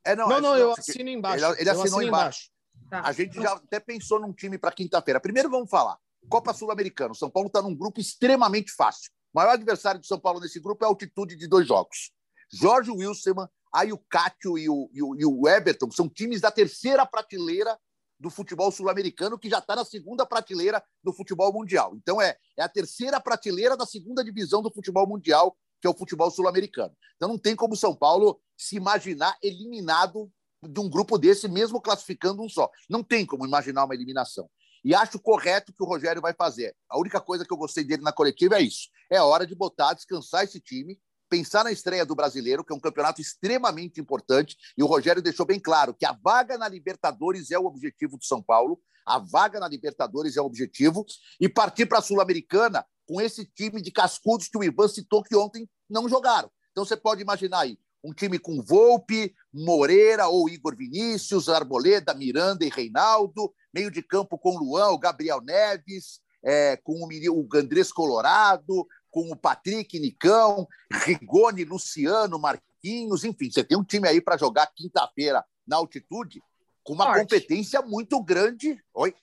É, 0.03 0.15
não, 0.15 0.27
não, 0.27 0.37
é, 0.37 0.41
não 0.41 0.57
eu 0.57 0.71
assino 0.71 1.09
embaixo. 1.09 1.45
Ele, 1.45 1.61
ele 1.61 1.69
assinou 1.69 2.01
embaixo. 2.01 2.49
embaixo. 2.49 2.51
Tá. 2.89 3.01
A 3.05 3.11
gente 3.11 3.35
já 3.35 3.53
até 3.53 3.79
pensou 3.79 4.19
num 4.19 4.33
time 4.33 4.57
para 4.57 4.71
quinta-feira. 4.71 5.19
Primeiro 5.19 5.49
vamos 5.49 5.69
falar. 5.69 5.97
Copa 6.29 6.53
Sul-Americana. 6.53 7.11
O 7.11 7.15
São 7.15 7.29
Paulo 7.29 7.47
está 7.47 7.61
num 7.61 7.75
grupo 7.75 7.99
extremamente 7.99 8.71
fácil. 8.71 9.09
O 9.33 9.39
maior 9.39 9.51
adversário 9.51 9.99
do 9.99 10.05
São 10.05 10.19
Paulo 10.19 10.39
nesse 10.39 10.59
grupo 10.59 10.83
é 10.83 10.87
a 10.87 10.89
altitude 10.89 11.35
de 11.35 11.47
dois 11.47 11.67
jogos. 11.67 12.11
Jorge 12.51 12.91
Wilson, 12.91 13.47
aí 13.73 13.93
o 13.93 13.97
Cátio 13.97 14.57
e 14.57 14.69
o, 14.69 14.89
e 14.93 15.01
o, 15.01 15.15
e 15.15 15.25
o 15.25 15.47
Everton 15.47 15.89
são 15.89 16.09
times 16.09 16.41
da 16.41 16.51
terceira 16.51 17.05
prateleira 17.05 17.77
do 18.21 18.29
futebol 18.29 18.71
sul-americano, 18.71 19.37
que 19.37 19.49
já 19.49 19.57
está 19.57 19.75
na 19.75 19.83
segunda 19.83 20.27
prateleira 20.27 20.81
do 21.03 21.11
futebol 21.11 21.51
mundial. 21.51 21.95
Então, 21.95 22.21
é, 22.21 22.37
é 22.55 22.61
a 22.61 22.69
terceira 22.69 23.19
prateleira 23.19 23.75
da 23.75 23.85
segunda 23.85 24.23
divisão 24.23 24.61
do 24.61 24.71
futebol 24.71 25.07
mundial, 25.07 25.57
que 25.81 25.87
é 25.87 25.89
o 25.89 25.97
futebol 25.97 26.29
sul-americano. 26.29 26.95
Então, 27.15 27.27
não 27.27 27.39
tem 27.39 27.55
como 27.55 27.75
São 27.75 27.95
Paulo 27.95 28.39
se 28.55 28.75
imaginar 28.75 29.35
eliminado 29.41 30.31
de 30.61 30.79
um 30.79 30.87
grupo 30.87 31.17
desse, 31.17 31.47
mesmo 31.47 31.81
classificando 31.81 32.43
um 32.43 32.47
só. 32.47 32.69
Não 32.87 33.03
tem 33.03 33.25
como 33.25 33.43
imaginar 33.43 33.85
uma 33.85 33.95
eliminação. 33.95 34.47
E 34.85 34.93
acho 34.93 35.19
correto 35.19 35.73
que 35.73 35.83
o 35.83 35.87
Rogério 35.87 36.21
vai 36.21 36.33
fazer. 36.33 36.75
A 36.87 36.99
única 36.99 37.19
coisa 37.19 37.43
que 37.43 37.51
eu 37.51 37.57
gostei 37.57 37.83
dele 37.83 38.03
na 38.03 38.13
coletiva 38.13 38.57
é 38.57 38.61
isso. 38.61 38.87
É 39.09 39.19
hora 39.19 39.47
de 39.47 39.55
botar, 39.55 39.95
descansar 39.95 40.43
esse 40.43 40.59
time, 40.59 40.99
pensar 41.31 41.63
na 41.63 41.71
estreia 41.71 42.05
do 42.05 42.13
brasileiro, 42.13 42.61
que 42.61 42.73
é 42.73 42.75
um 42.75 42.79
campeonato 42.79 43.21
extremamente 43.21 44.01
importante, 44.01 44.57
e 44.77 44.83
o 44.83 44.85
Rogério 44.85 45.21
deixou 45.21 45.45
bem 45.45 45.61
claro 45.61 45.93
que 45.93 46.05
a 46.05 46.11
vaga 46.11 46.57
na 46.57 46.67
Libertadores 46.67 47.51
é 47.51 47.57
o 47.57 47.65
objetivo 47.65 48.17
do 48.17 48.25
São 48.25 48.43
Paulo, 48.43 48.77
a 49.05 49.17
vaga 49.17 49.57
na 49.57 49.67
Libertadores 49.69 50.35
é 50.35 50.41
o 50.41 50.45
objetivo, 50.45 51.05
e 51.39 51.47
partir 51.47 51.85
para 51.85 51.99
a 51.99 52.01
Sul-Americana 52.01 52.85
com 53.07 53.21
esse 53.21 53.45
time 53.45 53.81
de 53.81 53.91
cascudos 53.91 54.49
que 54.49 54.57
o 54.57 54.63
Ivan 54.63 54.89
citou 54.89 55.23
que 55.23 55.33
ontem 55.33 55.69
não 55.89 56.09
jogaram. 56.09 56.51
Então 56.71 56.83
você 56.83 56.97
pode 56.97 57.21
imaginar 57.21 57.61
aí 57.61 57.79
um 58.03 58.13
time 58.13 58.37
com 58.37 58.61
Volpe, 58.61 59.33
Moreira 59.53 60.27
ou 60.27 60.49
Igor 60.49 60.75
Vinícius, 60.75 61.47
Arboleda, 61.47 62.13
Miranda 62.13 62.65
e 62.65 62.69
Reinaldo, 62.69 63.53
meio 63.73 63.89
de 63.89 64.01
campo 64.01 64.37
com 64.37 64.57
Luan, 64.57 64.89
o 64.89 64.99
Gabriel 64.99 65.39
Neves, 65.39 66.19
é, 66.43 66.75
com 66.77 66.93
o, 66.93 67.07
o 67.07 67.47
Andrés 67.53 67.91
Colorado, 67.91 68.85
com 69.11 69.29
o 69.29 69.35
Patrick, 69.35 69.99
Nicão, 69.99 70.67
Rigoni, 71.05 71.65
Luciano, 71.65 72.39
Marquinhos, 72.39 73.23
enfim, 73.23 73.51
você 73.51 73.63
tem 73.63 73.77
um 73.77 73.83
time 73.83 74.07
aí 74.07 74.21
para 74.21 74.37
jogar 74.37 74.67
quinta-feira 74.67 75.45
na 75.67 75.75
altitude 75.75 76.41
com 76.83 76.93
uma 76.93 77.05
Forte. 77.05 77.19
competência 77.21 77.81
muito 77.81 78.21
grande. 78.23 78.81
Oi? 78.93 79.13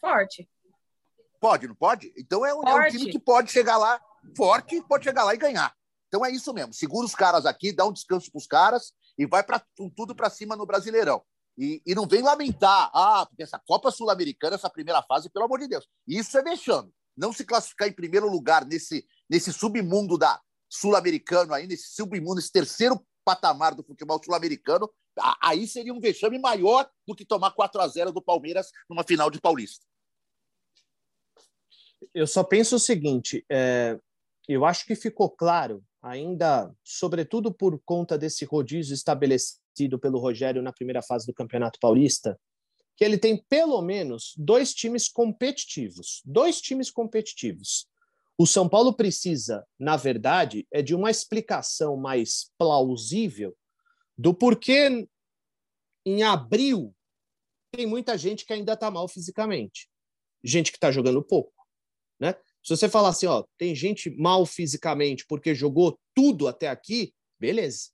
Forte. 0.00 0.48
Pode, 1.40 1.68
não 1.68 1.74
pode? 1.74 2.12
Então 2.16 2.44
é 2.44 2.52
um, 2.52 2.66
é 2.66 2.74
um, 2.74 2.88
time 2.88 3.12
que 3.12 3.18
pode 3.18 3.52
chegar 3.52 3.76
lá 3.76 4.00
forte, 4.36 4.82
pode 4.82 5.04
chegar 5.04 5.24
lá 5.24 5.34
e 5.34 5.38
ganhar. 5.38 5.72
Então 6.08 6.24
é 6.24 6.30
isso 6.30 6.52
mesmo. 6.52 6.72
Segura 6.72 7.06
os 7.06 7.14
caras 7.14 7.46
aqui, 7.46 7.72
dá 7.72 7.86
um 7.86 7.92
descanso 7.92 8.30
para 8.30 8.38
os 8.38 8.46
caras 8.46 8.92
e 9.16 9.26
vai 9.26 9.42
para 9.42 9.62
tudo 9.94 10.14
para 10.14 10.30
cima 10.30 10.56
no 10.56 10.66
Brasileirão. 10.66 11.22
E, 11.56 11.82
e, 11.84 11.92
não 11.92 12.06
vem 12.06 12.22
lamentar, 12.22 12.88
ah, 12.94 13.26
porque 13.26 13.42
essa 13.42 13.58
Copa 13.58 13.90
Sul-Americana, 13.90 14.54
essa 14.54 14.70
primeira 14.70 15.02
fase, 15.02 15.28
pelo 15.28 15.44
amor 15.44 15.58
de 15.58 15.66
Deus. 15.66 15.88
Isso 16.06 16.38
é 16.38 16.42
vexame. 16.42 16.92
Não 17.18 17.32
se 17.32 17.44
classificar 17.44 17.88
em 17.88 17.92
primeiro 17.92 18.30
lugar 18.30 18.64
nesse, 18.64 19.04
nesse 19.28 19.52
submundo 19.52 20.16
da 20.16 20.40
sul-americano 20.68 21.52
aí, 21.52 21.66
nesse 21.66 21.94
submundo, 21.94 22.38
esse 22.38 22.52
terceiro 22.52 23.04
patamar 23.24 23.74
do 23.74 23.82
futebol 23.82 24.22
sul-americano, 24.22 24.88
aí 25.42 25.66
seria 25.66 25.92
um 25.92 26.00
vexame 26.00 26.38
maior 26.38 26.88
do 27.06 27.14
que 27.14 27.24
tomar 27.24 27.50
4 27.50 27.80
a 27.80 27.88
0 27.88 28.12
do 28.12 28.22
Palmeiras 28.22 28.70
numa 28.88 29.02
final 29.02 29.30
de 29.30 29.40
Paulista. 29.40 29.84
Eu 32.14 32.26
só 32.26 32.44
penso 32.44 32.76
o 32.76 32.78
seguinte, 32.78 33.44
é, 33.50 33.98
eu 34.48 34.64
acho 34.64 34.86
que 34.86 34.94
ficou 34.94 35.28
claro, 35.28 35.84
ainda, 36.00 36.72
sobretudo 36.84 37.52
por 37.52 37.80
conta 37.84 38.16
desse 38.16 38.44
rodízio 38.44 38.94
estabelecido 38.94 39.98
pelo 40.00 40.18
Rogério 40.18 40.62
na 40.62 40.72
primeira 40.72 41.02
fase 41.02 41.26
do 41.26 41.34
Campeonato 41.34 41.78
Paulista, 41.80 42.38
que 42.98 43.04
ele 43.04 43.16
tem 43.16 43.40
pelo 43.48 43.80
menos 43.80 44.34
dois 44.36 44.74
times 44.74 45.08
competitivos. 45.08 46.20
Dois 46.24 46.60
times 46.60 46.90
competitivos. 46.90 47.86
O 48.36 48.44
São 48.44 48.68
Paulo 48.68 48.92
precisa, 48.92 49.64
na 49.78 49.96
verdade, 49.96 50.66
é 50.72 50.82
de 50.82 50.96
uma 50.96 51.08
explicação 51.08 51.96
mais 51.96 52.50
plausível 52.58 53.56
do 54.16 54.34
porquê 54.34 55.06
em 56.04 56.24
abril 56.24 56.92
tem 57.70 57.86
muita 57.86 58.18
gente 58.18 58.44
que 58.44 58.52
ainda 58.52 58.72
está 58.72 58.90
mal 58.90 59.06
fisicamente. 59.06 59.88
Gente 60.42 60.72
que 60.72 60.76
está 60.76 60.90
jogando 60.90 61.22
pouco. 61.22 61.52
Né? 62.18 62.34
Se 62.64 62.76
você 62.76 62.88
falar 62.88 63.10
assim, 63.10 63.26
ó, 63.26 63.44
tem 63.56 63.76
gente 63.76 64.10
mal 64.10 64.44
fisicamente 64.44 65.24
porque 65.24 65.54
jogou 65.54 66.00
tudo 66.12 66.48
até 66.48 66.68
aqui, 66.68 67.14
beleza. 67.38 67.90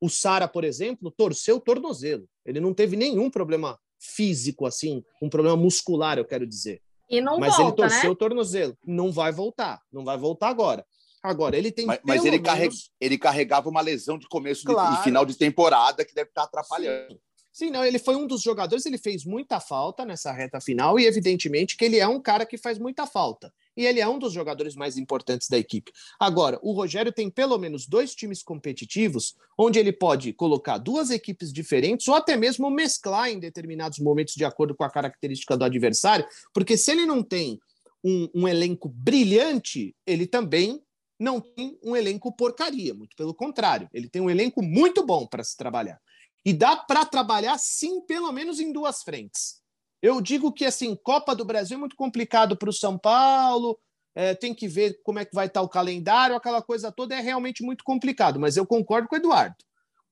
O 0.00 0.08
Sara, 0.08 0.48
por 0.48 0.64
exemplo, 0.64 1.10
torceu 1.10 1.56
o 1.56 1.60
tornozelo. 1.60 2.26
Ele 2.44 2.60
não 2.60 2.72
teve 2.72 2.96
nenhum 2.96 3.30
problema 3.30 3.78
físico, 4.04 4.66
assim, 4.66 5.02
um 5.22 5.28
problema 5.28 5.56
muscular, 5.56 6.18
eu 6.18 6.24
quero 6.24 6.46
dizer. 6.46 6.80
E 7.08 7.20
não 7.20 7.38
mas 7.38 7.56
volta, 7.56 7.82
ele 7.82 7.90
torceu 7.90 8.04
né? 8.04 8.10
o 8.10 8.16
tornozelo. 8.16 8.78
Não 8.84 9.12
vai 9.12 9.32
voltar. 9.32 9.80
Não 9.92 10.04
vai 10.04 10.16
voltar 10.16 10.48
agora. 10.48 10.84
Agora, 11.22 11.56
ele 11.56 11.72
tem. 11.72 11.86
Mas, 11.86 12.00
mas 12.04 12.24
ele, 12.24 12.38
menos... 12.38 12.90
ele 13.00 13.16
carregava 13.16 13.68
uma 13.68 13.80
lesão 13.80 14.18
de 14.18 14.28
começo 14.28 14.64
claro. 14.64 14.90
de, 14.90 14.96
de 14.98 15.04
final 15.04 15.24
de 15.24 15.36
temporada 15.36 16.04
que 16.04 16.14
deve 16.14 16.28
estar 16.28 16.44
atrapalhando. 16.44 17.14
Sim. 17.14 17.20
Sim, 17.54 17.70
não, 17.70 17.84
ele 17.84 18.00
foi 18.00 18.16
um 18.16 18.26
dos 18.26 18.42
jogadores, 18.42 18.84
ele 18.84 18.98
fez 18.98 19.24
muita 19.24 19.60
falta 19.60 20.04
nessa 20.04 20.32
reta 20.32 20.60
final 20.60 20.98
e 20.98 21.06
evidentemente 21.06 21.76
que 21.76 21.84
ele 21.84 22.00
é 22.00 22.08
um 22.08 22.20
cara 22.20 22.44
que 22.44 22.58
faz 22.58 22.80
muita 22.80 23.06
falta. 23.06 23.54
E 23.76 23.86
ele 23.86 24.00
é 24.00 24.08
um 24.08 24.18
dos 24.18 24.32
jogadores 24.32 24.76
mais 24.76 24.96
importantes 24.96 25.48
da 25.48 25.58
equipe. 25.58 25.92
Agora, 26.18 26.58
o 26.62 26.72
Rogério 26.72 27.12
tem 27.12 27.28
pelo 27.28 27.58
menos 27.58 27.86
dois 27.86 28.14
times 28.14 28.42
competitivos 28.42 29.36
onde 29.58 29.78
ele 29.78 29.92
pode 29.92 30.32
colocar 30.32 30.78
duas 30.78 31.10
equipes 31.10 31.52
diferentes 31.52 32.06
ou 32.08 32.14
até 32.14 32.36
mesmo 32.36 32.70
mesclar 32.70 33.30
em 33.30 33.38
determinados 33.38 33.98
momentos 33.98 34.34
de 34.34 34.44
acordo 34.44 34.74
com 34.74 34.84
a 34.84 34.90
característica 34.90 35.56
do 35.56 35.64
adversário, 35.64 36.26
porque 36.52 36.76
se 36.76 36.90
ele 36.90 37.06
não 37.06 37.22
tem 37.22 37.58
um, 38.04 38.28
um 38.34 38.48
elenco 38.48 38.88
brilhante, 38.88 39.94
ele 40.06 40.26
também 40.26 40.80
não 41.18 41.40
tem 41.40 41.78
um 41.82 41.96
elenco 41.96 42.34
porcaria, 42.36 42.92
muito 42.92 43.16
pelo 43.16 43.32
contrário, 43.32 43.88
ele 43.92 44.08
tem 44.08 44.20
um 44.20 44.30
elenco 44.30 44.62
muito 44.62 45.04
bom 45.06 45.26
para 45.26 45.42
se 45.44 45.56
trabalhar. 45.56 46.00
E 46.44 46.52
dá 46.52 46.76
para 46.76 47.06
trabalhar, 47.06 47.56
sim, 47.58 48.02
pelo 48.02 48.30
menos 48.30 48.60
em 48.60 48.70
duas 48.70 49.02
frentes. 49.02 49.63
Eu 50.04 50.20
digo 50.20 50.52
que, 50.52 50.66
assim, 50.66 50.94
Copa 50.94 51.34
do 51.34 51.46
Brasil 51.46 51.78
é 51.78 51.80
muito 51.80 51.96
complicado 51.96 52.58
para 52.58 52.68
o 52.68 52.72
São 52.74 52.98
Paulo, 52.98 53.80
é, 54.14 54.34
tem 54.34 54.52
que 54.52 54.68
ver 54.68 55.00
como 55.02 55.18
é 55.18 55.24
que 55.24 55.34
vai 55.34 55.46
estar 55.46 55.60
tá 55.60 55.64
o 55.64 55.68
calendário, 55.68 56.36
aquela 56.36 56.60
coisa 56.60 56.92
toda 56.92 57.14
é 57.14 57.20
realmente 57.20 57.62
muito 57.62 57.82
complicado, 57.82 58.38
mas 58.38 58.58
eu 58.58 58.66
concordo 58.66 59.08
com 59.08 59.14
o 59.14 59.18
Eduardo. 59.18 59.56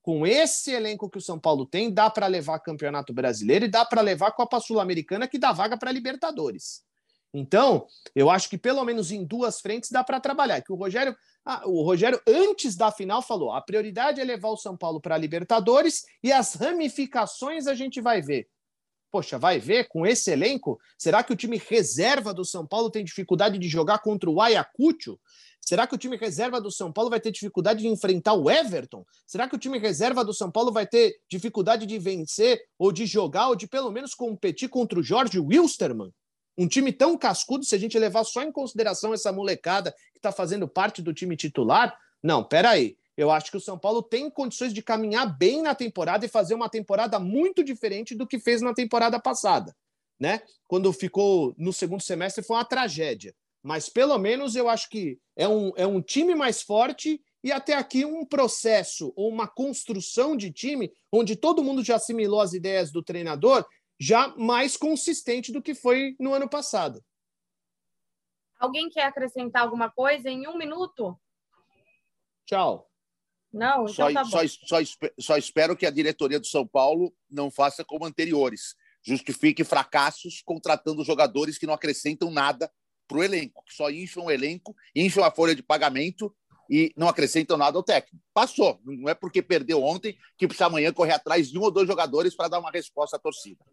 Com 0.01 0.25
esse 0.25 0.71
elenco 0.71 1.07
que 1.07 1.19
o 1.19 1.21
São 1.21 1.39
Paulo 1.39 1.63
tem, 1.63 1.93
dá 1.93 2.09
para 2.09 2.25
levar 2.25 2.57
Campeonato 2.57 3.13
Brasileiro 3.13 3.65
e 3.65 3.67
dá 3.67 3.85
para 3.85 4.01
levar 4.01 4.31
Copa 4.31 4.59
Sul-Americana, 4.59 5.27
que 5.27 5.37
dá 5.37 5.51
vaga 5.51 5.77
para 5.77 5.91
Libertadores. 5.91 6.81
Então, 7.31 7.85
eu 8.15 8.31
acho 8.31 8.49
que 8.49 8.57
pelo 8.57 8.83
menos 8.83 9.11
em 9.11 9.23
duas 9.23 9.61
frentes 9.61 9.91
dá 9.91 10.03
para 10.03 10.19
trabalhar. 10.19 10.59
Que 10.63 10.73
o 10.73 10.75
Rogério, 10.75 11.15
ah, 11.45 11.61
o 11.65 11.83
Rogério 11.83 12.19
antes 12.27 12.75
da 12.75 12.91
final 12.91 13.21
falou: 13.21 13.51
a 13.51 13.61
prioridade 13.61 14.19
é 14.19 14.23
levar 14.23 14.49
o 14.49 14.57
São 14.57 14.75
Paulo 14.75 14.99
para 14.99 15.13
a 15.13 15.19
Libertadores 15.19 16.03
e 16.23 16.31
as 16.31 16.55
ramificações 16.55 17.67
a 17.67 17.75
gente 17.75 18.01
vai 18.01 18.23
ver. 18.23 18.47
Poxa, 19.13 19.37
vai 19.37 19.59
ver 19.59 19.87
com 19.89 20.07
esse 20.07 20.31
elenco? 20.31 20.79
Será 20.97 21.23
que 21.23 21.31
o 21.31 21.35
time 21.35 21.61
reserva 21.69 22.33
do 22.33 22.43
São 22.43 22.65
Paulo 22.65 22.89
tem 22.89 23.05
dificuldade 23.05 23.59
de 23.59 23.69
jogar 23.69 23.99
contra 23.99 24.27
o 24.27 24.41
Ayacucho? 24.41 25.19
Será 25.61 25.85
que 25.85 25.93
o 25.93 25.99
time 25.99 26.17
reserva 26.17 26.59
do 26.59 26.71
São 26.71 26.91
Paulo 26.91 27.11
vai 27.11 27.19
ter 27.19 27.31
dificuldade 27.31 27.81
de 27.81 27.87
enfrentar 27.87 28.33
o 28.33 28.49
Everton? 28.49 29.05
Será 29.27 29.47
que 29.47 29.55
o 29.55 29.59
time 29.59 29.77
reserva 29.77 30.25
do 30.25 30.33
São 30.33 30.49
Paulo 30.49 30.71
vai 30.71 30.87
ter 30.87 31.15
dificuldade 31.29 31.85
de 31.85 31.99
vencer 31.99 32.59
ou 32.75 32.91
de 32.91 33.05
jogar 33.05 33.49
ou 33.49 33.55
de 33.55 33.67
pelo 33.67 33.91
menos 33.91 34.15
competir 34.15 34.67
contra 34.67 34.99
o 34.99 35.03
Jorge 35.03 35.39
Wilstermann? 35.39 36.11
Um 36.57 36.67
time 36.67 36.91
tão 36.91 37.15
cascudo, 37.15 37.63
se 37.63 37.75
a 37.75 37.77
gente 37.77 37.99
levar 37.99 38.23
só 38.23 38.41
em 38.41 38.51
consideração 38.51 39.13
essa 39.13 39.31
molecada 39.31 39.91
que 40.11 40.17
está 40.17 40.31
fazendo 40.31 40.67
parte 40.67 41.03
do 41.03 41.13
time 41.13 41.37
titular, 41.37 41.95
não, 42.23 42.43
peraí. 42.43 42.97
Eu 43.15 43.29
acho 43.29 43.51
que 43.51 43.57
o 43.57 43.61
São 43.61 43.77
Paulo 43.77 44.01
tem 44.01 44.29
condições 44.29 44.73
de 44.73 44.81
caminhar 44.81 45.37
bem 45.37 45.61
na 45.61 45.75
temporada 45.75 46.25
e 46.25 46.29
fazer 46.29 46.55
uma 46.55 46.69
temporada 46.69 47.19
muito 47.19 47.63
diferente 47.63 48.15
do 48.15 48.25
que 48.25 48.39
fez 48.39 48.61
na 48.61 48.73
temporada 48.73 49.19
passada. 49.19 49.75
Né? 50.19 50.41
Quando 50.67 50.91
ficou 50.91 51.53
no 51.57 51.71
segundo 51.71 52.01
semestre 52.01 52.43
foi 52.43 52.57
uma 52.57 52.65
tragédia. 52.65 53.35
Mas 53.61 53.87
pelo 53.87 54.17
menos 54.17 54.55
eu 54.55 54.67
acho 54.67 54.89
que 54.89 55.19
é 55.35 55.47
um, 55.47 55.71
é 55.75 55.85
um 55.85 56.01
time 56.01 56.35
mais 56.35 56.61
forte 56.61 57.21
e 57.43 57.51
até 57.51 57.75
aqui 57.75 58.03
um 58.03 58.25
processo 58.25 59.13
ou 59.15 59.29
uma 59.29 59.47
construção 59.47 60.35
de 60.35 60.51
time 60.51 60.91
onde 61.11 61.35
todo 61.35 61.63
mundo 61.63 61.83
já 61.83 61.95
assimilou 61.95 62.41
as 62.41 62.53
ideias 62.53 62.91
do 62.91 63.03
treinador 63.03 63.65
já 63.99 64.35
mais 64.35 64.75
consistente 64.75 65.51
do 65.51 65.61
que 65.61 65.73
foi 65.73 66.15
no 66.19 66.33
ano 66.33 66.49
passado. 66.49 67.03
Alguém 68.59 68.89
quer 68.89 69.03
acrescentar 69.03 69.63
alguma 69.63 69.89
coisa 69.89 70.29
em 70.29 70.47
um 70.47 70.57
minuto? 70.57 71.19
Tchau. 72.45 72.89
Não, 73.53 73.83
então 73.83 73.93
só, 73.93 74.11
tá 74.11 74.23
bom. 74.23 74.29
Só, 74.29 74.39
só, 74.65 74.77
só 75.19 75.37
espero 75.37 75.77
que 75.77 75.85
a 75.85 75.91
diretoria 75.91 76.39
do 76.39 76.47
São 76.47 76.65
Paulo 76.65 77.13
não 77.29 77.51
faça 77.51 77.85
como 77.85 78.05
anteriores. 78.05 78.75
Justifique 79.05 79.63
fracassos 79.63 80.41
contratando 80.43 81.03
jogadores 81.03 81.57
que 81.57 81.67
não 81.67 81.73
acrescentam 81.73 82.31
nada 82.31 82.71
para 83.07 83.17
o 83.17 83.23
elenco, 83.23 83.63
que 83.65 83.73
só 83.73 83.91
incham 83.91 84.25
o 84.25 84.31
elenco, 84.31 84.75
incham 84.95 85.23
a 85.23 85.29
folha 85.29 85.53
de 85.53 85.61
pagamento 85.61 86.33
e 86.69 86.91
não 86.97 87.07
acrescentam 87.07 87.57
nada 87.57 87.77
ao 87.77 87.83
técnico. 87.83 88.23
Passou. 88.33 88.79
Não 88.83 89.09
é 89.09 89.13
porque 89.13 89.41
perdeu 89.41 89.83
ontem 89.83 90.17
que 90.37 90.47
precisa 90.47 90.65
amanhã 90.65 90.91
correr 90.91 91.13
atrás 91.13 91.49
de 91.51 91.59
um 91.59 91.61
ou 91.61 91.71
dois 91.71 91.87
jogadores 91.87 92.35
para 92.35 92.47
dar 92.47 92.59
uma 92.59 92.71
resposta 92.71 93.17
à 93.17 93.19
torcida. 93.19 93.63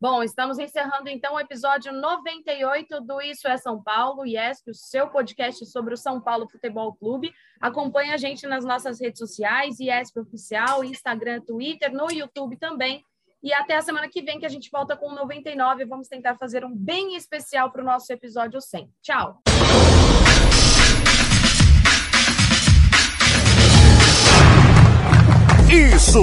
Bom, 0.00 0.22
estamos 0.22 0.58
encerrando 0.58 1.08
então 1.08 1.34
o 1.34 1.40
episódio 1.40 1.92
98 1.92 3.00
do 3.00 3.20
Isso 3.22 3.46
é 3.46 3.56
São 3.56 3.82
Paulo, 3.82 4.26
IESP, 4.26 4.70
o 4.70 4.74
seu 4.74 5.08
podcast 5.08 5.64
sobre 5.66 5.94
o 5.94 5.96
São 5.96 6.20
Paulo 6.20 6.48
Futebol 6.48 6.94
Clube. 6.94 7.32
Acompanhe 7.60 8.12
a 8.12 8.16
gente 8.16 8.46
nas 8.46 8.64
nossas 8.64 9.00
redes 9.00 9.18
sociais, 9.18 9.78
IESP 9.78 10.20
Oficial, 10.20 10.84
Instagram, 10.84 11.40
Twitter, 11.40 11.92
no 11.92 12.10
YouTube 12.10 12.56
também. 12.56 13.04
E 13.42 13.52
até 13.52 13.76
a 13.76 13.82
semana 13.82 14.08
que 14.08 14.22
vem 14.22 14.38
que 14.38 14.46
a 14.46 14.48
gente 14.48 14.70
volta 14.70 14.96
com 14.96 15.06
o 15.06 15.14
99. 15.14 15.84
Vamos 15.84 16.08
tentar 16.08 16.36
fazer 16.36 16.64
um 16.64 16.74
bem 16.74 17.14
especial 17.14 17.70
para 17.70 17.82
o 17.82 17.84
nosso 17.84 18.12
episódio 18.12 18.60
100. 18.60 18.90
Tchau! 19.00 19.42
Isso! 25.70 26.22